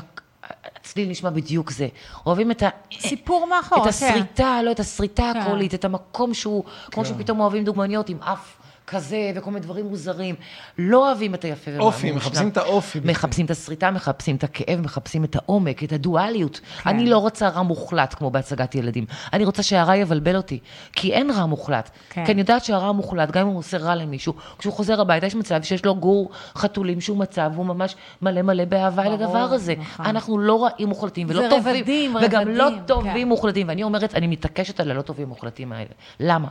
הצליל 0.76 1.10
נשמע 1.10 1.30
בדיוק 1.30 1.72
זה. 1.72 1.88
אוהבים 2.26 2.52
את 2.52 2.64
ה... 2.64 2.70
סיפור 3.00 3.48
מאחור, 3.48 3.78
את 3.78 3.84
כן. 3.84 3.90
הסריטה, 3.90 4.60
לא 4.64 4.72
את 4.72 4.80
הסריטה 4.80 5.32
כן. 5.34 5.40
הקולית, 5.40 5.74
את 5.74 5.86
המקום 5.86 6.34
שהוא, 6.34 6.64
כמו 6.92 7.06
שפתאום 7.06 7.40
אוהבים 7.40 7.64
דוגמניות 7.64 8.10
עם 8.10 8.18
אף 8.22 8.61
כזה 8.92 9.32
וכל 9.36 9.52
מיני 9.52 9.62
דברים 9.62 9.86
מוזרים. 9.86 10.36
לא 10.78 11.08
אוהבים 11.08 11.36
את 11.36 11.44
היפה 11.44 11.72
והמושלם. 11.72 11.88
אופי, 11.88 12.12
מחפשים 12.12 12.50
את 12.50 12.58
האופי. 12.58 13.00
מחפשים 13.04 13.46
את 13.46 13.52
הסריטה, 13.52 13.92
מחפשים 13.92 14.36
את 14.36 14.44
הכאב, 14.44 14.82
מחפשים 14.82 15.24
את 15.24 15.36
העומק, 15.36 15.84
את 15.84 15.92
הדואליות. 15.92 16.60
כן. 16.84 16.90
אני 16.90 17.10
לא 17.10 17.18
רוצה 17.18 17.50
רע 17.50 17.62
מוחלט 17.62 18.14
כמו 18.18 18.32
בהצגת 18.32 18.76
ילדים. 18.76 19.06
אני 19.34 19.46
רוצה 19.46 19.64
שהרע 19.64 19.96
יבלבל 19.96 20.36
אותי, 20.36 20.60
כי 20.94 21.14
אין 21.14 21.32
רע 21.32 21.46
מוחלט. 21.46 21.90
כן. 22.10 22.26
כי 22.26 22.32
אני 22.32 22.42
יודעת 22.42 22.66
שהרע 22.66 22.88
המוחלט, 22.88 23.32
גם 23.32 23.42
אם 23.48 23.52
הוא 23.52 23.60
עושה 23.60 23.78
רע 23.78 23.96
למישהו, 23.96 24.34
כשהוא 24.58 24.74
חוזר 24.74 25.02
הביתה 25.02 25.26
יש 25.26 25.36
מצב 25.36 25.64
שיש 25.64 25.86
לו 25.86 25.96
גור 25.96 26.32
חתולים 26.56 27.02
שהוא 27.02 27.18
מצב, 27.18 27.52
והוא 27.54 27.66
ממש 27.66 27.96
מלא 28.22 28.42
מלא 28.42 28.66
באהבה 28.66 29.04
ברור, 29.04 29.14
הדבר 29.14 29.38
הזה. 29.38 29.74
נכון. 29.80 30.06
אנחנו 30.06 30.38
לא 30.38 30.64
רעים 30.64 30.88
מוחלטים 30.88 31.28
ולא 31.30 31.50
טובים. 31.50 31.76
רבדים, 31.76 32.16
וגם 32.16 32.48
לא 32.48 32.68
רבדים, 32.68 32.84
טובים 32.86 33.14
כן. 33.14 33.28
מוחלטים. 33.28 33.68
ואני 33.68 33.84
אומרת, 33.84 34.16
אני 34.16 34.28
מתעקשת 34.28 34.80
על 34.80 34.92
הלא 34.92 35.02
טובים 35.02 35.28
מוחלטים 35.28 35.72
האלה. 35.72 35.90
למה? 36.20 36.48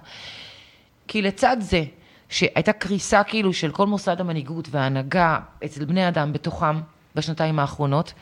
כי 1.09 1.23
לצד 1.23 1.57
זה, 1.61 1.85
שהייתה 2.31 2.73
קריסה 2.73 3.23
כאילו 3.23 3.53
של 3.53 3.71
כל 3.71 3.87
מוסד 3.87 4.21
המנהיגות 4.21 4.69
וההנהגה 4.71 5.39
אצל 5.65 5.85
בני 5.85 6.09
אדם 6.09 6.33
בתוכם 6.33 6.81
בשנתיים 7.15 7.59
האחרונות, 7.59 8.13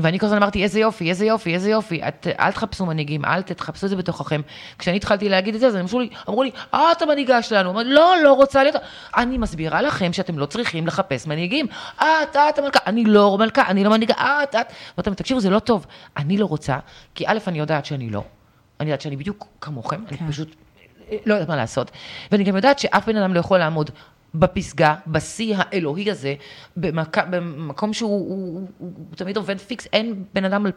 ואני 0.00 0.18
כל 0.18 0.26
הזמן 0.26 0.38
אמרתי, 0.38 0.62
איזה 0.62 0.80
יופי, 0.80 1.10
איזה 1.10 1.26
יופי, 1.26 1.54
איזה 1.54 1.70
יופי, 1.70 2.00
את, 2.08 2.26
אל 2.40 2.52
תחפשו 2.52 2.86
מנהיגים, 2.86 3.24
אל 3.24 3.42
תחפשו 3.42 3.86
את 3.86 3.90
זה 3.90 3.96
בתוככם. 3.96 4.40
כשאני 4.78 4.96
התחלתי 4.96 5.28
להגיד 5.28 5.54
את 5.54 5.60
זה, 5.60 5.66
אז 5.66 5.74
הם 5.74 5.86
לי, 6.00 6.08
אמרו 6.28 6.42
לי, 6.42 6.50
את 6.70 7.02
המנהיגה 7.02 7.42
שלנו. 7.42 7.70
אמרתי, 7.70 7.88
לא, 7.88 8.14
לא 8.24 8.32
רוצה 8.32 8.62
להיות... 8.62 8.76
אני 9.16 9.38
מסבירה 9.38 9.82
לכם 9.82 10.12
שאתם 10.12 10.38
לא 10.38 10.46
צריכים 10.46 10.86
לחפש 10.86 11.26
מנהיגים. 11.26 11.66
את, 11.96 12.36
את 12.36 12.58
המלכה, 12.58 12.78
אני 12.86 13.04
לא 13.04 13.36
מלכה, 13.38 13.66
אני 13.66 13.84
לא 13.84 13.90
מנהיגה, 13.90 14.14
את, 14.42 14.54
את. 14.54 14.72
ואתם, 14.98 15.14
תקשיבו, 15.14 15.40
זה 15.40 15.50
לא 15.50 15.58
טוב. 15.58 15.86
אני 16.16 16.38
לא 16.38 16.46
רוצה, 16.46 16.78
כי 17.14 17.24
א', 17.26 17.38
אני 17.46 17.58
יודעת 17.58 17.84
שאני 17.84 18.10
לא. 18.10 18.24
אני 18.80 18.90
יודעת 18.90 19.00
שאני 19.00 19.16
בדיוק 19.16 19.46
כמוכם, 19.60 20.04
אני 20.08 20.18
פשוט 20.28 20.48
אה, 20.48 20.54
לא 21.26 21.34
יודעת 21.34 21.48
מה 21.48 21.56
לעשות. 21.56 21.90
ואני 22.32 22.44
גם 22.44 22.56
יודעת 22.56 22.78
שאף 22.78 23.06
בן 23.06 23.16
אדם 23.16 23.34
לא 23.34 23.40
יכול 23.40 23.58
לעמוד 23.58 23.90
בפסגה, 24.34 24.94
בשיא 25.06 25.56
האלוהי 25.58 26.10
הזה, 26.10 26.34
במק... 26.76 27.18
במקום 27.18 27.92
שהוא 27.92 28.10
הוא, 28.10 28.28
הוא, 28.28 28.68
הוא, 28.78 28.90
הוא 29.08 29.16
תמיד 29.16 29.36
עובד 29.36 29.58
פיקס, 29.58 29.88
אין 29.92 30.24
בן 30.34 30.44
אדם 30.44 30.66
על, 30.66 30.72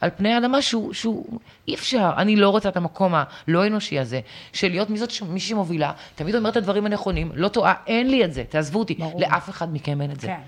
על 0.00 0.10
פני 0.16 0.32
האדמה 0.32 0.62
שהוא, 0.62 0.92
שהוא, 0.92 1.38
אי 1.68 1.74
אפשר, 1.74 2.10
אני 2.16 2.36
לא 2.36 2.48
רוצה 2.48 2.68
את 2.68 2.76
המקום 2.76 3.14
הלא 3.14 3.66
אנושי 3.66 3.98
הזה, 3.98 4.20
של 4.52 4.68
להיות 4.68 4.90
מי 4.90 4.98
זאת, 4.98 5.10
מי 5.28 5.40
שמובילה, 5.40 5.92
תמיד 6.14 6.34
אומרת 6.34 6.52
את 6.52 6.56
הדברים 6.56 6.86
הנכונים, 6.86 7.32
לא 7.34 7.48
טועה, 7.48 7.74
אין 7.86 8.10
לי 8.10 8.24
את 8.24 8.32
זה, 8.32 8.44
תעזבו 8.48 8.78
אותי, 8.78 8.94
ברור. 8.94 9.20
לאף 9.20 9.50
אחד 9.50 9.74
מכם 9.74 10.00
אין 10.00 10.10
את 10.10 10.20
זה. 10.20 10.26
כן. 10.26 10.40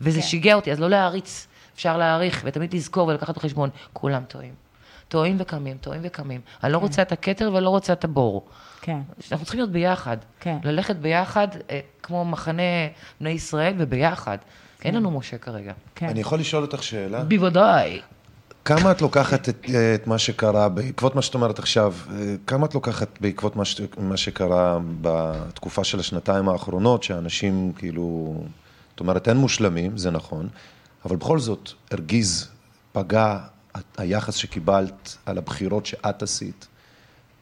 וזה 0.00 0.20
כן. 0.20 0.26
שיגע 0.26 0.54
אותי, 0.54 0.72
אז 0.72 0.80
לא 0.80 0.90
להעריץ, 0.90 1.46
אפשר 1.74 1.96
להעריך, 1.96 2.42
ותמיד 2.44 2.74
לזכור 2.74 3.08
ולקחת 3.08 3.36
בחשבון, 3.36 3.70
כולם 3.92 4.22
טועים. 4.28 4.63
טועים 5.08 5.36
וקמים, 5.38 5.76
טועים 5.76 6.00
וקמים. 6.04 6.40
אני 6.64 6.72
לא 6.72 6.78
רוצה 6.78 7.02
את 7.02 7.12
הכתר 7.12 7.50
ולא 7.54 7.68
רוצה 7.68 7.92
את 7.92 8.04
הבור. 8.04 8.46
כן. 8.80 8.98
אנחנו 9.32 9.44
צריכים 9.44 9.60
להיות 9.60 9.72
ביחד. 9.72 10.16
כן. 10.40 10.58
ללכת 10.64 10.96
ביחד, 10.96 11.48
אה, 11.70 11.80
כמו 12.02 12.24
מחנה 12.24 12.62
בני 13.20 13.30
ישראל, 13.30 13.74
וביחד. 13.78 14.38
כן. 14.80 14.88
אין 14.88 14.94
לנו 14.94 15.10
משה 15.10 15.38
כרגע. 15.38 15.72
אני 16.02 16.20
יכול 16.20 16.38
לשאול 16.38 16.62
אותך 16.62 16.82
שאלה? 16.82 17.24
בוודאי. 17.24 18.00
כמה 18.64 18.90
את 18.90 19.02
לוקחת 19.02 19.48
את, 19.48 19.70
את 19.94 20.06
מה 20.06 20.18
שקרה, 20.18 20.68
בעקבות 20.68 21.14
מה 21.14 21.22
שאת 21.22 21.34
אומרת 21.34 21.58
עכשיו, 21.58 21.94
אה, 22.12 22.34
כמה 22.46 22.66
את 22.66 22.74
לוקחת 22.74 23.08
בעקבות 23.20 23.56
מה, 23.56 23.64
ש, 23.64 23.80
מה 23.98 24.16
שקרה 24.16 24.78
בתקופה 25.00 25.84
של 25.84 26.00
השנתיים 26.00 26.48
האחרונות, 26.48 27.02
שאנשים 27.02 27.72
כאילו, 27.76 28.34
זאת 28.90 29.00
אומרת, 29.00 29.28
אין 29.28 29.36
מושלמים, 29.36 29.96
זה 29.98 30.10
נכון, 30.10 30.48
אבל 31.04 31.16
בכל 31.16 31.38
זאת, 31.38 31.70
הרגיז, 31.90 32.48
פגע 32.92 33.38
היחס 33.98 34.34
שקיבלת 34.34 35.16
על 35.26 35.38
הבחירות 35.38 35.86
שאת 35.86 36.22
עשית, 36.22 36.66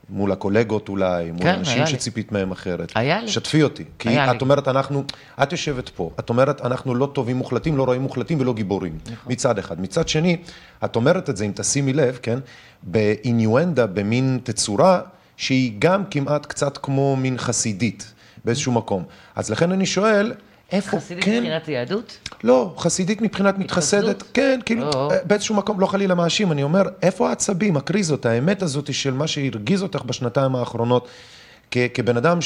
מול 0.09 0.33
הקולגות 0.33 0.89
אולי, 0.89 1.31
מול 1.31 1.43
כן, 1.43 1.55
אנשים 1.55 1.75
היה 1.75 1.85
לי. 1.85 1.91
שציפית 1.91 2.33
מהם 2.33 2.53
אחרת. 2.53 2.93
היה 2.95 3.21
לי. 3.21 3.29
שתפי 3.29 3.63
אותי. 3.63 3.85
כי 3.99 4.09
היה 4.09 4.25
את 4.25 4.33
לי. 4.33 4.39
אומרת, 4.41 4.69
אנחנו, 4.69 5.05
את 5.43 5.53
יושבת 5.53 5.89
פה, 5.89 6.11
את 6.21 6.29
אומרת, 6.29 6.61
אנחנו 6.61 6.95
לא 6.95 7.07
טובים 7.07 7.37
מוחלטים, 7.37 7.77
לא 7.77 7.85
רואים 7.85 8.03
מוחלטים 8.03 8.41
ולא 8.41 8.55
גיבורים. 8.55 8.99
נכון. 9.05 9.33
מצד 9.33 9.59
אחד. 9.59 9.81
מצד 9.81 10.09
שני, 10.09 10.37
את 10.85 10.97
אומרת 10.97 11.31
את 11.31 11.37
זה, 11.37 11.45
אם 11.45 11.53
תשימי 11.55 11.93
לב, 11.93 12.19
כן, 12.23 12.39
באיניואנדה, 12.83 13.87
במין 13.87 14.41
תצורה, 14.43 15.01
שהיא 15.37 15.73
גם 15.79 16.05
כמעט 16.11 16.47
קצת 16.47 16.79
כמו 16.83 17.17
מין 17.17 17.39
חסידית, 17.39 18.13
באיזשהו 18.45 18.73
מקום. 18.73 19.05
אז 19.37 19.51
לכן 19.51 19.73
אני 19.73 19.87
שואל, 19.87 20.33
איפה, 20.73 20.97
חסידית 20.97 21.25
כן, 21.25 21.37
מבחינת 21.39 21.67
היהדות? 21.67 22.19
לא, 22.45 22.75
חסידית 22.79 23.21
מבחינת 23.23 23.59
מתחסדת, 23.59 24.23
כן, 24.35 24.61
כאילו, 24.67 24.91
לא. 24.95 25.11
באיזשהו 25.25 25.55
מקום, 25.55 25.81
לא 25.81 25.87
חלילה 25.87 26.15
מאשים, 26.15 26.53
אני 26.53 26.63
אומר, 26.63 26.83
איפה 27.03 27.29
העצבים, 27.29 27.77
הקריזות, 27.77 28.27
האמת 28.27 28.63
הזאת 28.63 28.95
של 28.95 29.13
מה 29.15 29.27
שהרגיז 29.27 29.83
אותך 29.83 30.03
בשנתיים 30.03 30.57
האחרונות, 30.57 31.09
כ- 31.71 31.79
כבן 31.95 32.17
אדם 32.17 32.39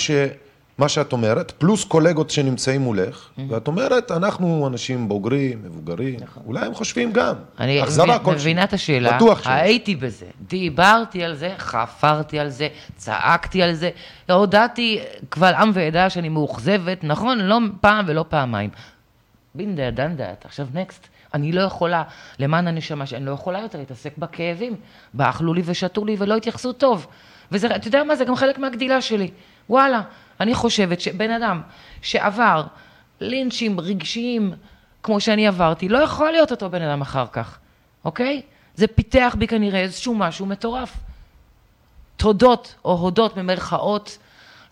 שמה 0.79 0.89
שאת 0.89 1.12
אומרת, 1.12 1.51
פלוס 1.51 1.85
קולגות 1.85 2.31
שנמצאים 2.31 2.81
מולך, 2.81 3.29
ואת 3.49 3.66
אומרת, 3.66 4.11
אנחנו 4.11 4.66
אנשים 4.66 5.09
בוגרים, 5.09 5.62
מבוגרים, 5.62 6.18
אולי 6.47 6.66
הם 6.66 6.74
חושבים 6.74 7.12
גם, 7.12 7.29
נכון. 7.29 7.45
אני 7.59 7.83
אכזבה 7.83 8.18
כלשהי. 8.18 8.41
מבינה 8.41 8.64
את 8.64 8.72
השאלה, 8.72 9.16
בטוח 9.16 9.39
שיש. 9.39 9.47
הייתי 9.51 9.97
בזה, 9.97 10.27
דיברתי 10.49 11.24
על 11.24 11.35
זה, 11.35 11.55
חפרתי 11.59 12.39
על 12.39 12.49
זה, 12.49 12.68
צעקתי 12.97 13.62
על 13.62 13.74
זה, 13.74 13.91
הודעתי 14.31 15.01
קבל 15.29 15.55
עם 15.55 15.70
ועדה 15.74 16.11
שאני 16.11 16.29
מאוכזבת, 16.29 17.05
נכון, 17.05 17.39
לא 17.39 17.59
פעם 17.81 18.05
ולא 18.09 18.24
פעמיים. 18.29 18.70
בין 19.55 19.77
דה 19.77 19.91
דן 19.91 20.16
דעת, 20.16 20.45
עכשיו 20.45 20.66
נקסט. 20.74 21.07
אני 21.35 21.53
לא 21.53 21.61
יכולה, 21.61 22.03
למען 22.39 22.68
הנשמה 22.68 23.07
שאני 23.07 23.24
לא 23.24 23.31
יכולה 23.31 23.59
יותר 23.61 23.79
להתעסק 23.79 24.18
בכאבים. 24.18 24.74
באכלו 25.14 25.55
לי 25.55 25.62
ושתו 25.64 26.05
לי 26.05 26.16
ולא 26.18 26.37
התייחסו 26.37 26.72
טוב. 26.72 27.07
וזה, 27.53 27.77
אתה 27.77 27.89
יודע 27.89 28.05
מה, 28.05 28.16
זה 28.16 28.24
גם 28.24 28.37
חלק 28.37 28.59
מהגדילה 28.59 29.01
שלי. 29.01 29.31
וואלה, 29.70 30.01
אני 30.41 30.55
חושבת 30.55 31.01
שבן 31.01 31.30
אדם 31.30 31.62
שעבר 32.03 32.66
לינצ'ים 33.20 33.80
רגשיים 33.80 34.53
כמו 35.03 35.20
שאני 35.20 35.47
עברתי, 35.47 35.89
לא 35.89 35.99
יכול 35.99 36.30
להיות 36.30 36.51
אותו 36.51 36.70
בן 36.70 36.82
אדם 36.82 37.01
אחר 37.01 37.26
כך, 37.32 37.59
אוקיי? 38.05 38.43
זה 38.74 38.87
פיתח 38.87 39.37
בי 39.39 39.47
כנראה 39.47 39.80
איזשהו 39.80 40.14
משהו 40.14 40.47
מטורף. 40.47 40.93
תודות 42.16 42.74
או 42.84 42.93
הודות 42.93 43.39
במרכאות 43.39 44.18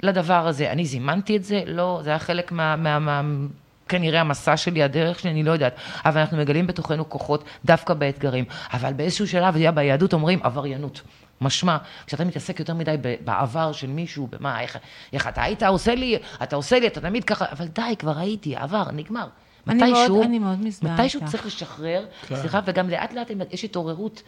לדבר 0.03 0.47
הזה. 0.47 0.71
אני 0.71 0.85
זימנתי 0.85 1.37
את 1.37 1.45
זה? 1.45 1.63
לא, 1.67 2.01
זה 2.03 2.11
היה 2.11 2.19
חלק 2.19 2.53
מה... 2.53 2.77
מה, 2.77 2.99
מה 2.99 3.23
כנראה 3.89 4.21
המסע 4.21 4.57
שלי, 4.57 4.83
הדרך 4.83 5.19
שלי, 5.19 5.31
אני 5.31 5.43
לא 5.43 5.53
יודעת. 5.53 5.75
אבל 6.05 6.21
אנחנו 6.21 6.37
מגלים 6.37 6.67
בתוכנו 6.67 7.09
כוחות 7.09 7.45
דווקא 7.65 7.95
באתגרים. 7.95 8.45
אבל 8.73 8.93
באיזשהו 8.93 9.29
שלב, 9.29 9.45
אתה 9.55 9.59
יודע, 9.59 9.71
ביהדות 9.71 10.13
אומרים 10.13 10.41
עבריינות. 10.43 11.03
משמע, 11.41 11.77
כשאתה 12.07 12.25
מתעסק 12.25 12.61
יותר 12.61 12.75
מדי 12.75 12.97
בעבר 13.25 13.73
של 13.73 13.87
מישהו, 13.87 14.29
במה, 14.31 14.61
איך, 14.61 14.79
איך 15.13 15.29
אתה 15.29 15.43
היית 15.43 15.63
עושה 15.63 15.95
לי, 15.95 16.19
אתה 16.43 16.57
עושה 16.57 16.79
לי, 16.79 16.87
אתה 16.87 17.01
תמיד 17.01 17.25
ככה, 17.25 17.45
אבל 17.53 17.67
די, 17.67 17.95
כבר 17.99 18.19
הייתי, 18.19 18.57
עבר, 18.57 18.85
נגמר. 18.93 19.27
אני 19.69 19.79
מאוד- 19.79 19.91
מתישהו, 19.91 20.23
אני 20.23 20.39
מאוד 20.39 20.61
מזדהה 20.65 20.95
מתישהו 20.95 21.21
איתך. 21.21 21.31
צריך 21.31 21.47
לשחרר, 21.47 22.05
כן. 22.29 22.37
סליחה, 22.37 22.61
וגם 22.65 22.91
לאט 22.91 23.13
לאט 23.13 23.31
יש 23.51 23.65
התעוררות. 23.65 24.23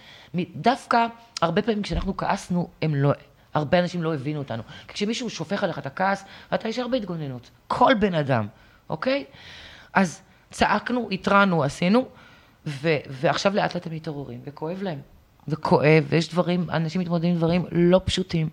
דווקא, 0.56 1.06
הרבה 1.42 1.62
פעמים 1.62 1.82
כשאנחנו 1.82 2.16
כעסנו, 2.16 2.68
הם 2.82 2.94
לא, 2.94 3.12
הרבה 3.54 3.78
אנשים 3.78 4.02
לא 4.02 4.14
הבינו 4.14 4.38
אותנו. 4.38 4.62
כי 4.88 4.94
כשמישהו 4.94 5.30
שופך 5.30 5.64
עליך 5.64 5.78
את 5.78 5.86
הכעס, 5.86 6.24
אתה 6.54 6.68
ישר 6.68 6.88
בהתגוננות. 6.88 7.50
כל 7.68 7.94
בן 8.00 8.14
אדם, 8.14 8.46
אוקיי? 8.90 9.24
אז 9.94 10.20
צעקנו, 10.50 11.08
התרענו, 11.12 11.64
עשינו, 11.64 12.04
ו- 12.66 12.96
ועכשיו 13.08 13.54
לאט 13.54 13.74
לאט 13.74 13.86
הם 13.86 13.92
מתעוררים, 13.94 14.40
וכואב 14.46 14.82
להם. 14.82 14.98
וכואב, 15.48 16.04
ויש 16.08 16.28
דברים, 16.28 16.70
אנשים 16.70 17.00
מתמודדים 17.00 17.30
עם 17.30 17.36
דברים 17.36 17.64
לא 17.72 18.00
פשוטים. 18.04 18.48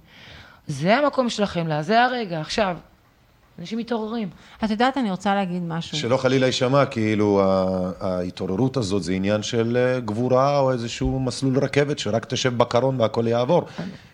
זה 0.68 0.98
המקום 0.98 1.30
שלכם, 1.30 1.68
לה, 1.68 1.82
זה 1.82 2.04
הרגע, 2.04 2.42
עכשיו. 2.42 2.78
אנשים 3.60 3.78
מתעוררים. 3.78 4.30
את 4.64 4.70
יודעת, 4.70 4.98
אני 4.98 5.12
רוצה 5.12 5.36
להגיד 5.36 5.62
משהו. 5.64 5.98
שלא 5.98 6.18
חלילה 6.18 6.46
יישמע, 6.46 6.86
כאילו 6.86 7.42
ההתעוררות 8.00 8.78
הזאת 8.78 9.04
זה 9.04 9.14
עניין 9.14 9.44
של 9.44 9.78
אה, 9.78 10.00
גבורה 10.00 10.60
או 10.60 10.72
איזשהו 10.72 11.20
מסלול 11.20 11.60
רכבת 11.60 12.00
שרק 12.00 12.26
תשב 12.26 12.58
בקרון 12.58 13.02
והכל 13.02 13.28
יעבור. 13.28 13.66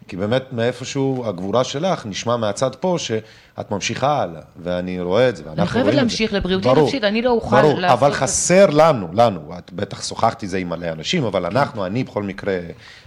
כי 0.10 0.18
באמת 0.18 0.43
מאיפשהו 0.53 1.24
הגבורה 1.28 1.64
שלך 1.64 2.05
נשמע 2.05 2.38
מהצד 2.38 2.76
פה 2.80 2.95
שאת 2.99 3.72
ממשיכה 3.72 4.22
הלאה, 4.22 4.41
ואני 4.64 5.01
רואה 5.01 5.30
את 5.30 5.36
זה, 5.36 5.43
ואנחנו 5.45 5.62
אני 5.62 5.68
חייבת 5.70 5.84
רואים 5.86 5.89
את 5.89 5.95
זה. 5.95 6.01
להמשיך 6.01 6.34
לבריאותי 6.34 6.68
ברור, 6.68 6.86
נפשית, 6.86 7.03
אני 7.03 7.22
לא 7.22 7.30
אוכל 7.32 7.62
ברור, 7.62 7.80
לעשות 7.80 7.97
אבל 7.99 8.10
את- 8.12 8.16
חסר 8.16 8.66
לנו, 8.70 9.07
לנו, 9.14 9.39
את 9.57 9.74
בטח 9.74 10.03
שוחחתי 10.03 10.47
זה 10.47 10.57
עם 10.57 10.70
מלא 10.70 10.88
אנשים, 10.91 11.24
אבל 11.24 11.45
אנחנו, 11.45 11.86
אני 11.86 12.03
בכל 12.03 12.24
מקרה 12.24 12.53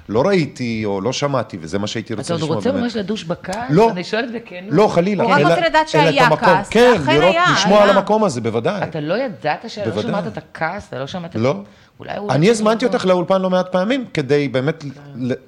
לא 0.09 0.22
ראיתי 0.26 0.82
או 0.84 1.00
לא 1.00 1.12
שמעתי, 1.12 1.59
וזה 1.61 1.78
מה 1.78 1.86
שהייתי 1.86 2.14
רוצה 2.14 2.22
אתה 2.26 2.32
עוד 2.34 2.42
לשמוע. 2.42 2.57
רוצה. 2.57 2.72
ממש 2.72 2.96
לדוש 2.96 3.24
בכעס? 3.24 3.57
לא. 3.70 3.90
אני 3.90 4.05
שואלת 4.05 4.28
בכנות. 4.32 4.68
לא, 4.70 4.88
חלילה. 4.88 5.22
הוא 5.24 5.32
רק 5.32 5.40
רוצה 5.42 5.61
לדעת 5.68 5.88
שהיה. 5.88 6.36
כעס, 6.36 6.68
כן, 6.68 6.92
ואכן 7.00 7.12
לראות, 7.20 7.34
היה, 7.34 7.44
לשמוע 7.53 7.78
היה. 7.78 7.90
על 7.90 7.96
המקום 7.96 8.24
הזה, 8.24 8.40
בוודאי. 8.40 8.82
אתה 8.82 9.00
לא 9.00 9.14
ידעת 9.14 9.64
שלא 9.70 9.84
בוודאי. 9.84 10.03
שמעת 10.03 10.26
את 10.26 10.38
הכעס, 10.38 10.88
אתה 10.88 10.98
לא 10.98 11.07
שמעת... 11.07 11.34
לא. 11.34 11.55
אולי 12.03 12.16
הוא... 12.18 12.30
אני 12.32 12.50
הזמנתי 12.50 12.84
אותך 12.84 13.05
לאולפן 13.07 13.42
לא 13.42 13.50
מעט 13.50 13.72
פעמים, 13.72 14.05
כדי 14.14 14.48
באמת 14.48 14.84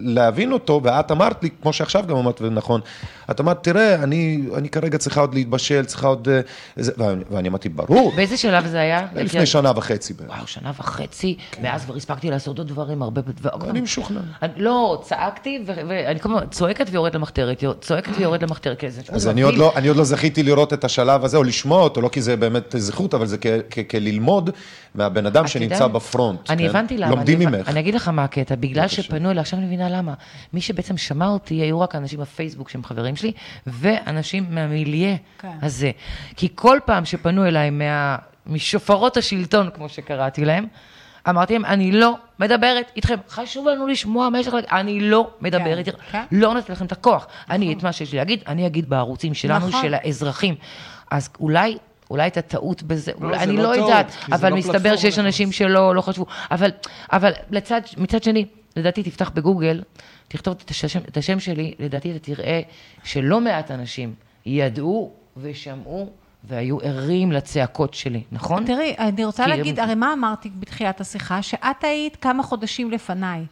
להבין 0.00 0.52
אותו, 0.52 0.80
ואת 0.84 1.10
אמרת 1.10 1.42
לי, 1.42 1.48
כמו 1.62 1.72
שעכשיו 1.72 2.04
גם 2.06 2.16
אמרת, 2.16 2.40
ונכון, 2.42 2.80
את 3.30 3.40
אמרת, 3.40 3.64
תראה, 3.64 3.94
אני 3.94 4.44
אני 4.54 4.68
כרגע 4.68 4.98
צריכה 4.98 5.20
עוד 5.20 5.34
להתבשל, 5.34 5.84
צריכה 5.84 6.06
עוד... 6.08 6.28
אה, 6.28 6.40
זה", 6.76 6.92
ואני- 6.98 7.24
ואני 7.30 7.48
אמרתי, 7.48 7.68
ברור, 7.68 8.12
באיזה 8.16 8.36
שלב 8.36 8.66
זה 8.66 8.80
היה? 8.80 9.06
לפני 9.14 9.46
שנה 9.46 9.72
וחצי 9.76 10.14
בערך. 10.14 10.30
וואו, 10.30 10.46
שנה 10.46 10.72
וחצי, 10.78 11.36
מאז 11.62 11.84
כבר 11.84 11.96
הספקתי 11.96 12.30
לעשות 12.30 12.58
עוד 12.58 12.68
דברים, 12.68 13.02
הרבה 13.02 13.20
דברים. 13.20 13.70
אני 13.70 13.80
משוכנע. 13.80 14.20
לא, 14.56 15.02
צעקתי, 15.04 15.62
ואני 15.66 16.20
כל 16.20 16.28
הזמן 16.34 16.46
צועקת 16.50 16.86
ויורדת 16.90 17.14
למחתרת, 17.14 17.64
צועקת 17.80 18.12
ויורדת 18.18 18.42
למחתרת. 18.42 18.84
אז 19.08 19.28
אני 19.28 19.42
עוד, 19.42 19.54
לא, 19.54 19.72
אני 19.76 19.88
עוד 19.88 19.96
לא 19.96 20.04
זכיתי 20.04 20.42
לראות 20.42 20.72
את 20.72 20.84
השלב 20.84 21.24
הזה, 21.24 21.36
או 21.36 21.42
לשמוע 21.42 21.82
אותו, 21.82 22.00
לא 22.00 22.08
כי 22.08 22.22
זה 22.22 22.36
באמת 22.36 22.74
זכות, 22.78 23.14
אבל 23.14 23.26
זה 23.26 23.36
כללמוד 23.90 24.50
מהבן 24.94 25.26
אדם 25.26 25.46
שנמצא 25.46 25.74
יודע, 25.74 25.88
אני 26.50 26.62
כן? 26.62 26.68
הבנתי 26.70 26.98
למה. 26.98 27.10
לומדים 27.10 27.48
אני, 27.48 27.56
ממך. 27.56 27.68
אני 27.68 27.80
אגיד 27.80 27.94
לך 27.94 28.08
מה 28.08 28.24
הקטע, 28.24 28.54
בגלל 28.54 28.88
שפנו 28.88 29.30
אליי, 29.30 29.40
עכשיו 29.40 29.58
אני 29.58 29.66
מבינה 29.66 29.88
למה. 29.88 30.14
מי 30.52 30.60
שבעצם 30.60 30.96
שמע 30.96 31.26
אותי 31.26 31.54
היו 31.54 31.80
רק 31.80 31.94
אנשים 31.94 32.20
בפייסבוק 32.20 32.68
שהם 32.68 32.84
חברים 32.84 33.16
שלי, 33.16 33.32
ואנשים 33.66 34.46
מהמיליה 34.50 35.16
כן. 35.38 35.48
הזה. 35.62 35.90
כי 36.36 36.48
כל 36.54 36.78
פעם 36.84 37.04
שפנו 37.04 37.46
אליי 37.46 37.70
מה, 37.70 38.16
משופרות 38.46 39.16
השלטון, 39.16 39.70
כמו 39.74 39.88
שקראתי 39.88 40.44
להם, 40.44 40.66
אמרתי 41.28 41.52
להם, 41.52 41.64
אני 41.64 41.92
לא 41.92 42.16
מדברת 42.38 42.92
איתכם. 42.96 43.16
חשוב 43.28 43.68
לנו 43.68 43.86
לשמוע 43.86 44.28
מה 44.28 44.40
יש 44.40 44.46
לך 44.46 44.54
להגיד. 44.54 44.70
אני 44.72 45.00
לא 45.00 45.30
מדברת 45.40 45.78
איתכם. 45.78 46.02
כן. 46.12 46.24
לא 46.32 46.54
נותנת 46.54 46.70
לכם 46.70 46.86
את 46.86 46.92
הכוח. 46.92 47.26
אני, 47.50 47.72
את 47.72 47.82
מה 47.82 47.92
שיש 47.92 48.12
לי 48.12 48.18
להגיד, 48.18 48.42
אני 48.46 48.66
אגיד 48.66 48.88
בערוצים 48.88 49.34
שלנו, 49.34 49.68
נכון. 49.68 49.82
של 49.82 49.94
האזרחים. 49.94 50.54
אז 51.10 51.28
אולי 51.40 51.78
אולי 52.10 52.22
הייתה 52.22 52.42
טעות 52.42 52.82
בזה, 52.82 53.12
לא, 53.20 53.26
אולי, 53.26 53.38
אני 53.38 53.56
לא 53.56 53.62
לא 53.62 53.76
יודעת, 53.76 54.16
אבל 54.32 54.50
לא 54.50 54.56
מסתבר 54.56 54.96
שיש 54.96 55.18
אנשים 55.18 55.52
שלא 55.52 55.94
לא 55.94 56.00
חשבו. 56.00 56.26
אבל, 56.50 56.70
אבל 57.12 57.32
לצד, 57.50 57.80
מצד 57.96 58.22
שני, 58.22 58.46
לדעתי 58.76 59.02
תפתח 59.02 59.30
בגוגל, 59.34 59.82
תכתוב 60.28 60.56
את 60.64 60.70
השם, 60.70 61.00
את 61.08 61.16
השם 61.16 61.40
שלי, 61.40 61.74
לדעתי 61.78 62.10
אתה 62.10 62.18
תראה 62.18 62.60
שלא 63.04 63.40
מעט 63.40 63.70
אנשים 63.70 64.14
ידעו 64.46 65.12
ושמעו 65.36 66.10
והיו 66.44 66.80
ערים 66.80 67.32
לצעקות 67.32 67.94
שלי, 67.94 68.22
נכון? 68.32 68.64
תראי, 68.64 68.94
אני 68.98 69.24
רוצה 69.24 69.46
להגיד, 69.46 69.80
הרי 69.80 69.94
מה 69.94 70.12
אמרתי 70.12 70.50
בתחילת 70.58 71.00
השיחה? 71.00 71.42
שאת 71.42 71.84
היית 71.84 72.16
כמה 72.16 72.42
חודשים 72.42 72.90
לפניי. 72.90 73.44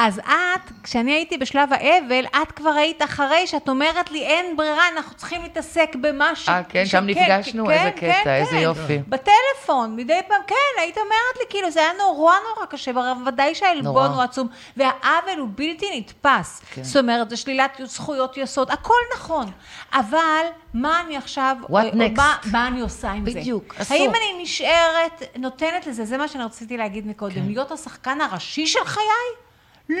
אז 0.00 0.18
את, 0.18 0.72
כשאני 0.82 1.12
הייתי 1.12 1.38
בשלב 1.38 1.72
האבל, 1.72 2.24
את 2.42 2.52
כבר 2.52 2.70
היית 2.70 3.02
אחרי 3.02 3.46
שאת 3.46 3.68
אומרת 3.68 4.10
לי, 4.10 4.22
אין 4.22 4.56
ברירה, 4.56 4.88
אנחנו 4.96 5.16
צריכים 5.16 5.42
להתעסק 5.42 5.96
במה 6.00 6.36
ש... 6.36 6.48
אה, 6.48 6.62
כן? 6.68 6.86
שם 6.86 7.04
נפגשנו? 7.06 7.70
איזה 7.70 7.90
קטע, 7.90 8.36
איזה 8.36 8.56
יופי. 8.56 8.98
בטלפון, 9.08 9.96
מדי 9.96 10.20
פעם, 10.28 10.40
כן, 10.46 10.80
היית 10.80 10.98
אומרת 10.98 11.36
לי, 11.40 11.44
כאילו, 11.50 11.70
זה 11.70 11.80
היה 11.80 11.90
נורא 11.98 12.34
נורא 12.48 12.66
קשה, 12.66 12.90
ודאי 13.26 13.54
שהעלבון. 13.54 14.10
הוא 14.10 14.22
עצום, 14.22 14.48
והעוול 14.76 15.38
הוא 15.38 15.48
בלתי 15.54 15.86
נתפס. 15.98 16.62
כן. 16.70 16.82
זאת 16.82 16.96
אומרת, 16.96 17.30
זה 17.30 17.36
שלילת 17.36 17.80
זכויות 17.84 18.36
יסוד, 18.36 18.70
הכל 18.70 18.94
נכון. 19.14 19.50
אבל, 19.92 20.44
מה 20.74 21.00
אני 21.06 21.16
עכשיו... 21.16 21.56
What 21.62 21.74
אה, 21.74 21.90
next? 21.90 22.16
מה, 22.16 22.36
מה 22.52 22.66
אני 22.66 22.80
עושה 22.80 23.10
עם 23.10 23.30
זה? 23.30 23.40
בדיוק, 23.40 23.74
אסור. 23.78 23.96
האם 23.96 24.10
אני 24.10 24.42
נשארת, 24.42 25.22
נותנת 25.38 25.86
לזה, 25.86 26.04
זה 26.04 26.16
מה 26.16 26.28
שאני 26.28 26.44
רציתי 26.44 26.76
להגיד 26.76 27.06
מקודם, 27.06 27.34
כן. 27.34 27.46
להיות 27.46 27.72
השחקן 27.72 28.20
הראשי 28.20 28.66
של 28.66 28.84
חיי? 28.84 29.47
לא. 29.88 29.98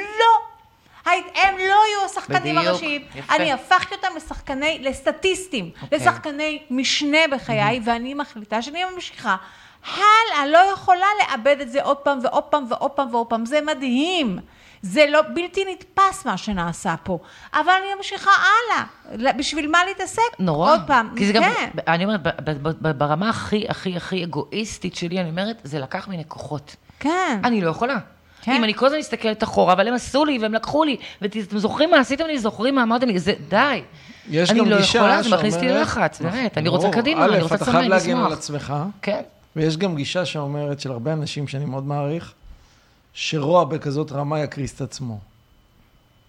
הם 1.34 1.56
לא 1.58 1.62
יהיו 1.62 2.04
השחקנים 2.04 2.56
בדיוק, 2.56 2.66
הראשיים. 2.66 3.02
יפה. 3.14 3.36
אני 3.36 3.52
הפכתי 3.52 3.94
אותם 3.94 4.08
לשחקני, 4.16 4.78
לסטטיסטים, 4.82 5.70
אוקיי. 5.82 5.98
לשחקני 5.98 6.62
משנה 6.70 7.18
בחיי, 7.32 7.80
ואני 7.84 8.14
מחליטה 8.14 8.62
שאני 8.62 8.84
ממשיכה. 8.94 9.36
הלאה, 9.84 10.46
לא 10.46 10.58
יכולה 10.72 11.06
לאבד 11.20 11.56
את 11.60 11.70
זה 11.70 11.82
עוד 11.82 11.96
פעם 11.96 12.18
ועוד 12.22 12.44
פעם 12.44 12.64
ועוד 12.68 12.90
פעם 12.90 13.08
ועוד 13.14 13.26
פעם. 13.26 13.46
זה 13.46 13.60
מדהים. 13.60 14.38
זה 14.82 15.06
לא 15.08 15.20
בלתי 15.34 15.64
נתפס 15.72 16.26
מה 16.26 16.36
שנעשה 16.36 16.94
פה. 17.02 17.18
אבל 17.54 17.72
אני 17.82 17.94
ממשיכה 17.94 18.30
הלאה. 18.30 19.32
בשביל 19.32 19.70
מה 19.70 19.84
להתעסק? 19.84 20.22
נורא. 20.38 20.70
עוד 20.70 20.80
פעם. 20.86 21.10
כי 21.16 21.26
זה 21.26 21.32
גם, 21.32 21.42
כן. 21.42 21.70
אני 21.88 22.04
אומרת, 22.04 22.20
ברמה 22.78 23.28
הכי, 23.28 23.66
הכי, 23.68 23.96
הכי 23.96 24.24
אגואיסטית 24.24 24.96
שלי, 24.96 25.20
אני 25.20 25.30
אומרת, 25.30 25.60
זה 25.64 25.78
לקח 25.78 26.08
ממני 26.08 26.24
כוחות. 26.28 26.76
כן. 27.00 27.40
אני 27.44 27.60
לא 27.60 27.70
יכולה. 27.70 27.96
כן. 28.48 28.56
אם 28.56 28.64
אני 28.64 28.74
כל 28.74 28.86
הזמן 28.86 28.98
מסתכלת 28.98 29.42
אחורה, 29.42 29.72
אבל 29.72 29.88
הם 29.88 29.94
עשו 29.94 30.24
לי 30.24 30.38
והם 30.38 30.54
לקחו 30.54 30.84
לי, 30.84 30.96
ואתם 31.22 31.58
זוכרים 31.58 31.90
מה 31.90 31.98
עשיתם 31.98 32.26
לי, 32.26 32.38
זוכרים 32.38 32.74
מה 32.74 32.82
אמרתם 32.82 33.08
לי, 33.08 33.18
זה 33.18 33.32
די. 33.48 33.82
יש 34.30 34.50
אני 34.50 34.58
גם 34.58 34.70
לא 34.70 34.76
גישה 34.76 34.98
יכולה, 34.98 35.22
זה 35.22 35.30
מכניס 35.36 35.54
אותי 35.54 35.66
שאומרת- 35.66 35.80
ללחץ, 35.80 36.20
באמת, 36.20 36.58
אני. 36.58 36.68
רוצה 36.68 36.90
קדימה, 36.90 37.24
אני 37.24 37.36
א', 37.38 37.42
רוצה 37.42 37.54
אתה 37.54 37.64
לסמן, 37.64 37.78
חייב 37.78 37.90
להגן 37.92 38.16
על. 38.16 38.32
עצמך. 38.32 38.74
כן. 39.02 39.20
ויש 39.56 39.76
גם 39.76 39.96
גישה 39.96 40.24
שאומרת, 40.24 40.80
של 40.80 40.90
הרבה 40.90 41.12
אנשים 41.12 41.48
שאני 41.48 41.64
מאוד 41.64 41.86
מעריך, 41.86 42.32
שרוע 43.14 43.64
בכזאת 43.64 44.12
רמה 44.12 44.40
יקריס 44.40 44.74
את 44.74 44.80
עצמו. 44.80 45.18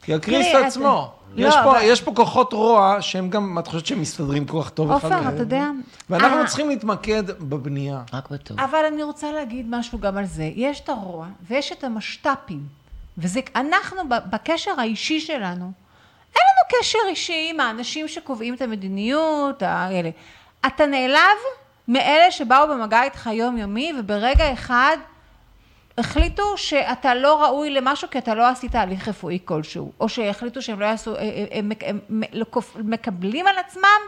יקריס 0.08 0.48
את 0.60 0.66
עצמו. 0.66 1.12
אתה- 1.34 1.42
יש 1.42 1.56
לא, 1.56 1.62
פה- 1.64 1.72
אבל- 1.72 1.80
יש 1.84 2.02
פה 2.02 2.12
כוחות 2.16 2.54
רוע 2.54 2.98
שהם 3.02 3.30
גם, 3.30 3.60
את 3.60 3.68
חושבת 3.68 3.86
שהם 3.86 4.02
מסתדרים 4.02 4.46
כל 4.46 4.64
כך 4.64 4.70
טוב 4.70 4.92
אחד 4.92 5.12
עופר? 5.14 5.30
אתה 5.30 5.40
יודע... 5.42 5.66
ואנחנו 6.10 6.38
אה, 6.42 6.48
צריכים 6.48 6.70
להתמקד 6.70 7.24
בבנייה. 7.40 8.02
רק 8.14 8.30
בטוב. 8.32 8.60
אבל 8.60 8.86
אני 8.94 9.04
רוצה 9.04 9.32
להגיד 9.32 9.66
משהו 9.70 10.00
גם 10.00 10.18
על 10.18 10.26
זה. 10.26 10.50
יש 10.56 10.80
את 10.80 10.90
הרוע 10.90 11.28
ויש 11.50 11.72
את 11.72 11.84
המשת"פים. 11.84 12.64
וזה, 13.18 13.40
אנחנו 13.56 14.02
בקשר 14.10 14.72
האישי 14.78 15.20
שלנו, 15.20 15.72
אין 16.36 16.44
לנו 16.46 16.80
קשר 16.80 17.00
אישי 17.10 17.48
עם 17.54 17.60
האנשים 17.60 18.08
שקובעים 18.08 18.54
את 18.54 18.62
המדיניות, 18.62 19.62
האלה. 19.64 20.10
אתה 20.68 20.86
נעלב 20.86 21.38
מאלה 21.88 22.32
שבאו 22.32 22.68
במגע 22.68 23.04
איתך 23.04 23.30
יומיומי, 23.34 23.94
וברגע 24.00 24.54
אחד 24.54 24.98
החליטו 26.00 26.58
שאתה 26.58 27.16
לא 27.16 27.44
ראוי 27.44 27.70
למשהו 27.70 28.10
כי 28.10 28.18
אתה 28.18 28.36
לא 28.36 28.48
עשית 28.48 28.76
הליך 28.76 29.08
רפואי 29.08 29.40
כלשהו, 29.46 29.92
או 30.00 30.10
שהחליטו 30.10 30.62
שהם 30.62 30.80
לא 30.80 30.86
יעשו, 30.86 31.16
הם, 31.18 31.26
הם, 31.52 31.72
הם, 31.82 32.24
הם 32.76 32.92
מקבלים 32.92 33.48
על 33.48 33.58
עצמם 33.58 34.00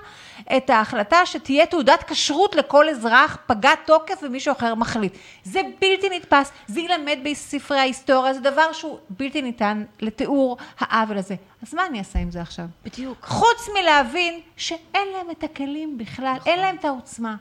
את 0.57 0.69
ההחלטה 0.69 1.25
שתהיה 1.25 1.65
תעודת 1.65 2.03
כשרות 2.03 2.55
לכל 2.55 2.89
אזרח 2.89 3.37
פגע 3.45 3.75
תוקף 3.85 4.19
ומישהו 4.23 4.51
אחר 4.51 4.75
מחליט. 4.75 5.17
זה 5.43 5.61
בלתי 5.81 6.09
נתפס, 6.09 6.51
זה 6.67 6.81
ילמד 6.81 7.17
בספרי 7.23 7.79
ההיסטוריה, 7.79 8.33
זה 8.33 8.39
דבר 8.39 8.71
שהוא 8.73 8.97
בלתי 9.09 9.41
ניתן 9.41 9.83
לתיאור 9.99 10.57
העוול 10.79 11.17
הזה. 11.17 11.35
אז 11.67 11.73
מה 11.73 11.85
אני 11.85 11.99
אעשה 11.99 12.19
עם 12.19 12.31
זה 12.31 12.41
עכשיו? 12.41 12.65
בדיוק. 12.85 13.25
חוץ 13.25 13.69
מלהבין 13.79 14.39
שאין 14.57 15.07
להם 15.13 15.31
את 15.31 15.43
הכלים 15.43 15.97
בכלל, 15.97 16.35
אין 16.45 16.59
להם 16.59 16.75
את 16.75 16.85
העוצמה, 16.85 17.35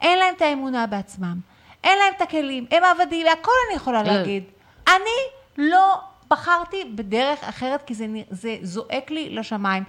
אין 0.00 0.18
להם 0.18 0.34
את 0.36 0.42
האמונה 0.42 0.86
בעצמם, 0.86 1.38
אין 1.84 1.98
להם 1.98 2.12
את 2.16 2.22
הכלים, 2.22 2.66
הם 2.70 2.82
עבדים, 2.84 3.26
והכל 3.26 3.52
אני 3.68 3.76
יכולה 3.76 4.02
לא. 4.02 4.12
להגיד. 4.12 4.44
אני 4.88 5.20
לא 5.58 5.94
בחרתי 6.30 6.84
בדרך 6.94 7.44
אחרת, 7.44 7.82
כי 7.86 7.94
זה, 7.94 8.06
זה 8.30 8.56
זועק 8.62 9.10
לי 9.10 9.30
לשמיים. 9.30 9.84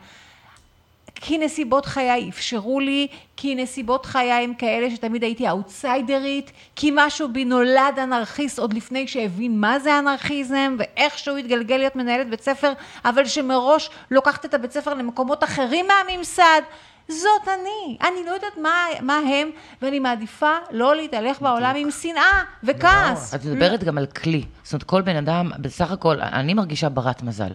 כי 1.21 1.37
נסיבות 1.37 1.85
חיי 1.85 2.29
אפשרו 2.29 2.79
לי, 2.79 3.07
כי 3.37 3.55
נסיבות 3.55 4.05
חיי 4.05 4.31
הם 4.31 4.53
כאלה 4.53 4.91
שתמיד 4.91 5.23
הייתי 5.23 5.47
האוטסיידרית, 5.47 6.51
כי 6.75 6.91
משהו 6.95 7.29
בי 7.29 7.45
נולד 7.45 7.99
אנרכיסט 8.03 8.59
עוד 8.59 8.73
לפני 8.73 9.07
שהבין 9.07 9.59
מה 9.59 9.79
זה 9.79 9.99
אנרכיזם, 9.99 10.75
ואיכשהו 10.79 11.37
התגלגל 11.37 11.77
להיות 11.77 11.95
מנהלת 11.95 12.29
בית 12.29 12.41
ספר, 12.41 12.73
אבל 13.05 13.25
שמראש 13.25 13.89
לוקחת 14.11 14.45
את 14.45 14.53
הבית 14.53 14.71
ספר 14.71 14.93
למקומות 14.93 15.43
אחרים 15.43 15.87
מהממסד. 15.87 16.61
זאת 17.10 17.47
אני. 17.47 17.97
אני 18.01 18.26
לא 18.26 18.32
יודעת 18.32 18.57
מה, 18.62 18.86
מה 19.01 19.18
הם, 19.18 19.49
ואני 19.82 19.99
מעדיפה 19.99 20.51
לא 20.72 20.95
להתהלך 20.95 21.41
בעולם 21.41 21.76
עם 21.78 21.91
שנאה 21.91 22.43
וכעס. 22.64 23.36
את 23.36 23.45
מדברת 23.45 23.84
גם 23.84 23.97
על 23.97 24.05
כלי. 24.05 24.43
זאת 24.64 24.74
אומרת, 24.74 24.84
כל 24.84 25.01
בן 25.01 25.16
אדם, 25.16 25.51
בסך 25.60 25.91
הכל, 25.91 26.22
אני 26.22 26.53
מרגישה 26.53 26.89
ברת 26.89 27.24
מזל. 27.24 27.51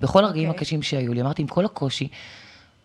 בכל 0.00 0.24
הרגעים 0.24 0.48
אוקיי. 0.48 0.58
הקשים 0.58 0.82
שהיו 0.82 1.14
לי, 1.14 1.20
אמרתי, 1.20 1.42
עם 1.42 1.48
כל 1.48 1.64
הקושי, 1.64 2.08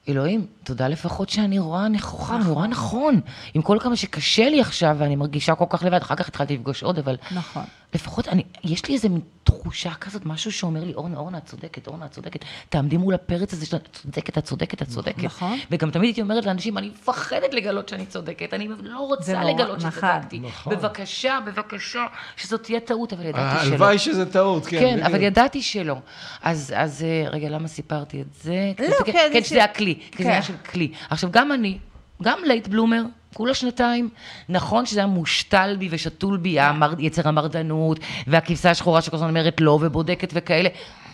אלוהים, 0.09 0.45
תודה 0.63 0.87
לפחות 0.87 1.29
שאני 1.29 1.59
רואה 1.59 1.87
נכוחה, 1.87 2.37
נורא 2.37 2.67
נכון. 2.67 3.21
עם 3.53 3.61
כל 3.61 3.77
כמה 3.81 3.95
שקשה 3.95 4.49
לי 4.49 4.61
עכשיו, 4.61 4.95
ואני 4.99 5.15
מרגישה 5.15 5.55
כל 5.55 5.65
כך 5.69 5.83
לבד, 5.83 6.01
אחר 6.01 6.15
כך 6.15 6.27
התחלתי 6.27 6.53
לפגוש 6.53 6.83
עוד, 6.83 6.99
אבל... 6.99 7.15
נכון. 7.31 7.63
לפחות, 7.93 8.27
אני, 8.27 8.43
יש 8.63 8.85
לי 8.85 8.93
איזה 8.93 9.09
מין 9.09 9.21
תחושה 9.43 9.93
כזאת, 9.93 10.25
משהו 10.25 10.51
שאומר 10.51 10.83
לי, 10.83 10.93
אורנה, 10.93 11.17
אורנה, 11.17 11.37
את 11.37 11.45
צודקת, 11.45 11.87
אורנה, 11.87 12.05
את 12.05 12.11
צודקת. 12.11 12.45
תעמדי 12.69 12.97
מול 12.97 13.13
הפרץ 13.13 13.53
הזה 13.53 13.65
שלנו, 13.65 13.83
את 13.83 13.95
צודקת, 13.95 14.37
את 14.37 14.43
צודקת, 14.43 14.81
את 14.81 14.87
צודקת. 14.87 15.23
נכון. 15.23 15.59
וגם 15.71 15.91
תמיד 15.91 16.03
הייתי 16.05 16.21
אומרת 16.21 16.45
לאנשים, 16.45 16.77
אני 16.77 16.89
מפחדת 16.89 17.53
לגלות 17.53 17.89
שאני 17.89 18.05
צודקת, 18.05 18.53
אני 18.53 18.67
לא 18.81 18.99
רוצה 18.99 19.33
נורא, 19.39 19.51
לגלות 19.51 19.77
נכון. 19.77 19.91
שצדקתי. 19.91 20.39
נכון. 20.39 20.75
בבקשה, 20.75 21.39
בבקשה, 21.45 22.05
שזאת 22.37 22.63
תהיה 22.63 22.79
טעות, 22.79 23.13
אבל 23.13 23.25
ידעתי 23.25 23.65
שלא. 23.65 23.73
הלוואי 23.73 23.97
שזה 23.97 24.31
טעות, 24.31 24.65
כן. 24.65 24.79
כן, 24.79 24.93
בדיוק. 24.93 25.07
אבל 25.07 25.21
ידעתי 25.21 25.61
שלא. 25.61 25.95
אז, 26.41 26.73
אז 26.77 27.03
אה, 27.03 27.29
רגע, 27.29 27.49
למה 27.49 27.67
סיפרתי 27.67 28.21
את 28.21 28.33
זה? 28.43 28.71
לא, 28.79 28.95
כן, 29.05 29.11
כן, 29.11 29.29
כן, 29.33 29.39
זה 29.41 29.47
שזה 29.47 29.63
הכלי, 29.63 29.95
כי 29.95 30.11
כן. 30.11 30.23
זה 30.23 30.29
עניין 30.29 30.43
של 30.43 30.57
כלי. 30.57 30.91
עכשיו, 31.09 31.29
גם 31.31 31.51
אני, 31.51 31.77
גם 32.21 32.39
late 32.45 32.67
bloomer, 32.67 33.03
כולה 33.33 33.53
שנתיים, 33.53 34.09
נכון 34.49 34.85
שזה 34.85 34.99
היה 34.99 35.07
מושתל 35.07 35.75
בי 35.79 35.87
ושתול 35.91 36.37
בי, 36.37 36.59
המר, 36.59 36.93
יצר 36.99 37.27
המרדנות, 37.27 37.99
והכבשה 38.27 38.71
השחורה 38.71 39.01
שכל 39.01 39.15
הזמן 39.15 39.29
אומרת 39.29 39.61
לא, 39.61 39.79
ובודקת 39.81 40.29
וכאלה, 40.33 40.69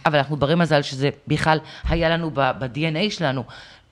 אבל 0.05 0.17
אנחנו 0.17 0.37
ברי 0.37 0.55
מזל 0.55 0.81
שזה 0.81 1.09
בכלל 1.27 1.57
היה 1.83 2.09
לנו 2.09 2.31
ב-DNA 2.33 3.11
שלנו. 3.11 3.43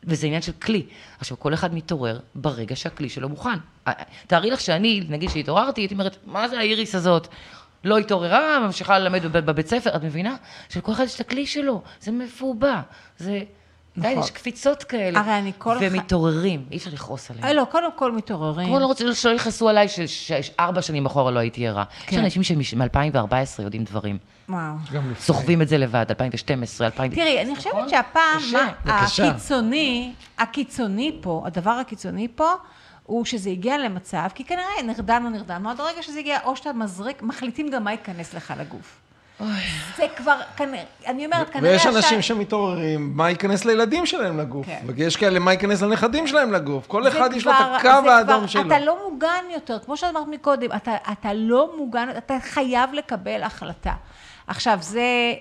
וזה 0.03 0.27
עניין 0.27 0.41
של 0.41 0.51
כלי. 0.51 0.85
עכשיו, 1.19 1.39
כל 1.39 1.53
אחד 1.53 1.73
מתעורר 1.75 2.19
ברגע 2.35 2.75
שהכלי 2.75 3.09
שלו 3.09 3.29
מוכן. 3.29 3.57
תארי 4.27 4.51
לך 4.51 4.61
שאני, 4.61 5.03
נגיד 5.09 5.29
שהתעוררתי, 5.29 5.81
הייתי 5.81 5.93
אומרת, 5.93 6.17
מה 6.25 6.47
זה 6.47 6.59
האיריס 6.59 6.95
הזאת? 6.95 7.27
לא 7.83 7.97
התעוררה, 7.97 8.59
ממשיכה 8.59 8.99
ללמד 8.99 9.25
בב- 9.25 9.45
בבית 9.45 9.67
ספר, 9.67 9.95
את 9.95 10.03
מבינה? 10.03 10.35
שלכל 10.69 10.91
אחד 10.91 11.03
יש 11.03 11.15
את 11.15 11.19
הכלי 11.19 11.45
שלו, 11.45 11.81
זה 12.01 12.11
מפובע, 12.11 12.81
זה... 13.17 13.41
די, 13.97 14.11
נכון. 14.11 14.23
יש 14.23 14.31
קפיצות 14.31 14.83
כאלה. 14.83 15.19
הרי 15.19 15.37
אני 15.39 15.51
כל 15.57 15.77
והם 15.81 15.89
ח- 15.89 15.95
מתעוררים, 15.95 16.65
אי 16.71 16.77
אפשר 16.77 16.89
לכעוס 16.93 17.31
עליהם. 17.31 17.45
אה, 17.45 17.53
לא, 17.53 17.63
קודם 17.71 17.89
כל 17.95 18.11
מתעוררים. 18.11 18.67
כמו 18.67 18.79
לא 18.79 18.85
רוצה 18.85 19.15
שלא 19.15 19.31
יכעסו 19.31 19.69
עליי 19.69 19.87
שארבע 20.07 20.81
שנים 20.81 21.05
אחורה 21.05 21.31
לא 21.31 21.39
הייתי 21.39 21.67
ערה. 21.67 21.83
יש 22.03 22.09
כן. 22.09 22.23
אנשים 22.23 22.43
שמ-2014 22.43 23.61
יודעים 23.61 23.83
דברים. 23.83 24.17
וואו. 24.49 24.73
סוחבים 25.19 25.61
את 25.61 25.67
זה 25.67 25.77
לבד, 25.77 26.05
2012, 26.09 26.87
2000... 26.87 27.11
תראי, 27.11 27.41
אני 27.41 27.55
חושבת 27.55 27.73
נכון? 27.73 27.89
שהפעם. 27.89 28.39
הקיצוני, 28.85 30.13
הקיצוני 30.37 31.17
פה, 31.21 31.43
הדבר 31.45 31.71
הקיצוני 31.71 32.27
פה, 32.35 32.51
הוא 33.03 33.25
שזה 33.25 33.49
הגיע 33.49 33.77
למצב, 33.77 34.27
כי 34.35 34.43
כנראה 34.43 34.83
נרדמנו, 34.83 35.29
נרדמנו, 35.29 35.69
עד 35.69 35.79
הרגע 35.79 36.01
שזה 36.01 36.19
הגיע, 36.19 36.37
או 36.43 36.55
שאתה 36.55 36.73
מזריק, 36.73 37.21
מחליטים 37.21 37.69
גם 37.69 37.83
מה 37.83 37.91
ייכנס 37.91 38.33
לך 38.33 38.53
לגוף. 38.59 38.99
זה 39.97 40.05
כבר, 40.17 40.35
כנראה, 40.57 40.83
אני 41.07 41.25
אומרת, 41.25 41.49
כנראה... 41.49 41.71
ויש 41.71 41.85
אנשים 41.85 42.21
שמתעוררים, 42.21 43.11
מה 43.15 43.29
ייכנס 43.29 43.65
לילדים 43.65 44.05
שלהם 44.05 44.39
לגוף. 44.39 44.65
כן. 44.65 44.79
ויש 44.95 45.15
כאלה, 45.15 45.39
מה 45.39 45.51
ייכנס 45.51 45.81
לנכדים 45.81 46.27
שלהם 46.27 46.51
לגוף. 46.53 46.87
כל 46.87 47.07
אחד 47.07 47.29
יש 47.35 47.45
לו 47.45 47.51
את 47.51 47.57
כבר- 47.57 47.75
הקו 47.75 48.09
האדום 48.09 48.37
כבר- 48.37 48.47
שלו. 48.47 48.61
אתה 48.67 48.79
לא 48.79 49.09
מוגן 49.09 49.43
יותר, 49.53 49.79
כמו 49.79 49.97
שאמרת 49.97 50.27
מקודם, 50.27 50.69
אתה, 50.75 50.91
אתה 51.11 51.33
לא 51.33 51.73
מוגן, 51.77 52.07
אתה 52.17 52.37
חייב 52.41 52.93
לקבל 52.93 53.43
החלטה. 53.43 53.93
עכשיו, 54.47 54.77
זה 54.81 54.99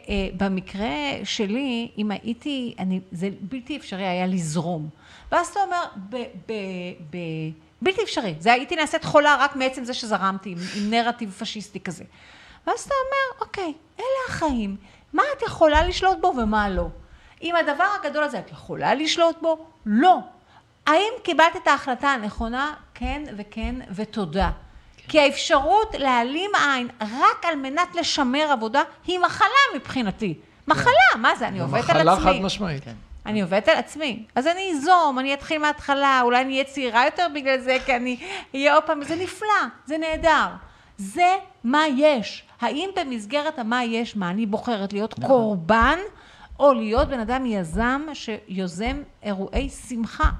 אה, 0.08 0.14
במקרה 0.36 0.88
שלי, 1.24 1.88
אם 1.98 2.10
הייתי, 2.10 2.74
אני, 2.78 3.00
זה 3.12 3.28
בלתי 3.40 3.76
אפשרי 3.76 4.06
היה 4.06 4.26
לזרום. 4.26 4.88
ואז 5.32 5.46
אתה 5.46 5.60
אומר, 5.60 5.82
ב, 6.10 6.16
ב, 6.48 6.52
ב, 7.10 7.16
בלתי 7.82 8.02
אפשרי. 8.02 8.34
זה 8.38 8.52
הייתי 8.52 8.76
נעשית 8.76 9.04
חולה 9.04 9.36
רק 9.40 9.56
מעצם 9.56 9.84
זה 9.84 9.94
שזרמתי 9.94 10.50
עם, 10.50 10.58
עם 10.76 10.90
נרטיב 10.90 11.30
פשיסטי 11.38 11.80
כזה. 11.80 12.04
ואז 12.66 12.80
אתה 12.80 12.94
אומר, 12.94 13.46
אוקיי, 13.46 13.72
אלה 14.00 14.06
החיים, 14.28 14.76
מה 15.12 15.22
את 15.36 15.42
יכולה 15.42 15.86
לשלוט 15.86 16.18
בו 16.20 16.32
ומה 16.36 16.68
לא? 16.68 16.86
עם 17.40 17.56
הדבר 17.56 17.86
הגדול 18.00 18.24
הזה, 18.24 18.38
את 18.38 18.50
יכולה 18.50 18.94
לשלוט 18.94 19.42
בו? 19.42 19.66
לא. 19.86 20.18
האם 20.86 21.12
קיבלת 21.22 21.56
את 21.62 21.66
ההחלטה 21.68 22.08
הנכונה? 22.08 22.74
כן 22.94 23.22
וכן 23.36 23.74
ותודה. 23.94 24.50
כי 25.08 25.20
האפשרות 25.20 25.94
להעלים 25.98 26.50
עין 26.54 26.88
רק 27.00 27.44
על 27.44 27.56
מנת 27.56 27.94
לשמר 27.94 28.48
עבודה 28.52 28.82
היא 29.06 29.18
מחלה 29.18 29.48
מבחינתי. 29.76 30.34
מחלה, 30.66 30.92
מה 31.18 31.34
זה, 31.34 31.48
אני 31.48 31.60
עובדת 31.60 31.90
על 31.90 32.08
עצמי. 32.08 32.20
מחלה 32.20 32.34
חד 32.34 32.40
משמעית. 32.40 32.82
אני 33.26 33.42
עובדת 33.42 33.68
על 33.68 33.76
עצמי. 33.76 34.24
אז 34.34 34.46
אני 34.46 34.70
איזום, 34.70 35.18
אני 35.18 35.34
אתחיל 35.34 35.58
מההתחלה, 35.58 36.20
אולי 36.22 36.40
אני 36.40 36.52
אהיה 36.52 36.64
צעירה 36.64 37.04
יותר 37.04 37.26
בגלל 37.34 37.58
זה, 37.58 37.76
כי 37.86 37.96
אני 37.96 38.16
אהיה 38.54 38.74
עוד 38.74 38.82
פעם, 38.82 39.04
זה 39.04 39.16
נפלא, 39.16 39.48
זה 39.86 39.98
נהדר. 39.98 40.46
זה 41.02 41.36
מה 41.64 41.82
יש. 41.96 42.44
האם 42.60 42.90
במסגרת 42.96 43.58
המה 43.58 43.84
יש, 43.84 44.16
מה 44.16 44.30
אני 44.30 44.46
בוחרת, 44.46 44.92
להיות 44.92 45.14
קורבן, 45.14 45.98
או 46.58 46.72
להיות 46.72 47.08
בן 47.08 47.20
אדם 47.20 47.46
יזם 47.46 48.02
שיוזם 48.14 49.02
אירועי 49.22 49.68
שמחה. 49.68 50.30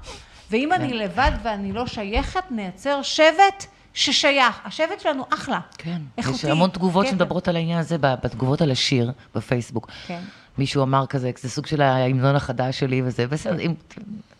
ואם 0.51 0.73
אני 0.73 0.93
לבד 0.93 1.31
ואני 1.43 1.73
לא 1.73 1.87
שייכת, 1.87 2.43
נייצר 2.51 3.01
שבט 3.01 3.65
ששייך. 3.93 4.61
השבט 4.65 4.99
שלנו 4.99 5.25
אחלה. 5.33 5.59
כן, 5.77 6.01
איכותי. 6.17 6.35
יש 6.35 6.45
המון 6.45 6.69
תגובות 6.69 7.05
כן. 7.05 7.11
שמדברות 7.11 7.47
על 7.47 7.55
העניין 7.55 7.79
הזה, 7.79 7.97
בתגובות 7.99 8.61
על 8.61 8.71
השיר 8.71 9.11
בפייסבוק. 9.35 9.91
כן. 10.07 10.19
מישהו 10.57 10.83
אמר 10.83 11.05
כזה, 11.05 11.31
זה 11.41 11.49
סוג 11.49 11.65
של 11.65 11.81
ההמנון 11.81 12.35
החדש 12.35 12.79
שלי 12.79 13.01
וזה, 13.05 13.27
בסדר, 13.27 13.59
אם, 13.59 13.73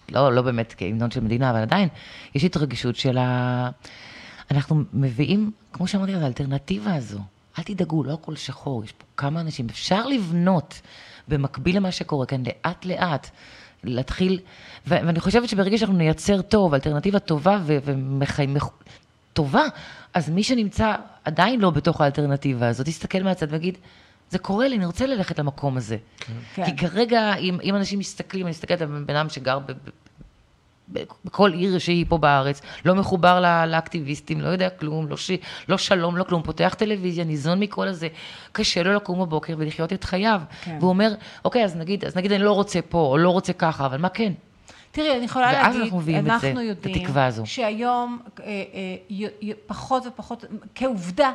לא, 0.10 0.34
לא 0.34 0.42
באמת 0.42 0.74
כהמנון 0.78 1.12
של 1.12 1.20
מדינה, 1.20 1.50
אבל 1.50 1.62
עדיין, 1.62 1.90
יש 2.36 2.44
התרגשות 2.44 2.96
של 2.96 3.18
ה... 3.18 3.70
אנחנו 4.52 4.84
מביאים, 4.94 5.52
כמו 5.74 5.88
שאמרתי, 5.88 6.16
את 6.16 6.22
האלטרנטיבה 6.22 6.96
הזו. 6.96 7.20
אל 7.60 7.64
תדאגו, 7.64 8.04
לא 8.04 8.14
הכל 8.14 8.36
שחור, 8.36 8.84
יש 8.84 8.92
פה 8.92 9.06
כמה 9.18 9.40
אנשים. 9.42 9.68
אפשר 9.70 10.08
לבנות 10.08 10.82
במקביל 11.28 11.76
למה 11.78 11.92
שקורה 11.92 12.26
כאן, 12.26 12.44
לאט-לאט, 12.46 13.30
להתחיל, 13.84 14.40
ו- 14.88 14.96
ואני 15.06 15.20
חושבת 15.20 15.50
שברגע 15.50 15.78
שאנחנו 15.78 15.98
נייצר 15.98 16.42
טוב, 16.42 16.74
אלטרנטיבה 16.74 17.20
טובה 17.20 17.60
ו- 17.66 17.78
ומחיים... 17.86 18.58
טובה, 19.34 19.64
אז 20.14 20.30
מי 20.30 20.44
שנמצא 20.44 20.96
עדיין 21.24 21.60
לא 21.60 21.70
בתוך 21.70 22.02
האלטרנטיבה 22.02 22.68
הזאת, 22.68 22.88
יסתכל 22.88 23.24
מהצד 23.24 23.48
ויגיד, 23.50 23.78
זה 24.30 24.40
קורה 24.40 24.68
לי, 24.68 24.76
אני 24.76 24.86
רוצה 24.86 25.06
ללכת 25.06 25.40
למקום 25.40 25.78
הזה. 25.78 25.98
כן. 26.56 26.66
כי 26.66 26.76
כרגע, 26.76 27.36
אם, 27.36 27.58
אם 27.64 27.76
אנשים 27.76 28.00
מסתכלים, 28.00 28.46
אני 28.46 28.50
מסתכלת 28.50 28.82
על 28.82 28.88
בן 28.88 29.16
אדם 29.16 29.30
שגר 29.30 29.60
בכל 31.26 31.52
עיר 31.54 31.80
שהיא 31.80 32.06
פה 32.10 32.18
בארץ, 32.18 32.62
לא 32.86 32.96
מחובר 32.96 33.40
ל, 33.40 33.66
לאקטיביסטים, 33.66 34.42
לא 34.42 34.48
יודע 34.48 34.70
כלום, 34.70 35.08
לא, 35.08 35.18
ש, 35.18 35.32
לא 35.70 35.78
שלום, 35.78 36.18
לא 36.18 36.24
כלום, 36.24 36.44
פותח 36.44 36.76
טלוויזיה, 36.78 37.24
ניזון 37.24 37.60
מכל 37.60 37.88
הזה, 37.88 38.08
קשה 38.52 38.84
לו 38.84 38.94
לקום 38.94 39.22
בבוקר 39.22 39.54
ולחיות 39.58 39.94
את 39.94 40.04
חייו. 40.04 40.42
כן. 40.64 40.78
והוא 40.80 40.90
אומר, 40.90 41.14
אוקיי, 41.46 41.64
אז 41.64 41.76
נגיד, 41.76 42.06
אז 42.06 42.16
נגיד 42.16 42.32
אני 42.32 42.44
לא 42.44 42.52
רוצה 42.52 42.82
פה, 42.82 42.98
או 42.98 43.18
לא 43.18 43.30
רוצה 43.30 43.54
ככה, 43.54 43.86
אבל 43.86 43.98
מה 43.98 44.10
כן? 44.10 44.34
תראי, 44.92 45.18
אני 45.18 45.26
יכולה 45.26 45.46
ואז 45.46 45.66
להגיד, 45.66 45.82
אנחנו 45.82 45.98
מביאים 45.98 46.20
את 46.20 46.26
זה, 46.26 46.32
אנחנו 46.34 46.62
את 46.62 46.66
יודעים 46.66 47.08
הזו. 47.16 47.46
שהיום 47.46 48.20
אה, 48.40 48.46
אה, 48.46 49.52
פחות 49.68 50.08
ופחות, 50.08 50.46
כעובדה, 50.76 51.32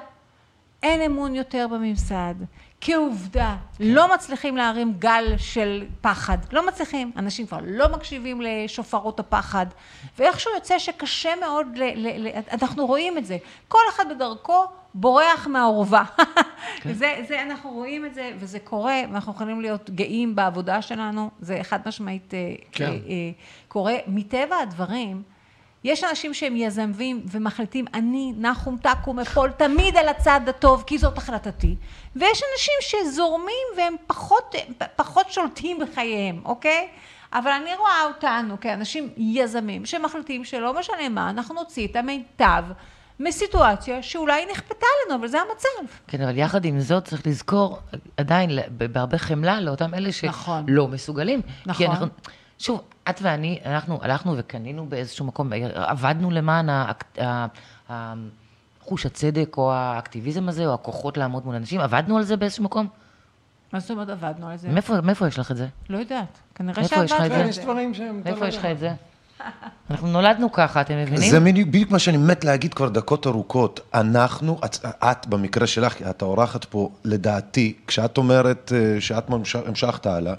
אין 0.83 1.01
אמון 1.01 1.35
יותר 1.35 1.67
בממסד. 1.71 2.35
כעובדה, 2.81 3.57
לא 3.81 4.15
מצליחים 4.15 4.57
להרים 4.57 4.95
גל 4.99 5.35
של 5.39 5.87
פחד. 6.01 6.39
לא 6.53 6.67
מצליחים. 6.67 7.13
אנשים 7.17 7.47
כבר 7.47 7.59
לא 7.67 7.89
מקשיבים 7.89 8.41
לשופרות 8.41 9.21
הפחד. 9.21 9.67
ואיכשהו 10.19 10.55
יוצא 10.55 10.79
שקשה 10.79 11.31
מאוד, 11.41 11.67
ל, 11.77 11.83
ל, 11.83 12.29
ל, 12.29 12.31
אנחנו 12.53 12.87
רואים 12.87 13.19
את 13.19 13.27
זה. 13.27 13.37
כל 13.69 13.83
אחד 13.91 14.05
בדרכו 14.11 14.65
בורח 14.95 15.47
מהאורווה. 15.47 16.05
זה, 16.99 17.15
זה, 17.29 17.43
אנחנו 17.43 17.71
רואים 17.71 18.07
את 18.07 18.15
זה, 18.15 18.33
וזה 18.39 18.59
קורה, 18.59 19.01
ואנחנו 19.09 19.33
יכולים 19.33 19.61
להיות 19.61 19.91
גאים 19.91 20.35
בעבודה 20.35 20.83
שלנו. 20.83 21.31
זה 21.41 21.59
חד 21.63 21.79
משמעית 21.87 22.35
אה, 22.35 22.55
כן. 22.73 22.85
אה, 22.85 22.91
אה, 22.91 22.97
קורה. 23.69 23.95
מטבע 24.07 24.57
הדברים, 24.57 25.23
יש 25.85 26.05
אנשים 26.05 26.35
שהם 26.35 26.57
יזמים 26.57 27.23
ומחליטים, 27.31 27.85
אני, 27.95 28.33
נחום 28.37 28.79
תקום, 28.83 29.19
אפול 29.21 29.51
תמיד 29.51 29.97
על 29.97 30.09
הצד 30.09 30.41
הטוב, 30.47 30.85
כי 30.87 30.99
זאת 30.99 31.19
החלטתי. 31.19 31.77
ויש 32.17 32.43
אנשים 32.53 32.75
שזורמים 32.81 33.67
והם 33.77 33.95
פחות, 34.07 34.55
פחות 34.97 35.33
שולטים 35.33 35.79
בחייהם, 35.79 36.41
אוקיי? 36.45 36.89
אבל 37.33 37.51
אני 37.51 37.75
רואה 37.77 38.05
אותנו 38.05 38.61
כאנשים 38.61 39.09
יזמים 39.17 39.87
שמחליטים 39.87 40.45
שלא 40.45 40.79
משנה 40.79 41.09
מה, 41.09 41.31
אנחנו 41.31 41.55
נוציא 41.55 41.87
את 41.87 41.97
המיטב 41.97 42.65
מסיטואציה 43.21 44.03
שאולי 44.03 44.47
נכפתה 44.53 44.87
לנו, 45.07 45.19
אבל 45.21 45.29
זה 45.29 45.39
המצב. 45.41 45.95
כן, 46.07 46.21
אבל 46.21 46.39
יחד 46.39 46.65
עם 46.65 46.81
זאת 46.81 47.05
צריך 47.05 47.27
לזכור 47.27 47.79
עדיין 48.17 48.51
בהרבה 48.93 49.19
חמלה 49.19 49.61
לאותם 49.61 49.95
אלה 49.95 50.13
שלא 50.13 50.31
נכון. 50.31 50.65
מסוגלים. 50.91 51.41
נכון. 51.67 51.87
כי 51.87 51.93
אנחנו, 51.93 52.07
שוב, 52.59 52.81
את 53.11 53.19
ואני, 53.23 53.59
אנחנו 53.65 53.99
הלכנו 54.03 54.35
וקנינו 54.37 54.87
באיזשהו 54.87 55.27
מקום, 55.27 55.51
עבדנו 55.75 56.31
למען 56.31 56.69
חוש 58.81 59.07
הצדק 59.07 59.55
או 59.57 59.73
האקטיביזם 59.73 60.49
הזה, 60.49 60.67
או 60.67 60.75
הכוחות 60.75 61.17
לעמוד 61.17 61.47
מול 61.47 61.55
אנשים, 61.55 61.81
עבדנו 61.81 62.17
על 62.17 62.23
זה 62.23 62.37
באיזשהו 62.37 62.65
מקום? 62.65 62.89
מה 63.73 63.81
זאת 63.81 63.91
אומרת 63.91 64.09
עבדנו 64.09 64.49
על 64.49 64.57
זה? 64.57 64.69
מאיפה, 64.69 65.01
מאיפה 65.01 65.29
יש 65.29 65.39
לך 65.39 65.51
את 65.51 65.57
זה? 65.57 65.67
לא 65.89 65.99
יודעת. 65.99 66.39
כנראה 66.55 66.89
שעבדנו 66.89 67.09
זה? 67.29 67.35
על 67.43 67.49
יש 67.49 67.59
דברים 67.59 67.95
שהם... 67.95 68.23
מאיפה 68.25 68.49
יש 68.49 68.57
לך. 68.57 68.65
את 68.65 68.79
זה? 68.79 68.93
אנחנו 69.91 70.09
נולדנו 70.09 70.53
ככה, 70.53 70.81
אתם 70.81 70.95
מבינים? 71.03 71.31
זה 71.31 71.41
בדיוק 71.41 71.69
בדיוק 71.69 71.91
מה 71.91 71.99
שאני 71.99 72.17
מת 72.17 72.45
להגיד 72.45 72.75
כבר 72.75 72.89
דקות 72.89 73.27
ארוכות. 73.27 73.81
אנחנו, 73.95 74.61
את, 74.65 74.77
את 74.85 75.27
במקרה 75.27 75.67
שלך, 75.67 76.03
את 76.03 76.23
האורחת 76.23 76.65
פה, 76.65 76.91
לדעתי, 77.05 77.77
כשאת 77.87 78.19
אומרת 78.19 78.73
אה, 78.75 79.01
שאת 79.01 79.25
המשכת 79.67 80.07
הלאה, 80.07 80.35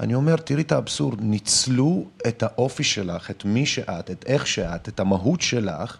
אני 0.00 0.14
אומר, 0.14 0.36
תראי 0.36 0.62
את 0.62 0.72
האבסורד, 0.72 1.18
ניצלו 1.20 2.04
את 2.26 2.42
האופי 2.42 2.84
שלך, 2.84 3.30
את 3.30 3.44
מי 3.44 3.66
שאת, 3.66 4.10
את 4.10 4.24
איך 4.28 4.46
שאת, 4.46 4.88
את 4.88 5.00
המהות 5.00 5.40
שלך, 5.40 5.96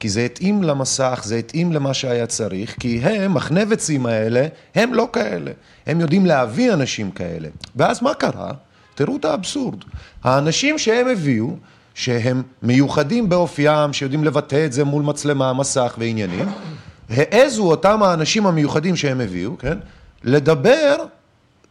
כי 0.00 0.08
זה 0.08 0.24
התאים 0.24 0.62
למסך, 0.62 1.20
זה 1.24 1.36
התאים 1.36 1.72
למה 1.72 1.94
שהיה 1.94 2.26
צריך, 2.26 2.76
כי 2.80 3.00
הם, 3.02 3.36
החנבצים 3.36 4.06
האלה, 4.06 4.46
הם 4.74 4.94
לא 4.94 5.08
כאלה. 5.12 5.50
הם 5.86 6.00
יודעים 6.00 6.26
להביא 6.26 6.72
אנשים 6.72 7.10
כאלה. 7.10 7.48
ואז 7.76 8.02
מה 8.02 8.14
קרה? 8.14 8.50
תראו 8.94 9.16
את 9.16 9.24
האבסורד. 9.24 9.84
האנשים 10.24 10.78
שהם 10.78 11.08
הביאו, 11.08 11.56
שהם 11.94 12.42
מיוחדים 12.62 13.28
באופיים, 13.28 13.92
שיודעים 13.92 14.24
לבטא 14.24 14.66
את 14.66 14.72
זה 14.72 14.84
מול 14.84 15.02
מצלמה, 15.02 15.52
מסך 15.52 15.94
ועניינים, 15.98 16.48
העזו 17.10 17.70
אותם 17.70 18.02
האנשים 18.02 18.46
המיוחדים 18.46 18.96
שהם 18.96 19.20
הביאו, 19.20 19.58
כן? 19.58 19.78
לדבר 20.24 20.96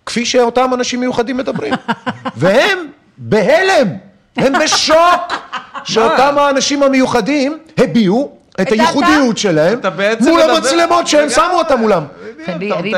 כפי 0.06 0.26
שאותם 0.26 0.74
אנשים 0.74 1.00
מיוחדים 1.00 1.38
מדברים. 1.38 1.74
והם 2.38 2.78
בהלם, 3.18 3.88
הם 4.36 4.54
בשוק 4.64 5.34
שאותם 5.84 6.36
האנשים 6.38 6.84
המיוחדים 6.84 7.58
הביעו 7.78 8.38
את 8.62 8.72
הייחודיות 8.72 9.38
שלהם 9.38 9.80
מול 10.20 10.42
המצלמות 10.42 11.08
שהם. 11.08 11.30
שמו 11.30 11.44
אותם 11.54 11.80
מולם. 11.80 12.04
אתה 12.44 12.54
אני 12.54 12.70
באתי 12.92 12.96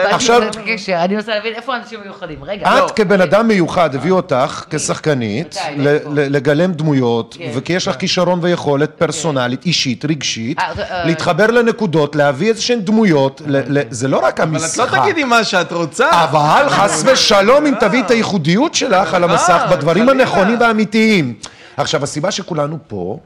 אני 1.03 1.17
רוצה 1.17 1.35
להבין 1.35 1.53
איפה 1.53 1.75
האנשים 1.75 1.99
מיוחדים. 2.03 2.43
רגע, 2.43 2.75
לא. 2.75 2.85
את 2.85 2.91
כבן 2.91 3.21
אדם 3.21 3.47
מיוחד, 3.47 3.95
הביאו 3.95 4.15
אותך 4.15 4.65
כשחקנית 4.69 5.47
מתי? 5.47 5.81
ל- 5.81 5.87
איפה? 5.87 6.09
ל- 6.09 6.35
לגלם 6.35 6.71
דמויות, 6.73 7.35
כן. 7.39 7.51
וכי 7.55 7.73
יש 7.73 7.87
לך 7.87 7.95
כישרון 7.95 8.39
ויכולת 8.41 8.91
פרסונלית, 8.97 9.65
אישית, 9.65 10.05
רגשית, 10.05 10.59
אה, 10.59 10.71
אה, 10.89 11.05
להתחבר 11.05 11.47
לנקודות, 11.47 12.15
להביא 12.15 12.49
איזה 12.49 12.61
שהן 12.61 12.79
דמויות, 12.81 13.41
זה 13.89 14.07
לא 14.07 14.17
רק 14.17 14.39
אבל 14.39 14.49
את 14.57 14.63
המשחק. 14.63 14.93
לא 14.93 15.01
תגידי 15.01 15.23
מה 15.23 15.43
שאת 15.43 15.71
רוצה. 15.71 16.23
אבל 16.23 16.65
חס 16.69 17.03
ושלום 17.05 17.65
אם 17.65 17.73
תביא 17.79 18.03
את 18.03 18.11
הייחודיות 18.11 18.75
שלך 18.75 19.13
על 19.13 19.23
המסך 19.23 19.61
בדברים. 19.71 20.09
הנכונים 20.09 20.59
והאמיתיים. 20.59 21.33
עכשיו, 21.77 22.03
הסיבה 22.03 22.31
שכולנו 22.31 22.77
פה, 22.87 23.19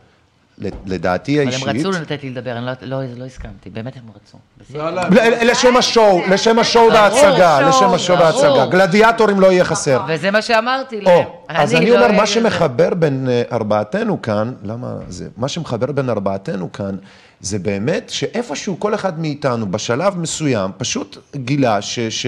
ל- 0.60 0.68
לדעתי 0.86 1.36
אבל 1.44 1.54
הם 1.54 1.68
האישית, 1.68 1.86
רצו 1.86 2.02
לתת 2.02 2.24
לי 2.24 2.30
לדבר, 2.30 2.52
אני 2.58 2.66
לא- 2.66 2.72
לא 2.82 3.02
לא 3.18 3.26
הסכמתי, 3.26 3.70
באמת 3.70 3.96
הם 3.96 4.02
רצו. 4.16 4.38
לא, 4.78 4.96
לא. 4.96 5.02
לשם 5.42 5.78
השואו, 5.78 6.22
לשם 6.32 6.60
השואו 6.60 6.92
וההצגה, 6.94 7.58
שואו, 7.60 7.70
לשם 7.70 7.94
השואו 7.94 8.18
ברור. 8.18 8.42
וההצגה. 8.44 8.66
גלדיאטורים 8.78 9.40
לא 9.40 9.52
יהיה 9.52 9.64
חסר. 9.64 10.02
וזה 10.08 10.32
מה 10.32 10.42
שאמרתי 10.42 11.02
להם. 11.02 11.24
אז 11.48 11.76
אני 11.76 11.92
אומר, 11.92 12.12
מה. 12.12 12.26
שמחבר 12.28 12.94
בין 12.94 13.28
אה, 13.30 13.42
ארבעתנו 13.52 14.22
כאן, 14.22 14.54
למה 14.64 14.88
זה, 15.08 15.28
מה 15.38 15.48
שמחבר 15.48 15.92
בין 15.92 16.10
ארבעתנו 16.10 16.72
כאן, 16.72 16.96
זה 17.42 17.60
באמת 17.60 18.10
שאיפשהו 18.10 18.80
כל 18.80 18.96
אחד 18.96 19.20
מאיתנו 19.20 19.72
בשלב 19.72 20.18
מסוים 20.18 20.72
פשוט 20.78 21.18
גילה 21.36 21.82
ש... 21.82 22.00
ש 22.00 22.26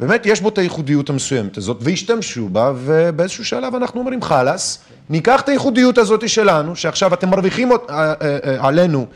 באמת 0.00 0.26
יש 0.26 0.40
בו 0.40 0.48
את 0.48 0.58
הייחודיות 0.58 1.10
המסוימת 1.10 1.56
הזאת, 1.56 1.76
והשתמשו 1.80 2.48
בה, 2.48 2.72
ובאיזשהו 2.76 3.44
שלב 3.44 3.74
אנחנו 3.74 4.00
אומרים, 4.00 4.22
חלאס, 4.22 4.78
ניקח 5.10 5.40
את 5.40 5.48
הייחודיות 5.48 5.98
הזאת 5.98 6.28
שלנו, 6.28 6.76
שעכשיו 6.76 7.14
אתם 7.14 7.28
מרוויחים 7.28 7.72
אה, 7.72 7.76
אה, 7.90 8.14
אה, 8.22 8.66
עלינו 8.68 9.06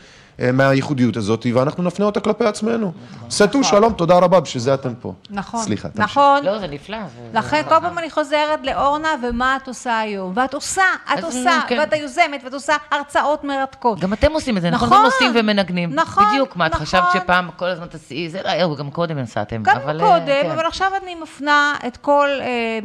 מהייחודיות 0.53 1.17
הזאת, 1.17 1.45
ואנחנו 1.53 1.83
נפנה 1.83 2.05
אותה 2.05 2.19
כלפי 2.19 2.45
עצמנו. 2.45 2.91
סטו, 3.29 3.63
שלום, 3.63 3.93
תודה 3.93 4.17
רבה, 4.17 4.39
בשביל 4.39 4.63
זה 4.63 4.73
אתם 4.73 4.95
פה. 5.01 5.13
נכון, 5.29 5.61
סליחה, 5.63 5.89
תמשיך. 5.89 6.03
נכון. 6.03 6.45
לא, 6.45 6.59
זה 6.59 6.67
נפלא. 6.67 6.97
לכן 7.33 7.61
כל 7.69 7.79
פעם 7.81 7.97
אני 7.97 8.09
חוזרת 8.09 8.59
לאורנה, 8.63 9.09
ומה 9.23 9.57
את 9.63 9.67
עושה 9.67 9.99
היום? 9.99 10.33
ואת 10.35 10.53
עושה, 10.53 10.83
את 11.13 11.23
עושה, 11.23 11.59
כן. 11.67 11.77
ואת 11.79 11.93
היוזמת, 11.93 12.41
ואת 12.43 12.53
עושה 12.53 12.75
הרצאות 12.91 13.43
מרתקות. 13.43 13.99
גם 13.99 14.13
אתם 14.13 14.31
עושים 14.31 14.57
את 14.57 14.61
זה, 14.61 14.69
נכון? 14.69 14.87
נכון, 14.87 14.99
גם 14.99 15.05
עושים 15.05 15.31
ומנגנים. 15.35 15.93
נכון, 15.93 16.23
בדיוק, 16.31 16.55
מה, 16.55 16.65
את 16.65 16.71
נכון. 16.71 16.85
חשבת 16.85 17.03
שפעם 17.13 17.49
כל 17.55 17.65
הזמן 17.65 17.87
תעשי, 17.87 18.29
זה 18.29 18.41
לא 18.43 18.49
היה, 18.49 18.67
גם 18.77 18.91
קודם 18.91 19.17
נסעתם. 19.19 19.63
גם 19.63 19.75
אבל, 19.75 20.01
אה, 20.01 20.07
קודם, 20.07 20.25
כן. 20.43 20.51
אבל 20.51 20.65
עכשיו 20.65 20.91
אני 21.03 21.15
מפנה 21.15 21.75
את 21.87 21.97
כל 21.97 22.29
אה, 22.41 22.79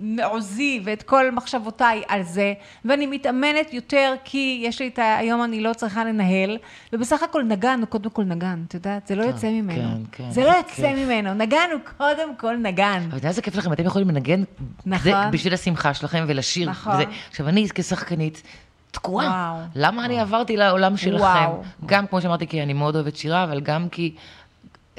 מעוזי 0.00 0.80
ואת 0.84 1.02
כל 1.02 1.30
מחשבותיי 1.30 2.02
על 2.08 2.22
זה, 2.22 2.52
ואני 2.84 3.06
מתאמנת 3.06 3.72
יותר 3.72 4.14
כי 4.24 4.60
יש 4.64 4.80
לי 4.80 4.88
את. 4.88 4.98
היום 5.18 5.44
אני 5.44 5.60
לא 5.60 5.72
צריכה 5.72 6.04
לנהל, 6.04 6.47
ובסך 6.92 7.22
הכל 7.22 7.42
נגן 7.42 7.78
הוא 7.80 7.88
קודם 7.88 8.10
כל 8.10 8.24
נגן, 8.24 8.64
את 8.68 8.74
יודעת? 8.74 9.06
זה 9.06 9.14
לא 9.14 9.22
יוצא 9.22 9.50
ממנו. 9.50 10.04
כן, 10.12 10.24
כן. 10.24 10.30
זה 10.30 10.44
לא 10.44 10.50
יוצא 10.50 10.92
ממנו. 10.94 11.34
נגן 11.34 11.68
הוא 11.72 11.80
קודם 11.96 12.36
כל 12.36 12.56
נגן. 12.56 12.98
אבל 12.98 13.08
אתה 13.08 13.16
יודע 13.16 13.28
איזה 13.28 13.42
כיף 13.42 13.56
לכם, 13.56 13.72
אתם 13.72 13.84
יכולים 13.84 14.08
לנגן 14.08 14.42
נכון. 14.86 15.30
בשביל 15.32 15.54
השמחה 15.54 15.94
שלכם 15.94 16.24
ולשיר. 16.28 16.70
נכון. 16.70 16.94
וזה. 16.94 17.04
עכשיו, 17.30 17.48
אני 17.48 17.68
כשחקנית 17.74 18.42
תקועה. 18.90 19.52
וואו. 19.54 19.66
למה 19.74 20.04
אני 20.04 20.20
עברתי 20.20 20.56
לעולם 20.56 20.96
שלכם? 20.96 21.24
וואו. 21.24 21.62
גם, 21.86 22.06
כמו 22.06 22.20
שאמרתי, 22.20 22.46
כי 22.46 22.62
אני 22.62 22.72
מאוד 22.72 22.94
אוהבת 22.94 23.16
שירה, 23.16 23.44
אבל 23.44 23.60
גם 23.60 23.88
כי... 23.88 24.14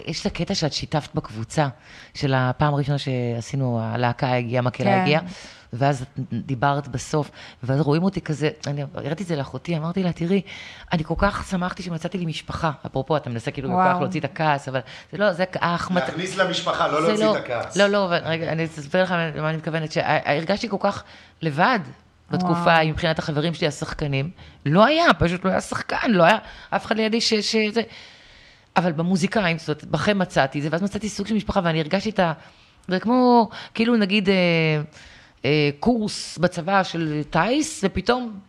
יש 0.05 0.21
את 0.21 0.25
הקטע 0.25 0.55
שאת 0.55 0.73
שיתפת 0.73 1.15
בקבוצה, 1.15 1.67
של 2.13 2.33
הפעם 2.33 2.73
הראשונה 2.73 2.97
שעשינו, 2.97 3.79
הלהקה 3.81 4.35
הגיעה, 4.35 4.61
מקהלה 4.61 4.91
כן. 4.91 5.01
הגיעה, 5.01 5.21
ואז 5.74 6.01
את 6.01 6.07
דיברת 6.34 6.88
בסוף, 6.88 7.32
ואז 7.63 7.82
רואים 7.82 8.03
אותי 8.03 8.22
כזה, 8.22 8.49
אני 8.67 8.84
הראיתי 8.93 9.24
את 9.24 9.28
זה 9.28 9.36
לאחותי, 9.36 9.78
אמרתי 9.78 10.03
לה, 10.03 10.11
תראי, 10.11 10.41
אני 10.93 11.03
כל 11.03 11.13
כך 11.17 11.47
שמחתי 11.49 11.84
שמצאתי 11.84 12.17
לי 12.17 12.26
משפחה. 12.26 12.72
אפרופו, 12.86 13.17
אתה 13.17 13.30
מנסה 13.30 13.51
כאילו 13.51 13.70
וואו. 13.70 13.89
בכוח 13.89 14.01
להוציא 14.01 14.20
את 14.20 14.26
הכעס, 14.26 14.67
אבל 14.67 14.80
זה 15.11 15.17
לא, 15.17 15.34
זה 15.34 15.43
ההחמצה. 15.55 16.05
להכניס 16.05 16.38
למשפחה, 16.38 16.88
לא 16.88 17.01
זה 17.01 17.07
להוציא 17.07 17.26
לא- 17.26 17.38
את 17.38 17.43
הכעס. 17.43 17.78
לא, 17.78 17.88
לא, 17.88 18.07
רגע, 18.09 18.51
אני 18.51 18.65
אסביר 18.65 19.03
לך 19.03 19.11
למה 19.36 19.49
אני 19.49 19.57
מתכוונת, 19.57 19.91
שהרגשתי 19.91 20.70
כל 20.70 20.78
כך 20.80 21.03
לבד 21.41 21.80
בתקופה 22.32 22.53
וואו. 22.53 22.70
ההיא 22.70 22.91
מבחינת 22.91 23.20
החברים 23.20 23.53
שלי 23.53 23.67
השחקנים. 23.67 24.30
לא 24.65 24.86
היה, 24.86 25.13
פשוט 25.20 25.45
לא 25.45 25.49
היה 25.49 25.61
שחקן, 25.61 26.11
לא 26.11 26.24
היה 26.24 26.38
אף 26.70 26.86
אחד 26.86 26.97
לידי 26.97 27.22
ש... 27.22 27.34
שזה... 27.34 27.82
אבל 28.78 28.91
במוזיקאים, 28.91 29.57
זאת 29.57 29.67
אומרת, 29.70 29.86
בכם 29.86 30.20
מצאתי 30.20 30.57
את 30.57 30.63
זה, 30.63 30.70
ואז 30.72 30.82
מצאתי 30.84 31.09
סוג 31.09 31.28
של 31.28 31.36
משפחה, 31.36 31.59
ואני 31.63 31.80
הרגשתי 31.80 32.09
את 32.09 32.20
ה... 32.20 32.34
זה 32.88 32.99
כמו, 32.99 33.49
כאילו 33.74 33.95
נגיד, 33.95 34.30
אה, 34.30 34.36
קורס 35.79 36.37
בצבא 36.37 36.83
של 36.83 37.21
טיס, 37.29 37.81
ופתאום 37.83 38.39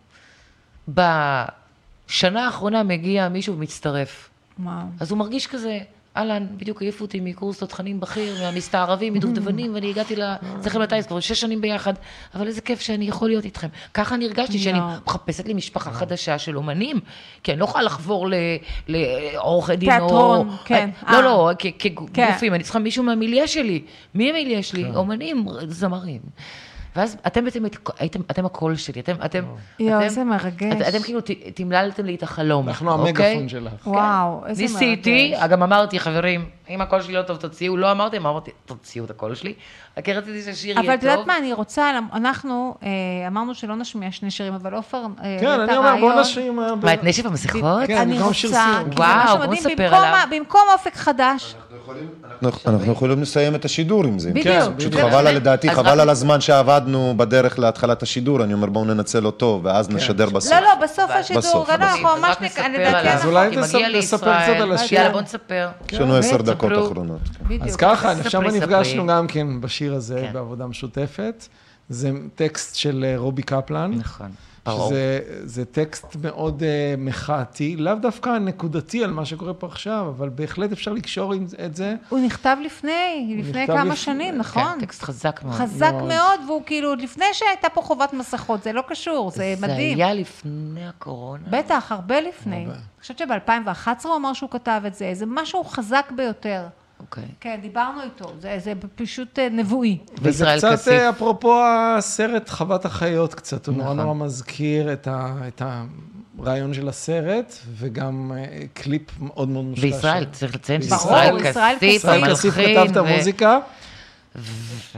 בשנה 0.88 2.44
האחרונה 2.46 2.82
מגיע 2.82 3.28
מישהו 3.28 3.54
ומצטרף. 3.54 4.30
וואו. 4.58 4.74
אז 5.00 5.10
הוא 5.10 5.18
מרגיש 5.18 5.46
כזה, 5.46 5.78
אהלן, 6.16 6.46
בדיוק 6.56 6.82
העיפו 6.82 7.04
אותי 7.04 7.20
מקורס 7.20 7.58
תותחנים 7.58 8.00
בכיר, 8.00 8.42
מהמסתערבים, 8.42 9.14
מדובדבנים, 9.14 9.74
ואני 9.74 9.90
הגעתי 9.90 10.14
אצלכם 10.60 10.80
לטיס 10.80 11.06
כבר 11.06 11.20
שש 11.20 11.40
שנים 11.40 11.60
ביחד, 11.60 11.94
אבל 12.34 12.46
איזה 12.46 12.60
כיף 12.60 12.80
שאני 12.80 13.04
יכול 13.08 13.28
להיות 13.28 13.44
איתכם. 13.44 13.68
ככה 13.94 14.14
אני 14.14 14.24
הרגשתי, 14.24 14.58
שאני. 14.58 14.78
מחפשת 15.06 15.46
לי 15.46 15.54
משפחה 15.54 15.92
חדשה 15.92 16.38
של 16.38 16.56
אומנים, 16.56 17.00
כי 17.42 17.52
אני 17.52 17.60
לא 17.60 17.64
יכולה 17.64 17.84
לחבור 17.84 18.28
ל- 18.28 18.34
לעורכי 18.88 19.76
דין 19.76 19.90
או... 19.90 19.98
תיאטרון, 19.98 20.56
כן. 20.64 20.90
לא, 21.08 21.16
אה. 21.16 21.20
לא, 21.22 21.50
כן. 21.58 21.70
כגופים, 22.12 22.54
אני 22.54 22.62
צריכה 22.62 22.78
מישהו 22.78 23.04
מהמיליה 23.04 23.46
שלי. 23.48 23.82
מי 24.14 24.30
המיליה 24.30 24.62
שלי? 24.62 24.84
אומנים, 24.96 25.46
זמרים. 25.68 26.20
ואז 26.96 27.16
אתם 27.26 27.44
בעצם 27.44 27.62
הייתם, 27.98 28.20
אתם 28.30 28.46
הקול 28.46 28.76
שלי, 28.76 29.00
אתם, 29.00 29.14
אתם, 29.24 29.44
יואו, 29.78 29.96
אתם- 29.96 30.02
איזה 30.04 30.24
מרגש. 30.24 30.72
את- 30.72 30.94
אתם 30.94 31.02
כאילו 31.02 31.20
ת- 31.20 31.30
תמללתם 31.54 32.04
לי 32.04 32.14
את 32.14 32.22
החלום. 32.22 32.68
אנחנו 32.68 32.90
אוקיי? 32.92 33.26
המגפון 33.26 33.48
שלך. 33.48 33.86
וואו, 33.86 34.46
איזה 34.46 34.62
מרגש. 34.62 34.74
ניסיתי, 34.74 35.34
גם 35.50 35.62
אמרתי, 35.62 36.00
חברים, 36.00 36.44
אם 36.70 36.80
הקול 36.80 37.02
שלי 37.02 37.14
לא 37.14 37.22
טוב, 37.22 37.36
תוציאו. 37.36 37.76
לא 37.76 37.92
אמרתם, 37.92 38.26
אמרתי, 38.26 38.50
תוציאו 38.64 39.04
את 39.04 39.10
הקול 39.10 39.34
שלי. 39.34 39.54
רק 40.00 40.16
רציתי 40.16 40.42
שהשיר 40.42 40.76
אבל 40.76 40.84
יהיה 40.84 40.94
את 40.94 41.02
יודעת 41.02 41.18
טוב. 41.18 41.26
מה, 41.26 41.38
אני 41.38 41.52
רוצה, 41.52 41.90
אנחנו 42.14 42.74
אה, 42.82 42.88
אמרנו 43.28 43.54
שלא 43.54 43.76
נשמיע 43.76 44.12
שני 44.12 44.30
שירים, 44.30 44.54
אבל 44.54 44.74
עופר 44.74 44.98
אה, 45.24 45.36
כן, 45.40 45.46
העלה 45.46 45.64
את 45.64 45.68
אני 45.68 45.78
אומר, 45.78 45.90
בוא 46.00 46.08
הרעיון. 46.08 46.18
נשאיר... 46.20 46.52
מה- 46.52 46.94
את 46.94 47.04
נשף 47.04 47.26
המסכות? 47.26 47.62
כן, 47.86 47.96
אני 47.98 48.20
רוצה, 48.22 48.64
וואו, 48.96 49.38
בוא 49.38 49.54
נספר 49.54 49.94
עליו. 49.94 50.26
במקום 50.30 50.60
אופק 50.72 50.94
חדש, 50.96 51.54
אנחנו- 52.42 52.70
אנחנו 52.72 52.92
יכולים 52.92 53.22
לסיים 53.22 53.54
את 53.54 53.64
השידור 53.64 54.04
עם 54.04 54.18
זה. 54.18 54.30
בדיוק. 54.30 54.46
כן, 54.46 54.60
פשוט 54.78 54.92
בדיוק. 54.92 55.10
חבל, 55.10 55.26
על- 55.26 55.34
לדעתי, 55.36 55.70
חבל 55.70 56.00
על 56.00 56.10
הזמן 56.10 56.40
שעבדנו 56.40 57.14
בדרך 57.16 57.58
להתחלת 57.58 58.02
השידור, 58.02 58.42
אני 58.44 58.54
אומר 58.54 58.66
בואו 58.68 58.84
ננצל 58.84 59.26
אותו, 59.26 59.60
ואז 59.62 59.90
נשדר 59.90 60.28
בסוף. 60.30 60.52
לא, 60.52 60.60
לא, 60.60 60.74
בסוף 60.82 61.10
השידור, 61.10 61.40
בסוף, 61.42 61.68
לא, 61.68 61.74
אנחנו 61.74 62.08
ממש, 62.18 62.36
לדעתי. 62.74 63.08
אז 63.08 63.26
אולי 63.26 63.50
תספר- 63.50 63.66
כי 63.68 63.76
מגיע 63.84 63.98
נספר. 63.98 64.16
קצת 64.42 64.60
על 64.60 64.72
השיר. 64.72 64.98
יאללה, 64.98 65.12
בוא 65.12 65.20
נספר. 65.20 65.68
יש 65.92 66.00
לנו 66.00 66.16
עשר 66.16 66.36
דקות. 66.42 66.72
אחרונות. 66.72 67.20
כן. 67.48 67.54
אז 67.62 67.76
ככה, 67.76 68.14
ספרי. 68.14 68.58
נפגשנו 68.60 69.06
גם 69.06 69.26
כן 69.26 69.60
בשיר 69.60 69.89
הזה, 69.94 70.22
כן. 70.26 70.32
בעבודה 70.32 70.66
משותפת. 70.66 71.46
זה 71.88 72.10
טקסט 72.34 72.74
של 72.76 73.04
אה, 73.08 73.18
רובי 73.18 73.42
קפלן. 73.42 73.90
נכון. 73.94 74.30
שזה 74.68 75.20
זה 75.44 75.64
טקסט 75.64 76.16
מאוד 76.22 76.60
uh, 76.62 76.64
מחאתי, 77.00 77.76
לאו 77.76 77.94
דווקא 77.94 78.30
נקודתי 78.30 79.04
על 79.04 79.10
מה 79.10 79.24
שקורה 79.24 79.54
פה 79.54 79.66
עכשיו, 79.66 80.06
אבל 80.16 80.28
בהחלט 80.28 80.72
אפשר 80.72 80.92
לקשור 80.92 81.32
עם 81.32 81.46
את 81.64 81.76
זה. 81.76 81.96
הוא 82.08 82.18
נכתב 82.18 82.56
לפני, 82.64 83.34
לפני 83.38 83.62
נכתב 83.62 83.72
כמה 83.72 83.84
לפני- 83.84 83.96
שנים, 83.96 84.34
כן, 84.34 84.38
נכון? 84.38 84.80
טקסט 84.80 85.02
חזק 85.02 85.40
מאוד. 85.44 85.54
חזק 85.54 85.92
מאוד. 85.92 86.08
מאוד, 86.08 86.40
והוא 86.46 86.62
כאילו, 86.66 86.88
עוד 86.88 87.00
לפני 87.00 87.24
שהייתה 87.32 87.68
פה 87.68 87.82
חובת 87.82 88.12
מסכות, 88.12 88.62
זה 88.62 88.72
לא 88.72 88.82
קשור, 88.88 89.30
זה 89.30 89.54
מדהים. 89.60 89.96
זה 89.98 90.04
היה 90.04 90.14
לפני 90.14 90.88
הקורונה. 90.88 91.42
בטח, 91.50 91.92
הרבה 91.92 92.20
לפני. 92.20 92.64
אני 92.66 92.74
חושבת 93.00 93.18
שב-2011 93.18 93.88
הוא 94.04 94.16
אמר 94.16 94.32
שהוא 94.32 94.50
כתב 94.50 94.82
את 94.86 94.94
זה, 94.94 95.10
זה 95.14 95.24
משהו 95.28 95.64
חזק 95.64 96.12
ביותר. 96.16 96.66
אוקיי. 97.00 97.24
כן, 97.40 97.58
דיברנו 97.62 98.02
איתו, 98.02 98.32
זה, 98.38 98.56
זה 98.58 98.72
פשוט 98.94 99.38
אה, 99.38 99.48
נבואי. 99.48 99.98
וזה 100.22 100.46
קצת 100.56 100.72
כסיף. 100.72 100.92
אה, 100.92 101.10
אפרופו 101.10 101.62
הסרט 101.64 102.48
חוות 102.48 102.84
החיות 102.84 103.34
קצת, 103.34 103.66
הוא 103.66 103.76
נורא 103.76 103.86
נכון. 103.86 104.00
נורא 104.00 104.14
מזכיר 104.14 104.92
את, 104.92 105.08
ה, 105.08 105.34
את 105.48 105.62
הרעיון 106.38 106.74
של 106.74 106.88
הסרט, 106.88 107.54
וגם 107.76 108.32
אה, 108.36 108.66
קליפ 108.74 109.02
מאוד 109.20 109.48
מאוד 109.48 109.64
מושקע. 109.64 109.86
וישראל, 109.86 110.24
שם. 110.24 110.30
צריך 110.30 110.54
לציין 110.54 110.82
שישראל 110.82 111.36
ישראל 111.36 111.52
כסיף, 111.52 111.82
ישראל 111.82 112.30
כסיף 112.30 112.54
כתב 112.54 112.86
את 112.90 112.96
המוזיקה. 112.96 113.58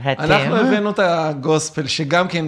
ואתם, 0.03 0.23
אנחנו 0.23 0.55
הבאנו 0.55 0.89
את 0.89 0.99
הגוספל, 0.99 1.87
שגם 1.87 2.27
כן 2.27 2.45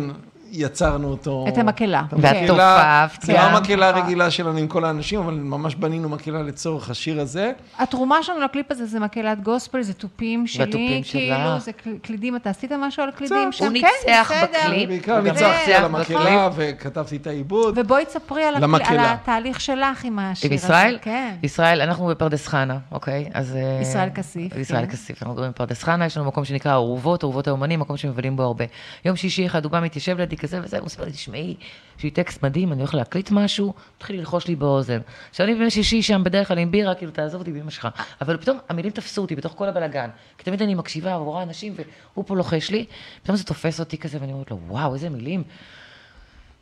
יצרנו 0.58 1.08
אותו. 1.08 1.46
את 1.48 1.58
המקהלה. 1.58 2.02
והתופף, 2.12 3.18
זה 3.22 3.34
לא 3.34 3.40
גם. 3.40 3.56
המקהלה 3.56 3.90
הרגילה 3.90 4.32
שלנו 4.32 4.58
עם 4.58 4.68
כל 4.68 4.86
האנשים, 4.86 5.20
אבל 5.20 5.34
ממש 5.34 5.76
בנינו 5.76 6.10
מקהלה 6.10 6.42
לצורך 6.44 6.90
השיר 6.90 7.22
הזה. 7.22 7.52
התרומה 7.80 8.24
שלנו 8.24 8.40
לקליפ 8.42 8.72
הזה 8.72 8.86
זה 8.86 9.00
מקהלת 9.00 9.42
גוספל, 9.44 9.82
זה 9.82 9.94
תופים 9.94 10.48
שלי, 10.48 10.64
והתופים 10.64 11.04
כאילו, 11.04 11.36
שלך. 11.36 11.64
זה 11.64 11.72
קל- 11.72 11.98
קלידים, 12.02 12.36
אתה 12.36 12.50
עשית 12.50 12.72
משהו 12.72 13.04
על 13.04 13.12
קלידים 13.12 13.52
שם? 13.52 13.66
הוא 13.66 13.74
כן, 13.74 13.88
ניצח. 14.08 14.32
בקליפ. 14.44 14.88
בעיקר 14.90 15.22
ניצחתי 15.22 15.44
ניצח 15.68 15.78
על 15.78 15.86
המקהלה 15.86 16.50
וכתבתי 16.56 17.16
את 17.16 17.28
העיבוד. 17.28 17.78
ובואי 17.78 18.06
תספרי 18.06 18.44
על, 18.44 18.56
התהליך 19.00 19.62
שלך 19.62 20.04
עם 20.04 20.20
השיר 20.20 20.52
עם 20.52 20.58
הזה. 20.58 20.66
ישראל? 20.66 20.98
כן. 21.02 21.36
ישראל, 21.44 21.82
אנחנו 21.82 22.06
בפרדס 22.08 22.48
חנה, 22.48 22.78
אוקיי? 22.92 23.30
אז... 23.34 23.56
אה, 23.56 23.80
ישראל 23.82 24.10
כסיף, 24.10 24.56
ישראל 24.58 24.86
כן. 24.86 24.92
כסיף, 24.92 25.24
אנחנו 25.24 25.36
גרים 25.36 25.52
בפרדס 25.52 25.84
חנה, 25.84 26.06
יש 26.06 26.18
לנו 26.18 26.26
מקום 26.28 26.46
שנקרא 26.46 26.76
אורוות, 26.76 27.24
אורוות 27.24 27.48
האומנים, 27.48 27.80
מקום 27.80 27.98
שמבלים 27.98 28.36
בו 28.36 28.44
הרבה. 28.44 28.66
יום 29.06 29.16
שישי 29.16 29.46
אחד 29.46 29.64
הוא 29.64 29.72
בא, 29.72 29.80
מתיישב 29.80 30.18
לידי 30.18 30.38
כזה 30.46 30.60
וזה, 30.64 30.78
הוא 30.78 30.86
מספר 30.86 31.06
לי, 31.06 31.12
תשמעי, 31.12 31.56
יש 31.98 32.04
לי 32.04 32.12
טקסט 32.12 32.44
מדהים, 32.44 32.72
אני 32.72 32.82
הולך 32.82 32.94
להקליט 32.94 33.32
משהו, 33.32 33.74
מתחיל 33.98 34.20
ללחוש 34.20 34.48
לי 34.48 34.56
באוזן. 34.56 35.00
עכשיו 35.30 35.46
אני 35.46 35.56
בימי 35.56 35.72
שישי 35.72 36.02
שם 36.02 36.24
בדרך 36.24 36.48
כלל 36.48 36.58
עם 36.58 36.72
בירה, 36.72 36.96
כאילו, 36.96 37.12
תעזוב 37.12 37.42
אותי 37.42 37.52
באמא 37.52 37.72
שלך. 37.72 37.88
אבל 38.22 38.38
פתאום 38.38 38.58
המילים 38.70 38.92
תפסו 38.92 39.22
אותי 39.22 39.36
בתוך 39.36 39.54
כל 39.58 39.68
הבלגן. 39.68 40.10
כי 40.38 40.44
תמיד 40.44 40.62
אני 40.62 40.76
מקשיבה 40.76 41.18
ורואה 41.18 41.44
אנשים, 41.44 41.74
והוא 42.14 42.26
פה 42.28 42.36
לוחש 42.36 42.72
לי, 42.72 42.86
פתאום 43.24 43.38
זה 43.38 43.44
תופס 43.44 43.80
אותי 43.80 43.98
כזה, 43.98 44.18
ואני 44.22 44.34
אומרת 44.34 44.52
לו, 44.52 44.60
וואו, 44.68 44.94
איזה 44.94 45.10
מילים. 45.10 45.44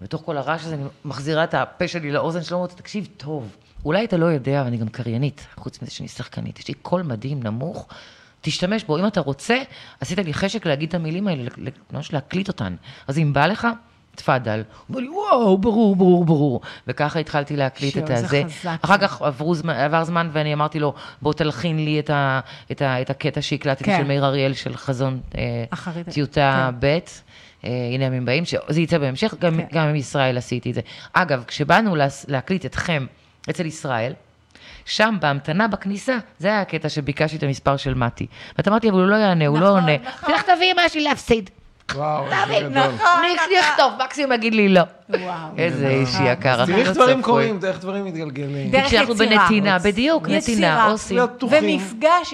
בתוך 0.01 0.21
כל 0.25 0.38
הרעש 0.38 0.65
הזה 0.65 0.75
אני 0.75 0.84
מחזירה 1.05 1.43
את 1.43 1.53
הפה 1.53 1.88
שלי 1.88 2.11
לאוזן 2.11 2.41
שלו, 2.41 2.57
אומרת, 2.57 2.71
תקשיב 2.71 3.07
טוב, 3.17 3.55
אולי 3.86 4.05
אתה 4.05 4.17
לא 4.17 4.25
יודע, 4.25 4.61
אני 4.61 4.77
גם 4.77 4.88
קריינית, 4.88 5.47
חוץ 5.55 5.81
מזה 5.81 5.91
שאני 5.91 6.07
שחקנית, 6.07 6.59
יש 6.59 6.67
לי 6.67 6.73
קול 6.73 7.01
מדהים, 7.01 7.43
נמוך, 7.43 7.88
תשתמש 8.43 8.83
בו, 8.83 8.97
אם 8.97 9.07
אתה 9.07 9.21
רוצה, 9.21 9.57
עשית 10.01 10.19
לי 10.19 10.33
חשק 10.33 10.65
להגיד 10.65 10.89
את 10.89 10.95
המילים 10.95 11.27
האלה, 11.27 11.43
ממש 11.93 12.13
להקליט 12.13 12.47
אותן. 12.47 12.75
אז 13.07 13.17
אם 13.17 13.33
בא 13.33 13.45
לך, 13.45 13.67
תפאדל. 14.15 14.63
הוא 14.87 14.95
אומר 14.95 14.99
לי, 14.99 15.09
וואו, 15.09 15.57
ברור, 15.57 15.95
ברור, 15.95 16.25
ברור. 16.25 16.61
וככה 16.87 17.19
התחלתי 17.19 17.55
להקליט 17.55 17.97
את 17.97 18.07
זה 18.07 18.15
הזה. 18.15 18.43
חזק. 18.47 18.77
אחר 18.81 18.97
כך 18.97 19.21
עברו 19.21 19.55
זמן, 19.55 19.73
עבר 19.73 20.03
זמן 20.03 20.29
ואני 20.31 20.53
אמרתי 20.53 20.79
לו, 20.79 20.93
בוא 21.21 21.33
תלחין 21.33 21.85
לי 21.85 21.99
את, 21.99 22.09
ה, 22.09 22.39
את, 22.71 22.81
ה, 22.81 23.01
את 23.01 23.09
הקטע 23.09 23.41
שהקלטתי 23.41 23.83
כן. 23.83 23.97
של 23.97 24.07
מאיר 24.07 24.25
אריאל 24.25 24.53
של 24.53 24.75
חזון 24.77 25.19
אה, 25.37 25.65
טיוטה 26.11 26.69
כן. 26.71 26.79
ב'. 26.79 26.99
אה, 27.65 27.69
הנה 27.93 28.05
ימים 28.05 28.25
באים, 28.25 28.45
שזה 28.45 28.81
יצא 28.81 28.97
בהמשך, 28.97 29.33
גם, 29.39 29.57
כן. 29.57 29.65
גם 29.71 29.87
עם 29.87 29.95
ישראל 29.95 30.37
עשיתי 30.37 30.69
את 30.69 30.75
זה. 30.75 30.81
אגב, 31.13 31.43
כשבאנו 31.47 31.95
להקליט 32.27 32.65
אתכם 32.65 33.05
אצל 33.49 33.65
ישראל, 33.65 34.13
שם 34.86 35.15
בהמתנה 35.21 35.67
בכניסה, 35.67 36.17
זה 36.39 36.47
היה 36.47 36.61
הקטע 36.61 36.89
שביקשתי 36.89 37.38
את 37.38 37.43
המספר 37.43 37.77
של 37.77 37.93
מתי. 37.93 38.27
ואת 38.57 38.67
אמרתי, 38.67 38.89
אבל 38.89 38.99
הוא 38.99 39.07
לא 39.07 39.15
יענה, 39.15 39.47
הוא 39.47 39.59
לא 39.59 39.65
נכון, 39.67 39.79
עונה. 39.79 39.97
נכון. 39.97 40.29
תלך 40.29 40.41
תביא 40.41 40.73
מה 40.73 40.86
יש 40.86 40.95
לי 40.95 41.01
להפסיד. 41.03 41.49
וואו, 41.95 42.25
איזה 42.25 42.69
גדול. 42.69 42.84
נכון, 42.84 43.07
אני 43.47 43.59
אכתוב, 43.59 43.93
מקסימום 44.05 44.31
יגיד 44.31 44.53
לי 44.55 44.69
לא. 44.69 44.81
וואו. 45.09 45.47
איזה 45.57 45.88
איש 45.88 46.09
יקר, 46.25 46.65
תראי 46.65 46.79
איך 46.79 46.88
לא 46.88 46.93
דברים 46.93 47.21
צפוי. 47.21 47.23
קורים, 47.23 47.59
איך 47.63 47.79
דברים 47.79 48.05
מתגלגלים. 48.05 48.71
דרך 48.71 48.86
כשאנחנו 48.86 49.13
יצירה. 49.13 49.41
בנתינה, 49.41 49.79
בדיוק, 49.79 50.29
נתינה. 50.29 50.86
עושים. 50.86 51.19
ומפגש 51.49 52.34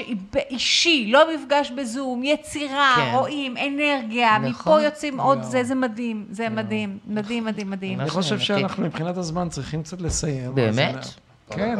אישי, 0.49 1.09
לא 1.11 1.25
מפגש 1.35 1.71
בזום, 1.71 2.23
יצירה, 2.23 2.93
כן. 2.95 3.11
רואים, 3.13 3.55
אנרגיה, 3.57 4.37
נכון. 4.37 4.49
מפה 4.49 4.81
יוצאים 4.81 5.19
עוד 5.19 5.43
זה, 5.43 5.63
זה 5.63 5.75
מדהים, 5.75 6.25
זה 6.31 6.49
מדהים, 6.49 6.97
מדהים, 7.07 7.45
מדהים, 7.45 7.69
מדהים. 7.69 8.01
אני 8.01 8.09
חושב. 8.09 8.39
שאנחנו 8.39 8.83
מבחינת 8.83 9.17
הזמן 9.17 9.49
צריכים 9.49 9.83
קצת 9.83 10.01
לסיים. 10.01 10.55
באמת? 10.55 11.05
כן. 11.49 11.75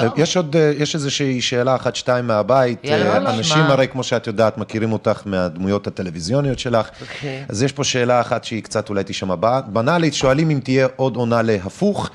אה, 0.00 0.08
יש 0.16 0.36
עוד, 0.36 0.56
אה, 0.56 0.72
יש 0.78 0.94
איזושהי 0.94 1.40
שאלה 1.40 1.76
אחת, 1.76 1.96
שתיים 1.96 2.26
מהבית. 2.26 2.84
אה, 2.84 3.16
אנשים. 3.16 3.62
הרי, 3.62 3.88
כמו 3.88 4.02
שאת 4.02 4.26
יודעת, 4.26 4.58
מכירים 4.58 4.92
אותך 4.92 5.22
מהדמויות 5.26 5.86
הטלוויזיוניות 5.86 6.58
שלך. 6.58 6.88
אוקיי. 7.00 7.44
אז 7.48 7.62
יש 7.62 7.72
פה 7.72 7.84
שאלה 7.84 8.20
אחת 8.20 8.44
שהיא 8.44 8.62
קצת 8.62 8.88
אולי 8.88 9.04
תישמע 9.04 9.34
ב- 9.40 9.60
בנאלית, 9.66 10.14
שואלים 10.14 10.50
אם 10.50 10.60
תהיה 10.64 10.86
עוד 10.96 11.16
עונה 11.16 11.42
להפוך, 11.42 12.10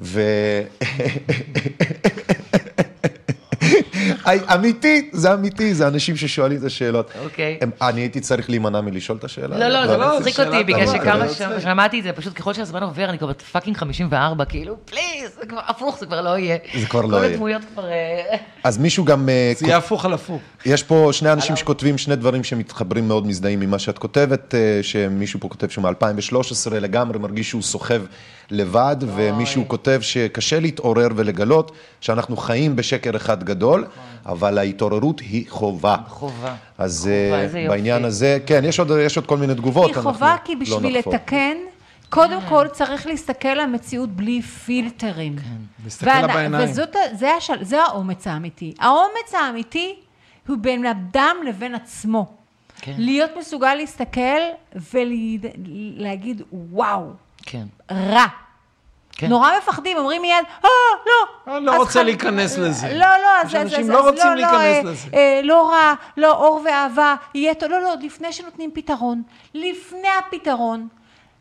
ו... 0.00 0.22
אמיתי, 4.54 5.10
זה 5.12 5.34
אמיתי, 5.34 5.74
זה 5.74 5.88
אנשים 5.88 6.16
ששואלים 6.16 6.58
את 6.58 6.64
השאלות. 6.64 7.10
אוקיי. 7.24 7.58
אני 7.82 8.00
הייתי 8.00 8.20
צריך 8.20 8.50
להימנע 8.50 8.80
מלשאול 8.80 9.18
את 9.18 9.24
השאלה? 9.24 9.58
לא, 9.58 9.68
לא, 9.68 9.86
זה 9.86 9.96
לא, 9.96 10.18
מצחיק 10.18 10.40
אותי, 10.40 10.64
בגלל. 10.64 10.86
שכמה 10.86 11.60
שמעתי 11.60 11.98
את 11.98 12.04
זה, 12.04 12.12
פשוט 12.12 12.32
ככל 12.38 12.54
שהזמן 12.54 12.82
עובר, 12.82 13.08
אני 13.10 13.18
כבר 13.18 13.32
fucking 13.32 13.76
54, 13.76 14.44
כאילו, 14.44 14.76
please, 14.84 15.30
זה 15.40 15.46
כבר 15.46 15.60
הפוך, 15.66 15.98
זה 15.98 16.06
כבר 16.06 16.20
לא 16.20 16.38
יהיה. 16.38 16.56
זה 16.80 16.86
כבר 16.86 17.00
לא 17.00 17.08
כל 17.08 17.24
יהיה. 17.24 17.32
הדמויות 17.34 17.62
כבר... 17.72 17.84
אה, 17.84 18.36
אז 18.64 18.78
מישהו 18.78 19.04
גם... 19.04 19.28
אה, 19.28 19.52
זה 19.56 19.66
יהיה 19.66 19.76
הפוך 19.76 20.04
על 20.04 20.12
הפוך. 20.12 20.42
יש 20.66 20.82
פה 20.82 21.08
שני 21.12 21.32
אנשים 21.32 21.56
שכותבים 21.56 21.98
שני 21.98 22.16
דברים 22.16 22.44
שמתחברים 22.44 23.08
מאוד 23.08 23.26
מזדהים 23.26 23.60
ממה 23.60 23.78
שאת 23.78 23.98
כותבת, 23.98 24.54
אה, 24.54 24.82
שמישהו 24.82 25.40
פה 25.40 25.48
כותב 25.48 25.68
שהוא 25.68 25.84
מ-2013 25.84 26.70
לגמרי 26.70 27.18
מרגיש 27.18 27.48
שהוא 27.48 27.62
סוחב 27.62 28.02
לבד, 28.50 28.96
ומישהו 29.00 29.64
כותב 29.68 29.98
שקשה 30.02 30.60
להתעורר 30.60 31.08
ולגלות 31.16 31.72
שאנחנו 32.00 32.36
חיים 32.36 32.76
בשקר 32.76 33.16
אחד 33.16 33.44
גדול, 33.44 33.84
אבל 34.26 34.58
ההתעוררות 34.58 35.20
היא 35.20 35.44
חובה. 35.48 35.96
חובה. 36.08 36.54
אז 36.78 37.10
חובה, 37.50 37.60
אה. 37.62 37.68
בעניין 37.68 38.04
הזה, 38.04 38.38
כן, 38.46 38.60
יש 38.64 38.78
עוד, 38.78 38.90
יש 39.00 39.16
עוד 39.16 39.26
כל 39.26 39.36
מיני 39.36 39.54
תגובות. 39.54 39.86
היא 39.96 40.02
חובה 40.02 40.36
כי 40.44 40.54
לא 40.54 40.60
בשביל 40.60 40.98
נחפור. 40.98 41.14
לתקן, 41.14 41.56
קודם 42.08 42.38
כל 42.48 42.68
צריך 42.72 43.06
להסתכל 43.06 43.48
על 43.48 43.60
המציאות 43.60 44.10
בלי 44.10 44.42
פילטרים. 44.42 45.36
להסתכל 45.84 46.20
לה 46.20 46.26
בעיניים. 46.26 46.70
וזאת 46.70 46.96
ה- 46.96 47.14
זה 47.18 47.30
השל- 47.34 47.64
זה 47.64 47.82
האומץ 47.82 48.26
האמיתי. 48.26 48.74
האומץ 48.80 49.34
האמיתי 49.40 49.94
הוא 50.48 50.56
בין 50.60 50.86
אדם 50.86 51.36
לבין 51.48 51.74
עצמו. 51.74 52.26
כן. 52.80 52.94
להיות 52.98 53.30
מסוגל 53.38 53.74
להסתכל 53.74 54.40
ולהגיד, 54.92 56.42
וואו, 56.52 57.02
כן. 57.46 57.64
רע. 57.90 58.26
כן. 59.16 59.26
נורא 59.28 59.50
מפחדים, 59.58 59.98
אומרים 59.98 60.22
מיד, 60.22 60.44
אה, 60.64 60.68
לא. 61.06 61.56
אני 61.56 61.66
לא 61.66 61.76
רוצה 61.76 61.92
חל- 61.98 62.02
להיכנס 62.02 62.58
לזה. 62.58 62.88
לא, 62.88 63.06
לא, 63.06 63.40
אז... 63.42 63.54
אנשים 63.54 63.90
לא 63.90 64.08
רוצים 64.08 64.26
לא, 64.30 64.34
להיכנס 64.34 64.56
אה, 64.86 64.90
לזה. 64.90 65.08
אה, 65.14 65.40
לא 65.42 65.70
רע, 65.70 65.94
לא 66.16 66.32
אור 66.32 66.62
ואהבה, 66.64 67.14
יהיה 67.34 67.54
טוב. 67.54 67.70
לא, 67.70 67.80
לא, 67.82 67.94
לפני 68.02 68.32
שנותנים 68.32 68.70
פתרון. 68.74 69.22
לפני 69.54 70.08
הפתרון, 70.18 70.88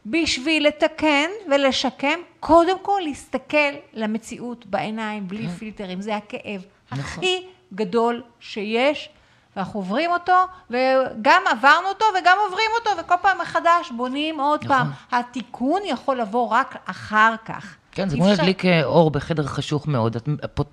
בשביל 0.05 0.67
לתקן 0.67 1.29
ולשקם, 1.51 2.19
קודם 2.39 2.79
כל 2.81 2.99
להסתכל 3.03 3.57
למציאות 3.93 4.65
בעיניים, 4.65 5.27
בלי 5.27 5.43
כן. 5.43 5.49
פילטרים. 5.49 6.01
זה 6.01 6.15
הכאב 6.15 6.61
נכון. 6.91 6.99
הכי 6.99 7.43
גדול 7.73 8.23
שיש. 8.39 9.09
ואנחנו 9.55 9.79
עוברים 9.79 10.11
אותו, 10.11 10.33
וגם 10.69 11.41
עברנו 11.51 11.87
אותו 11.89 12.05
וגם 12.21 12.37
עוברים 12.47 12.69
אותו, 12.79 12.89
וכל 13.01 13.15
פעם 13.21 13.37
מחדש 13.41 13.91
בונים 13.97 14.39
עוד 14.39 14.63
נכון. 14.63 14.77
פעם. 14.77 14.91
התיקון 15.19 15.81
יכול 15.85 16.21
לבוא 16.21 16.47
רק 16.47 16.75
אחר 16.85 17.33
כך. 17.45 17.75
כן, 17.91 18.09
זה 18.09 18.15
כמו 18.15 18.25
אפשר- 18.25 18.35
להדליק 18.37 18.65
אה, 18.65 18.83
אור 18.83 19.11
בחדר 19.11 19.43
חשוך 19.47 19.87
מאוד. 19.87 20.15
את 20.15 20.27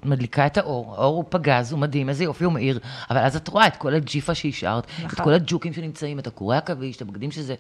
מדליקה 0.04 0.46
את 0.46 0.56
האור, 0.58 0.94
האור 0.96 1.16
הוא 1.16 1.24
פגז, 1.28 1.72
הוא 1.72 1.80
מדהים, 1.80 2.08
איזה 2.08 2.24
יופי 2.24 2.44
הוא 2.44 2.52
מאיר, 2.52 2.78
אבל 3.10 3.18
אז 3.18 3.36
את 3.36 3.48
רואה 3.48 3.66
את 3.66 3.76
כל 3.76 3.94
הג'יפה 3.94 4.34
שהשארת, 4.34 4.84
את 4.84 5.04
נכון. 5.04 5.24
כל 5.24 5.32
הג'וקים 5.32 5.72
שנמצאים, 5.72 6.18
את 6.18 6.26
הקורי 6.26 6.56
עכביש, 6.56 6.96
את 6.96 7.02
הבגדים 7.02 7.30
שזה... 7.30 7.54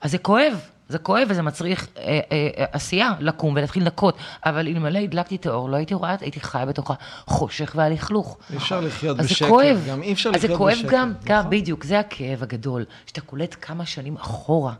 אז 0.00 0.10
זה 0.10 0.18
כואב, 0.18 0.60
זה 0.88 0.98
כואב 0.98 1.26
וזה 1.30 1.42
מצריך 1.42 1.86
אה, 1.96 2.02
אה, 2.32 2.48
אה, 2.58 2.64
עשייה, 2.72 3.12
לקום 3.20 3.54
ולהתחיל 3.56 3.82
לנקות. 3.82 4.16
אבל 4.44 4.66
אלמלא 4.66 4.98
הדלקתי 4.98 5.36
את 5.36 5.46
האור, 5.46 5.70
לא 5.70 5.76
הייתי 5.76 5.94
רואה, 5.94 6.16
הייתי 6.20 6.40
חיה 6.40 6.66
בתוך 6.66 6.90
החושך 7.26 7.72
והלכלוך. 7.76 8.38
אי 8.50 8.56
אפשר 8.56 8.80
לחיות 8.80 9.20
אז 9.20 9.26
זה 9.26 9.30
בשקט. 9.34 9.48
כואב. 9.48 9.84
גם 9.88 10.02
אי 10.02 10.12
אפשר 10.12 10.30
אז 10.34 10.40
זה 10.40 10.46
לחיות 10.46 10.58
כואב 10.58 10.74
בשקט. 10.74 10.90
גם, 10.90 11.12
גם, 11.24 11.38
נכון. 11.38 11.50
בדיוק, 11.50 11.84
זה 11.84 11.98
הכאב 11.98 12.42
הגדול, 12.42 12.84
שאתה 13.06 13.20
קולט 13.20 13.56
כמה 13.60 13.86
שנים 13.86 14.16
אחורה. 14.16 14.72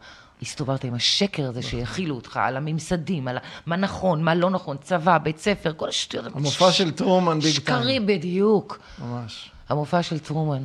הסתובבת 0.42 0.84
עם 0.84 0.94
השקר 0.94 1.48
הזה 1.48 1.58
נכון. 1.58 1.70
שהאכילו 1.70 2.14
אותך, 2.14 2.36
על 2.36 2.56
הממסדים, 2.56 3.28
על 3.28 3.38
מה 3.66 3.76
נכון, 3.76 4.22
מה 4.22 4.34
לא 4.34 4.50
נכון, 4.50 4.76
צבא, 4.82 5.18
בית 5.18 5.38
ספר, 5.38 5.72
כל 5.76 5.88
השטויות. 5.88 6.26
המופע 6.34 6.72
של 6.72 6.90
טרומן 6.90 7.40
ביג 7.40 7.42
טיים. 7.42 7.54
שקרים, 7.54 8.06
בדיוק. 8.06 8.78
ממש. 8.98 9.50
המופע 9.68 10.02
של 10.02 10.18
טרומן. 10.18 10.62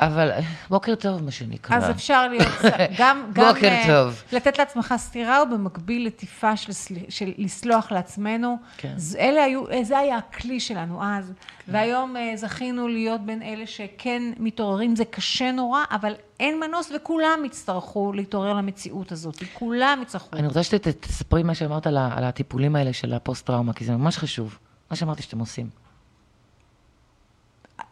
אבל 0.00 0.30
אה, 0.30 0.40
בוקר 0.68 0.94
טוב, 0.94 1.22
מה 1.22 1.30
שנקרא. 1.30 1.76
אז 1.76 1.90
אפשר 1.90 2.28
להיות, 2.28 2.46
גם, 2.98 3.30
גם 3.32 3.54
בוקר 3.54 3.68
אה, 3.68 3.84
טוב. 3.86 4.22
לתת 4.32 4.58
לעצמך 4.58 4.94
סטירה, 4.96 5.42
ובמקביל 5.42 6.06
לטיפה 6.06 6.56
של, 6.56 6.72
של 7.08 7.32
לסלוח 7.38 7.92
לעצמנו. 7.92 8.56
כן. 8.76 8.94
אלה 9.18 9.44
היו, 9.44 9.70
אה, 9.70 9.84
זה 9.84 9.98
היה 9.98 10.16
הכלי 10.16 10.60
שלנו 10.60 11.04
אז, 11.04 11.32
והיום 11.68 12.16
אה, 12.16 12.32
זכינו 12.36 12.88
להיות 12.88 13.20
בין 13.20 13.42
אלה 13.42 13.66
שכן 13.66 14.22
מתעוררים, 14.38 14.96
זה 14.96 15.04
קשה 15.04 15.52
נורא, 15.52 15.80
אבל 15.90 16.12
אין 16.40 16.60
מנוס, 16.60 16.92
וכולם 16.96 17.42
יצטרכו 17.44 18.12
להתעורר 18.12 18.52
למציאות 18.52 19.12
הזאת, 19.12 19.42
כולם 19.54 19.98
יצטרכו. 20.02 20.36
אני 20.36 20.46
רוצה 20.46 20.62
שתספרי 20.62 21.42
מה 21.42 21.54
שאמרת 21.54 21.86
על 21.86 22.24
הטיפולים 22.24 22.76
האלה 22.76 22.92
של 22.92 23.12
הפוסט-טראומה, 23.12 23.72
כי 23.72 23.84
זה 23.84 23.92
ממש 23.92 24.18
חשוב. 24.18 24.58
מה 24.90 24.96
שאמרתי 24.96 25.22
שאתם 25.22 25.38
עושים. 25.38 25.87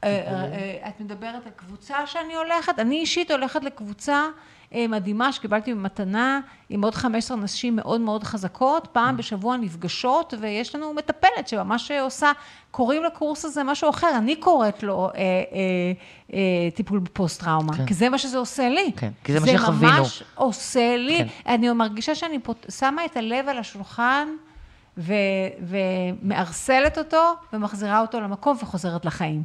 אה, 0.04 0.08
אה, 0.08 0.88
את 0.88 1.00
מדברת 1.00 1.46
על 1.46 1.52
קבוצה 1.56 2.06
שאני 2.06 2.34
הולכת? 2.34 2.78
אני 2.78 2.98
אישית 3.00 3.30
הולכת 3.30 3.64
לקבוצה 3.64 4.24
אה, 4.74 4.86
מדהימה 4.88 5.32
שקיבלתי 5.32 5.74
במתנה 5.74 6.40
עם 6.68 6.84
עוד 6.84 6.94
15 6.94 7.36
נשים 7.36 7.76
מאוד 7.76 8.00
מאוד 8.00 8.24
חזקות, 8.24 8.88
פעם 8.92 9.16
בשבוע 9.16 9.56
נפגשות 9.56 10.34
ויש 10.40 10.74
לנו 10.74 10.94
מטפלת 10.94 11.48
שממש 11.48 11.90
עושה, 11.90 12.32
קוראים 12.70 13.04
לקורס 13.04 13.44
הזה 13.44 13.64
משהו 13.64 13.90
אחר, 13.90 14.10
אני 14.18 14.36
קוראת 14.36 14.82
לו 14.82 15.06
אה, 15.06 15.10
אה, 15.20 15.22
אה, 16.32 16.38
טיפול 16.74 16.98
בפוסט 16.98 17.40
טראומה, 17.42 17.76
כן. 17.76 17.86
כי 17.86 17.94
זה 17.94 18.08
מה 18.08 18.18
שזה 18.18 18.38
עושה 18.38 18.68
לי. 18.68 18.92
כן, 18.96 19.10
כי 19.24 19.32
זה 19.32 19.40
מה 19.40 19.46
שחווינו. 19.46 19.92
זה 19.94 19.98
ממש 20.00 20.22
עושה 20.34 20.96
לי, 20.96 21.18
כן. 21.18 21.52
אני 21.52 21.70
מרגישה 21.72 22.14
שאני 22.14 22.38
פות- 22.38 22.66
שמה 22.78 23.04
את 23.04 23.16
הלב 23.16 23.48
על 23.48 23.58
השולחן. 23.58 24.28
ו- 24.98 25.12
ומארסלת 26.22 26.98
אותו 26.98 27.22
ומחזירה 27.52 28.00
אותו 28.00 28.20
למקום 28.20 28.56
וחוזרת 28.62 29.04
לחיים. 29.04 29.42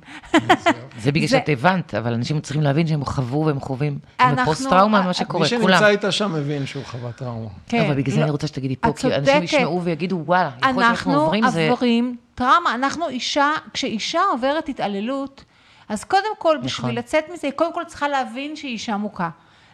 זה 1.00 1.12
בגלל 1.12 1.28
זה- 1.28 1.38
שאת 1.38 1.50
הבנת, 1.50 1.96
אבל 1.96 2.14
אנשים 2.14 2.40
צריכים 2.40 2.62
להבין 2.62 2.88
שהם 2.88 3.06
חוו 3.06 3.46
והם 3.46 3.60
חווים. 3.60 4.00
אנחנו- 4.20 4.42
בפוסט-טראומה, 4.42 5.02
מה 5.02 5.08
מי 5.08 5.14
שקורה, 5.14 5.48
כולם. 5.62 5.70
שנמצא 5.78 5.88
איתה 5.88 6.12
שם 6.12 6.34
מבין 6.34 6.66
שהוא 6.66 6.84
חווה 6.86 7.12
טראומה. 7.12 7.50
כן. 7.68 7.86
אבל 7.86 7.96
בגלל 7.96 8.14
זה 8.14 8.20
לא, 8.20 8.24
אני 8.26 8.32
רוצה 8.32 8.48
שתגידי 8.48 8.76
פה, 8.76 8.90
את 8.90 9.00
כי 9.00 9.16
אנשים. 9.16 9.44
ישמעו 9.44 9.82
ויגידו, 9.84 10.22
וואלה, 10.26 10.50
יכול 10.58 10.70
להיות 10.70 10.86
שאנחנו 10.86 11.12
אנחנו 11.12 11.22
עוברים 11.26 11.50
זה... 11.50 11.68
עוברים 11.72 12.16
טראומה. 12.36 12.76
אנחנו 12.76 13.08
אישה, 13.10 13.50
כשאישה 13.74 14.20
עוברת 14.32 14.70
התעללות, 14.70 15.44
אז 15.90 16.04
קודם 16.04 16.24
כל, 16.38 16.56
נכון. 16.58 16.66
בשביל 16.66 17.00
לצאת 17.00 17.24
מזה, 17.34 17.48
היא 17.48 17.54
קודם 17.56 17.74
כל 17.74 17.82
צריכה 17.88 18.08
להבין 18.08 18.56
שהיא 18.56 18.72
אישה 18.72 18.98
מוכה. 18.98 19.30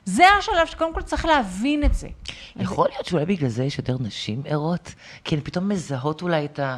זה 0.08 0.24
השלב 0.40 0.66
שקודם 0.66 0.94
כל 0.94 1.02
צריך 1.02 1.26
להבין 1.26 1.84
את 1.84 1.94
זה. 1.94 2.08
יכול 2.56 2.88
להיות 2.94 3.06
שאולי 3.06 3.26
בגלל 3.26 3.50
זה 3.50 3.64
יש 3.64 3.78
יותר 3.78 3.96
נשים 4.00 4.42
ערות? 4.46 4.94
כי 5.24 5.36
הן 5.36 5.42
פתאום 5.44 5.70
מזהות 5.70 6.22
אולי 6.22 6.46
את, 6.46 6.60
ה, 6.60 6.78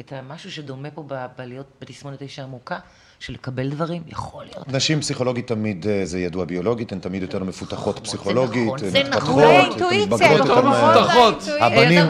את 0.00 0.12
המשהו 0.12 0.50
שדומה 0.52 0.90
פה 0.90 1.04
ב- 1.06 1.26
בלהיות 1.38 1.66
בתסמונת 1.80 2.20
האישה 2.20 2.42
המוכה, 2.42 2.78
של 3.20 3.32
לקבל 3.32 3.68
דברים? 3.70 4.02
יכול 4.06 4.44
להיות. 4.44 4.68
נשים 4.68 5.00
פסיכולוגית 5.00 5.46
תמיד, 5.46 5.86
אה, 5.86 6.00
זה 6.04 6.18
ידוע 6.20 6.44
ביולוגית, 6.44 6.92
הן 6.92 6.98
תמיד 6.98 7.22
יותר 7.22 7.44
מפותחות 7.44 7.98
פסיכולוגית, 7.98 8.66
נכון, 8.66 8.78
הן 8.84 8.90
זה 8.90 9.02
מתפתחות, 9.04 9.28
נכון. 9.28 9.92
הן 9.92 10.00
מתבגרות 10.00 10.20
יותר 10.20 10.36
יותר 10.36 10.60
מהר. 10.60 11.00
מפותחות. 11.00 11.42
הבנים. 11.60 12.04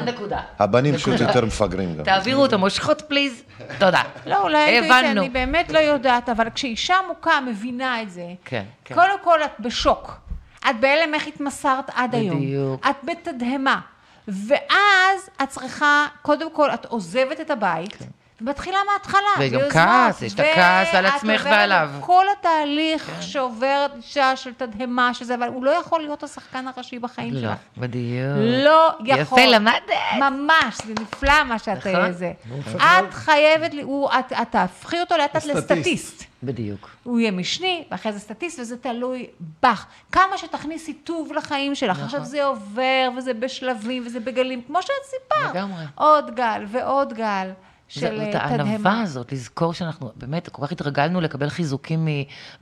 הבנים 0.58 0.94
פשוט 0.96 1.20
יותר 1.20 1.44
מפגרים 1.44 1.96
גם. 1.96 2.04
תעבירו 2.04 2.42
אותו 2.42 2.58
מושכות 2.58 3.02
פליז, 3.08 3.42
תודה. 3.78 4.02
לא, 4.26 4.42
אולי 4.42 4.58
האינטואיציה. 4.58 5.10
אני 5.10 5.28
באמת 5.28 5.70
לא 5.72 5.78
יודעת, 5.78 6.28
אבל 6.28 6.50
כשאישה 6.54 6.94
מוכה 7.08 7.40
מבינה 7.40 8.02
את 8.02 8.10
זה, 8.10 8.26
כן, 8.44 8.64
כן. 8.84 8.94
קודם 8.94 9.24
כל 9.24 9.38
את 9.44 9.60
בשוק. 9.60 10.25
את 10.70 10.80
בהלם 10.80 11.14
איך 11.14 11.26
התמסרת 11.26 11.90
עד 11.94 12.14
היום. 12.14 12.36
בדיוק. 12.40 12.86
את 12.90 12.96
בתדהמה. 13.04 13.80
ואז 14.28 15.30
את 15.42 15.48
צריכה, 15.48 16.06
קודם 16.22 16.52
כל, 16.52 16.70
את 16.70 16.84
עוזבת 16.84 17.40
את 17.40 17.50
הבית, 17.50 17.92
כן. 17.96 18.04
מתחילה 18.40 18.78
מההתחלה. 18.90 19.20
וגם 19.38 19.50
ביוזמות, 19.60 19.72
כעס, 19.72 20.22
יש 20.22 20.34
את 20.34 20.40
הכעס 20.40 20.94
על 20.94 21.06
עצמך 21.06 21.42
ועליו. 21.50 21.90
כל 22.00 22.24
התהליך 22.38 23.10
שעוברת 23.20 23.90
אישה 23.96 24.36
של 24.36 24.54
תדהמה, 24.54 25.14
שזה, 25.14 25.34
אבל 25.34 25.48
הוא 25.48 25.64
לא 25.64 25.70
יכול 25.70 26.00
להיות 26.00 26.22
השחקן 26.22 26.64
הראשי 26.68 26.98
בחיים 26.98 27.34
לא, 27.34 27.40
שלך. 27.40 27.58
בדיוק. 27.78 28.36
לא 28.64 28.90
יכול. 29.04 29.38
יפה, 29.40 29.56
למדת. 29.56 29.82
ממש, 30.20 30.76
זה 30.86 30.92
נפלא 31.02 31.44
מה 31.44 31.58
שאת 31.58 31.86
נכון. 31.86 32.12
זה. 32.12 32.32
הוא 32.48 32.56
הופך 32.56 32.74
את 32.74 32.80
להיות- 33.00 33.14
חייבת, 33.14 33.74
לי- 33.74 33.82
הוא- 33.82 34.08
את 34.18 34.32
את 34.32 34.48
תהפכי 34.50 35.00
אותו 35.00 35.16
לאט. 35.16 35.36
לסטטיסט. 35.46 36.24
בדיוק. 36.42 36.90
הוא 37.02 37.20
יהיה 37.20 37.30
משני, 37.30 37.84
ואחרי 37.90 38.12
זה 38.12 38.20
סטטיסט, 38.20 38.60
וזה 38.60 38.76
תלוי 38.76 39.26
בך. 39.62 39.86
כמה 40.12 40.38
שתכניסי 40.38 40.92
טוב 40.92 41.32
לחיים 41.32 41.74
שלך. 41.74 41.90
נכון. 41.90 42.04
עכשיו 42.04 42.24
זה 42.24 42.44
עובר, 42.44 43.08
וזה 43.16 43.34
בשלבים, 43.34 44.02
וזה 44.06 44.20
בגלים, 44.20 44.62
כמו 44.66 44.82
שאת 44.82 44.90
סיפרת. 45.04 45.54
לגמרי. 45.54 45.84
עוד 45.94 46.34
גל 46.34 46.64
ועוד 46.68 47.12
גל 47.12 47.50
של 47.88 48.16
זאת 48.16 48.34
אה, 48.34 48.44
הענווה 48.44 48.78
תדהמה. 48.78 49.00
הזאת, 49.00 49.32
לזכור 49.32 49.72
שאנחנו 49.72 50.10
באמת 50.16 50.48
כל 50.48 50.66
כך 50.66 50.72
התרגלנו 50.72 51.20
לקבל 51.20 51.48
חיזוקים 51.48 52.08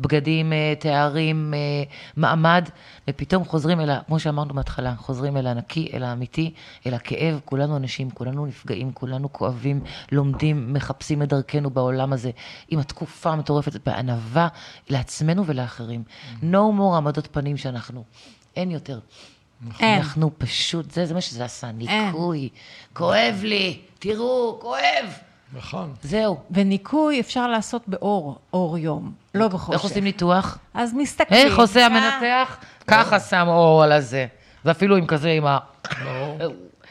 מבגדים, 0.01 0.53
אה, 0.53 0.75
תארים, 0.79 1.55
אה, 1.55 1.59
מעמד, 2.17 2.69
ופתאום 3.11 3.45
חוזרים 3.45 3.81
אל 3.81 3.91
ה... 3.91 4.01
כמו 4.07 4.19
שאמרנו 4.19 4.55
בהתחלה, 4.55 4.95
חוזרים 4.97 5.37
אל 5.37 5.47
הנקי, 5.47 5.91
אל 5.95 6.03
האמיתי, 6.03 6.55
אל 6.87 6.95
הכאב. 6.95 7.41
כולנו 7.45 7.77
אנשים, 7.77 8.11
כולנו 8.11 8.47
נפגעים, 8.47 8.93
כולנו 8.93 9.33
כואבים, 9.33 9.81
לומדים, 10.13 10.73
מחפשים 10.73 11.23
את 11.23 11.29
דרכנו 11.29 11.71
בעולם 11.71 12.13
הזה, 12.13 12.31
עם 12.69 12.79
התקופה 12.79 13.31
המטורפת, 13.31 13.87
בענווה 13.87 14.49
לעצמנו 14.91 15.47
ולאחרים. 15.47 16.05
No 16.43 16.79
more 16.79 16.97
עמדות 16.97 17.29
פנים 17.33 17.57
שאנחנו. 17.57 18.05
אין 18.57 18.71
יותר. 18.71 18.99
אין. 19.81 19.99
אנחנו 19.99 20.31
פשוט, 20.39 20.91
זה, 20.91 21.07
זה 21.07 21.15
מה 21.15 21.21
שזה 21.21 21.45
עשה, 21.45 21.67
ניקוי. 21.73 22.49
כואב 22.93 23.41
לי, 23.43 23.79
תראו, 23.99 24.59
כואב. 24.61 25.07
נכון. 25.57 25.95
זהו. 26.03 26.39
וניקוי 26.51 27.21
אפשר 27.21 27.47
לעשות 27.49 27.83
באור, 27.89 28.39
אור 28.53 28.79
יום, 28.79 29.13
לא 29.35 29.49
בחושך. 29.49 29.73
איך 29.73 29.83
עושים 29.83 30.05
ניתוח? 30.05 30.59
אז 30.75 30.95
מסתכלים. 30.95 31.47
איך 31.47 31.59
עושה 31.59 31.81
אה, 31.81 31.87
המנתח? 31.87 32.57
ככה 32.87 33.21
שם 33.21 33.47
אור 33.49 33.83
על 33.83 33.93
הזה. 33.93 34.27
ואפילו 34.65 34.97
עם 34.97 35.07
כזה, 35.07 35.29
עם 35.31 35.47
ה... 35.47 35.59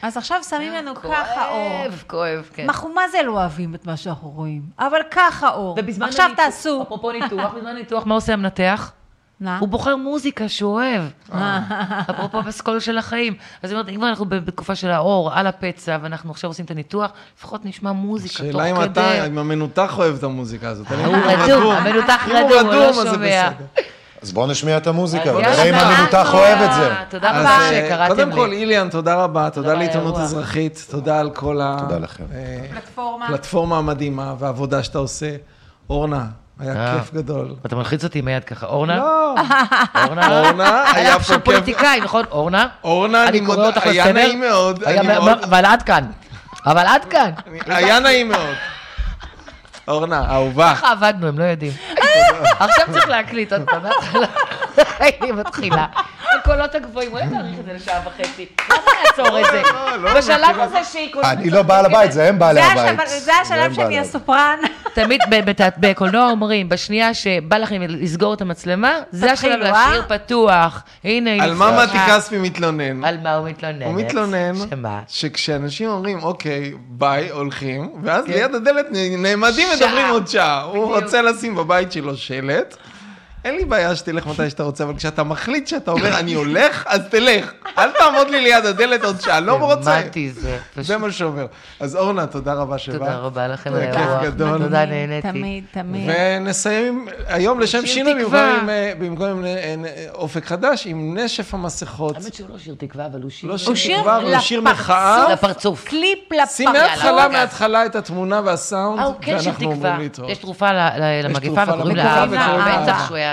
אז 0.02 0.16
עכשיו 0.16 0.42
שמים 0.48 0.72
לנו 0.72 0.94
ככה 0.94 1.48
אור. 1.48 1.68
כואב, 1.82 2.02
כואב, 2.06 2.48
כן. 2.54 2.62
אנחנו 2.62 2.88
מה 2.94 3.02
זה 3.08 3.18
לא 3.22 3.32
אוהבים 3.32 3.74
את 3.74 3.86
מה 3.86 3.96
שאנחנו 3.96 4.28
רואים, 4.30 4.62
אבל 4.78 4.98
ככה 5.10 5.48
אור. 5.54 5.74
ובזמן 5.78 6.06
עכשיו 6.08 6.26
הניתוח- 6.26 6.44
תעשו. 6.46 6.82
אפרופו 6.82 7.12
ניתוח, 7.12 7.54
בזמן 7.54 7.66
הניתוח, 7.70 8.06
מה 8.06 8.14
עושה 8.14 8.32
המנתח? 8.32 8.92
מה? 9.44 9.58
הוא 9.58 9.68
בוחר 9.68 9.96
מוזיקה 9.96 10.48
שהוא 10.48 10.72
אוהב. 10.72 11.02
אה. 11.34 11.60
אפרופו 12.10 12.42
פסקול 12.42 12.80
של 12.80 12.98
החיים. 12.98 13.34
אז 13.62 13.70
אני 13.70 13.78
אומרת, 13.78 13.88
אם 13.88 13.96
כבר 13.96 14.08
אנחנו 14.08 14.24
בתקופה 14.24 14.74
של 14.74 14.90
האור 14.90 15.32
על 15.32 15.46
הפצע, 15.46 15.98
ואנחנו 16.02 16.30
עכשיו 16.30 16.50
עושים 16.50 16.64
את 16.64 16.70
הניתוח, 16.70 17.10
לפחות 17.38 17.64
נשמע 17.64 17.92
מוזיקה 17.92 18.34
תוך 18.34 18.46
השאלה 18.46 18.64
אם 18.64 18.76
כדי. 18.76 18.84
אתה, 18.84 19.26
אם 19.26 19.38
המנותח 19.38 19.98
אוהב 19.98 20.14
את 20.14 20.22
המוזיקה 20.22 20.68
הזאת. 20.68 20.92
אני 20.92 21.04
הוא 21.04 21.16
רדום, 21.16 21.72
המנותח 21.72 22.28
אם 22.30 22.36
הוא 22.36 22.56
רדום, 22.56 22.66
הוא 22.66 22.74
לא 22.74 22.88
רדום, 22.88 22.98
אז 22.98 23.08
זה 23.08 23.14
שומע. 23.14 23.50
בסדר. 23.50 23.82
אז 24.22 24.32
בואו 24.32 24.46
נשמיע 24.46 24.76
את 24.76 24.86
המוזיקה, 24.86 25.34
ונראה 25.36 25.70
אם 25.70 25.74
המנותח 25.74 26.34
אוהב 26.34 26.58
את 26.60 26.74
זה. 26.74 26.94
תודה 27.08 27.30
רבה 27.30 27.48
אה, 27.48 27.68
שקראתם 27.70 28.14
קודם 28.14 28.28
לי. 28.28 28.34
כל, 28.34 28.52
איליאן, 28.52 28.88
תודה 28.88 29.14
רבה, 29.14 29.50
תודה 29.50 29.74
לעיתונות. 29.74 30.16
אזרחית, 30.16 30.86
תודה 30.90 31.20
על 31.20 31.30
כל. 31.30 31.60
הפלטפורמה 33.22 33.78
המדהימה 33.78 34.34
והעבודה 34.38 34.82
שאתה 34.82 34.98
עושה. 34.98 35.36
אורנה, 35.90 36.26
היה 36.60 36.72
אה. 36.86 36.98
כיף 36.98 37.14
גדול. 37.14 37.54
אתה 37.66 37.76
מלחיץ 37.76 38.04
אותי 38.04 38.18
עם 38.18 38.28
היד 38.28 38.44
ככה, 38.44 38.66
אורנה? 38.66 38.96
לא, 38.96 39.34
אורנה? 40.04 40.38
אורנה, 40.40 40.64
היה 40.82 40.94
היה 40.94 41.10
פה 41.10 41.16
עכשיו 41.16 41.36
כיף. 41.36 41.44
פוליטיקאי, 41.44 42.00
נכון? 42.00 42.24
אורנה? 42.30 42.66
אורנה, 42.84 43.28
אני 43.28 43.40
קורא 43.40 43.56
מודה, 43.56 43.66
אותך 43.68 43.86
לסדר. 43.86 44.12
נעים 44.12 44.42
היה 44.86 45.02
מ- 45.02 45.06
מאוד- 45.06 45.44
אבל 45.44 45.64
עד 45.64 45.82
כאן. 45.82 46.04
אבל 46.66 46.86
עד 46.86 47.04
כאן. 47.04 47.30
היה 47.66 48.00
נעים 48.00 48.28
מאוד. 48.28 48.54
אורנה, 49.88 50.26
אהובה. 50.34 50.74
ככה 50.74 50.92
עבדנו, 50.92 51.26
הם 51.28 51.38
לא 51.38 51.44
יודעים. 51.44 51.72
עכשיו 52.58 52.84
צריך 52.92 53.08
להקליט 53.08 53.52
עוד 53.52 53.62
פעם, 53.70 53.82
מההתחלה. 53.82 54.26
הייתי 55.00 55.32
מתחילה. 55.32 55.86
הקולות 56.40 56.74
הגבוהים, 56.74 57.12
אולי 57.12 57.26
נאריך 57.26 57.58
את 57.60 57.64
זה 57.64 57.72
לשעה 57.72 58.00
וחצי. 58.06 58.46
למה 58.70 58.78
נעצור 59.04 59.40
את 59.40 59.44
זה? 59.52 59.62
לא, 59.98 60.14
בשלב 60.14 60.60
הזה 60.60 60.84
שהיא 60.84 61.12
כל 61.12 61.20
אני 61.24 61.50
לא 61.50 61.62
בעל 61.62 61.86
הבית, 61.86 62.12
זה 62.12 62.28
הם 62.28 62.38
בעלי 62.38 62.60
זה 62.60 62.66
הבית. 62.66 63.08
זה 63.08 63.18
זה 63.20 63.32
השלב 63.34 63.74
שאני 63.74 63.98
הסופרן. 63.98 64.58
תמיד 64.94 65.20
בקולנוע 65.78 66.30
אומרים, 66.30 66.68
בשנייה 66.68 67.14
שבא 67.14 67.58
לכם 67.58 67.82
לסגור 67.88 68.34
את 68.34 68.40
המצלמה, 68.40 68.98
זה 69.10 69.32
השלב 69.32 69.52
תתחילו, 69.52 69.70
להשאיר 69.72 70.02
אה? 70.02 70.18
פתוח. 70.18 70.82
הנה, 71.04 71.32
היא 71.32 71.42
על 71.42 71.54
מה. 71.54 71.84
מתי 71.84 71.98
כספי 72.08 72.38
מתלונן? 72.38 73.04
על 73.04 73.18
מה 73.22 73.34
הוא 73.34 73.48
מתלונן? 73.48 73.82
הוא 73.82 73.94
מתלונן 73.94 74.52
שמה? 74.70 75.00
שכשאנשים 75.08 75.88
אומרים, 75.88 76.22
אוקיי, 76.22 76.72
ביי, 76.88 77.28
הולכים, 77.30 77.90
ואז 78.02 78.24
כן. 78.24 78.32
ליד 78.32 78.54
הדלת 78.54 78.86
נעמדים. 79.18 79.68
מדברים 79.76 80.06
עוד 80.10 80.28
שעה. 80.28 80.62
הוא. 80.62 80.94
רוצה 81.00 81.22
לשים 81.22 81.54
בבית 81.54 81.92
שלו 81.92 82.16
שלט. 82.16 82.76
אין 83.44 83.56
לי 83.56 83.64
בעיה 83.64 83.96
שתלך 83.96 84.26
מתי 84.26 84.50
שאתה 84.50 84.62
רוצה, 84.62 84.84
אבל 84.84 84.96
כשאתה 84.96 85.22
מחליט 85.22 85.66
שאתה 85.66 85.90
אומר, 85.90 86.18
אני 86.18 86.34
הולך, 86.34 86.84
אז 86.86 87.00
תלך. 87.10 87.52
אל 87.78 87.90
תעמוד 87.90 88.30
לי 88.30 88.40
ליד 88.40 88.66
הדלת 88.66 89.04
עוד 89.04 89.20
שעה, 89.20 89.40
לא 89.40 89.54
רוצה. 89.54 89.94
האמנתי 89.94 90.30
זה. 90.30 90.58
זה 90.76 90.98
מה 90.98 91.12
שאומר. 91.12 91.46
אז 91.80 91.96
אורנה, 91.96 92.26
תודה 92.26 92.54
רבה 92.54 92.78
שבאת. 92.78 92.98
תודה 92.98 93.16
רבה 93.16 93.48
לכם 93.48 93.74
על. 93.74 93.80
גדול. 94.22 94.58
תודה, 94.58 94.84
נהניתי. 94.84 95.28
תמיד, 95.28 95.64
תמיד. 95.70 96.10
ונסיים 96.14 97.08
היום 97.26 97.60
לשם 97.60 97.86
שינוי, 97.86 98.14
במקום 98.14 98.26
תקווה. 98.26 98.60
עם, 98.60 98.70
אה, 98.70 98.92
במקום 98.98 99.26
עם 99.26 99.44
אה, 99.44 99.50
אה, 99.50 100.06
אופק 100.14 100.44
חדש, 100.44 100.86
עם 100.86 101.18
נשף 101.18 101.54
המסכות. 101.54 102.16
האמת 102.16 102.34
שהוא 102.34 102.48
לא 102.50 102.58
שיר 102.58 102.74
תקווה, 102.78 103.06
אבל 103.06 103.22
הוא 103.22 103.30
שיר... 103.30 103.48
לא 103.48 103.54
הוא 103.54 103.58
שיר 103.58 103.74
שיר 103.74 103.98
תקווה, 103.98 104.16
אבל 104.16 104.34
הוא 104.34 104.40
שיר 104.40 104.60
מחאה. 104.60 105.32
לפרצוף. 105.32 105.84
קליפ 105.84 106.18
לפרצוף. 106.32 106.56
שים 106.56 106.72
מההתחלה, 106.72 107.28
מההתחלה 107.28 107.86
את 107.86 107.96
התמונה 107.96 108.40
והסאונד, 108.44 109.00
הוא 109.00 109.14
שיר 109.24 109.36
ואנחנו. 109.36 109.72
אומרים 109.72 109.98
להתראות. 109.98 110.30
יש 110.30 110.38
תרופה 110.38 110.68
למגפה 111.22 111.62
וקוראים 111.68 111.96
לה 111.96 112.24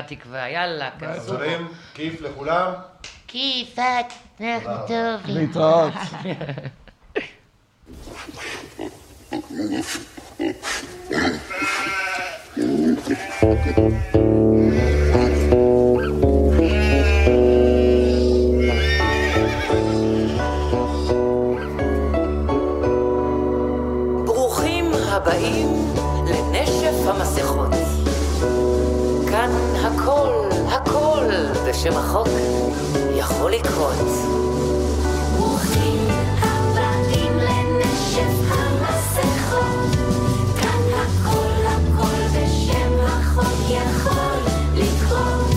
וקוראים 0.10 0.56
אהבה. 0.56 0.66
לה 0.66 0.90
בטח 0.98 1.04
אהבה. 1.04 1.24
שהוא 1.26 1.38
היה 1.38 1.54
תקווה. 1.54 1.60
יאללה, 1.60 1.60
כנסו. 1.62 1.62
חברים, 1.62 1.68
כיף 1.94 2.22
לכולם. 2.22 2.72
כיפת, 3.28 4.06
אנחנו 4.42 4.88
טובים. 4.88 5.36
להתראות. 5.38 5.94
ברוכים 5.94 6.36
בשם 31.82 31.98
החוק 31.98 32.28
יכול 33.16 33.52
לקרות. 33.52 33.96
ברוכים 35.38 36.08
הבאים 36.42 37.38
לנשף 37.38 38.52
המסכות. 38.52 39.96
כאן 40.62 40.82
הכל 40.94 41.66
הכל 41.66 42.28
בשם 42.28 42.94
החוק 43.06 43.70
יכול 43.70 44.54
לקרות. 44.74 45.56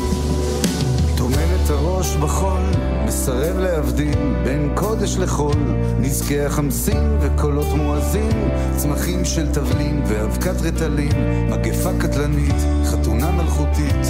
טומן 1.16 1.56
את 1.64 1.70
הראש 1.70 2.16
בחול, 2.16 2.73
מסרב 3.14 3.58
להבדיל 3.58 4.34
בין 4.44 4.72
קודש 4.74 5.16
לחול, 5.16 5.56
נזקי 6.00 6.40
החמסין 6.40 7.18
וקולות 7.20 7.66
מואזין, 7.76 8.50
צמחים 8.76 9.24
של 9.24 9.52
תבלין 9.52 10.02
ואבקת 10.06 10.60
רטלין, 10.60 11.12
מגפה 11.50 11.90
קטלנית, 12.00 12.54
חתונה 12.84 13.30
מלכותית, 13.30 14.06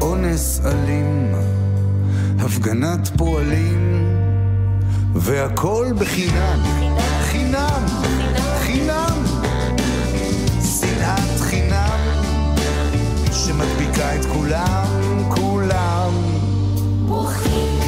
אונס 0.00 0.60
אלים, 0.64 1.34
הפגנת 2.38 3.08
פועלים, 3.16 4.06
והכל 5.14 5.86
בחינם, 5.98 6.60
חינם, 7.22 7.86
חינם, 8.58 9.24
שנאת 10.80 11.40
חינם, 11.40 11.98
שמדביקה 13.32 14.16
את 14.16 14.24
כולם, 14.24 14.86
כולם. 15.28 16.12
ברוכים 17.06 17.85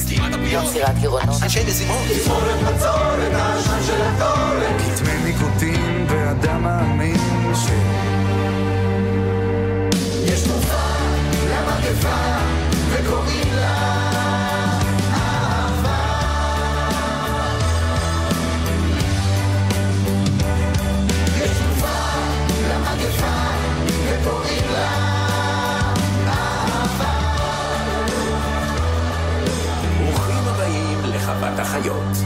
סתימת 0.00 0.34
הפיות. 0.34 0.64
יצירת 0.64 0.98
גירעונות. 1.00 1.42
אנשי 1.42 1.64
נזימות. 1.66 1.96
כתמי 4.78 5.24
ניקוטין 5.24 6.06
ואדם 6.08 6.62
מאמין 6.62 7.16
ש... 7.54 7.66
יש 10.24 10.42
תרופה 10.42 10.84
למגפה 11.50 12.53
החיות. 31.74 32.16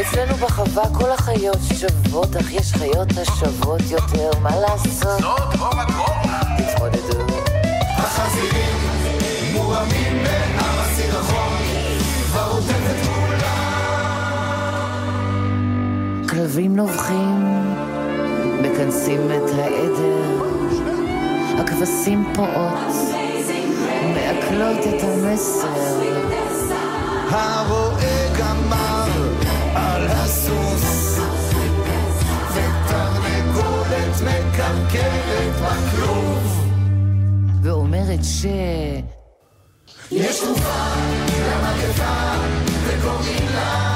אצלנו 0.00 0.34
בחווה 0.34 0.84
כל 0.94 1.10
החיות 1.10 1.58
שוות, 1.74 2.36
אך 2.36 2.52
יש 2.52 2.72
חיות 2.72 3.08
השוות 3.16 3.80
יותר, 3.90 4.30
מה 4.42 4.60
לעשות? 4.60 5.20
זאת 5.20 5.60
אור 5.60 5.80
הגובה. 5.80 6.40
תתמודדו. 6.58 7.24
החזירים 7.96 8.76
מורמים 9.52 10.22
מעם 10.22 10.78
הסירחון, 10.78 11.52
כבר 12.26 12.48
עוטפת 12.50 13.08
כלבים 16.28 16.76
נובחים, 16.76 17.44
מכנסים 18.62 19.20
את 19.20 19.50
העדר, 19.58 20.44
הכבשים 21.58 22.32
פועות, 22.34 22.92
מעכלות 24.14 24.78
את 24.80 25.02
המסר. 25.02 26.02
הרועה 27.32 28.38
גמר 28.38 29.06
על 29.74 30.06
הסוס. 30.06 31.18
ותרנגולת 32.50 34.20
מקרקרת 34.20 35.54
בכלוב. 35.62 36.68
ואומרת 37.62 38.24
ש... 38.24 38.46
יש 40.10 40.40
תרופה 40.40 40.84
למגפה 41.48 42.32
וקוראים 42.86 43.46
לה 43.54 43.91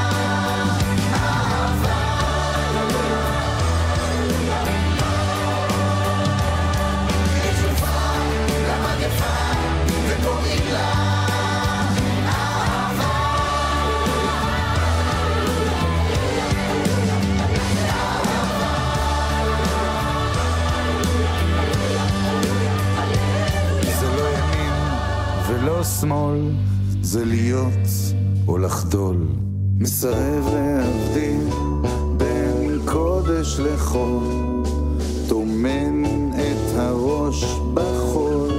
שמאל, 25.87 26.41
זה 27.03 27.25
להיות 27.25 27.89
או 28.49 28.59
לחדול. 28.59 29.17
מסרב 29.79 30.49
להבדיל 30.55 31.49
בין 32.17 32.81
קודש 32.85 33.61
לחול, 33.61 34.25
טומן 35.29 36.03
את 36.35 36.77
הראש 36.77 37.45
בחול. 37.75 38.56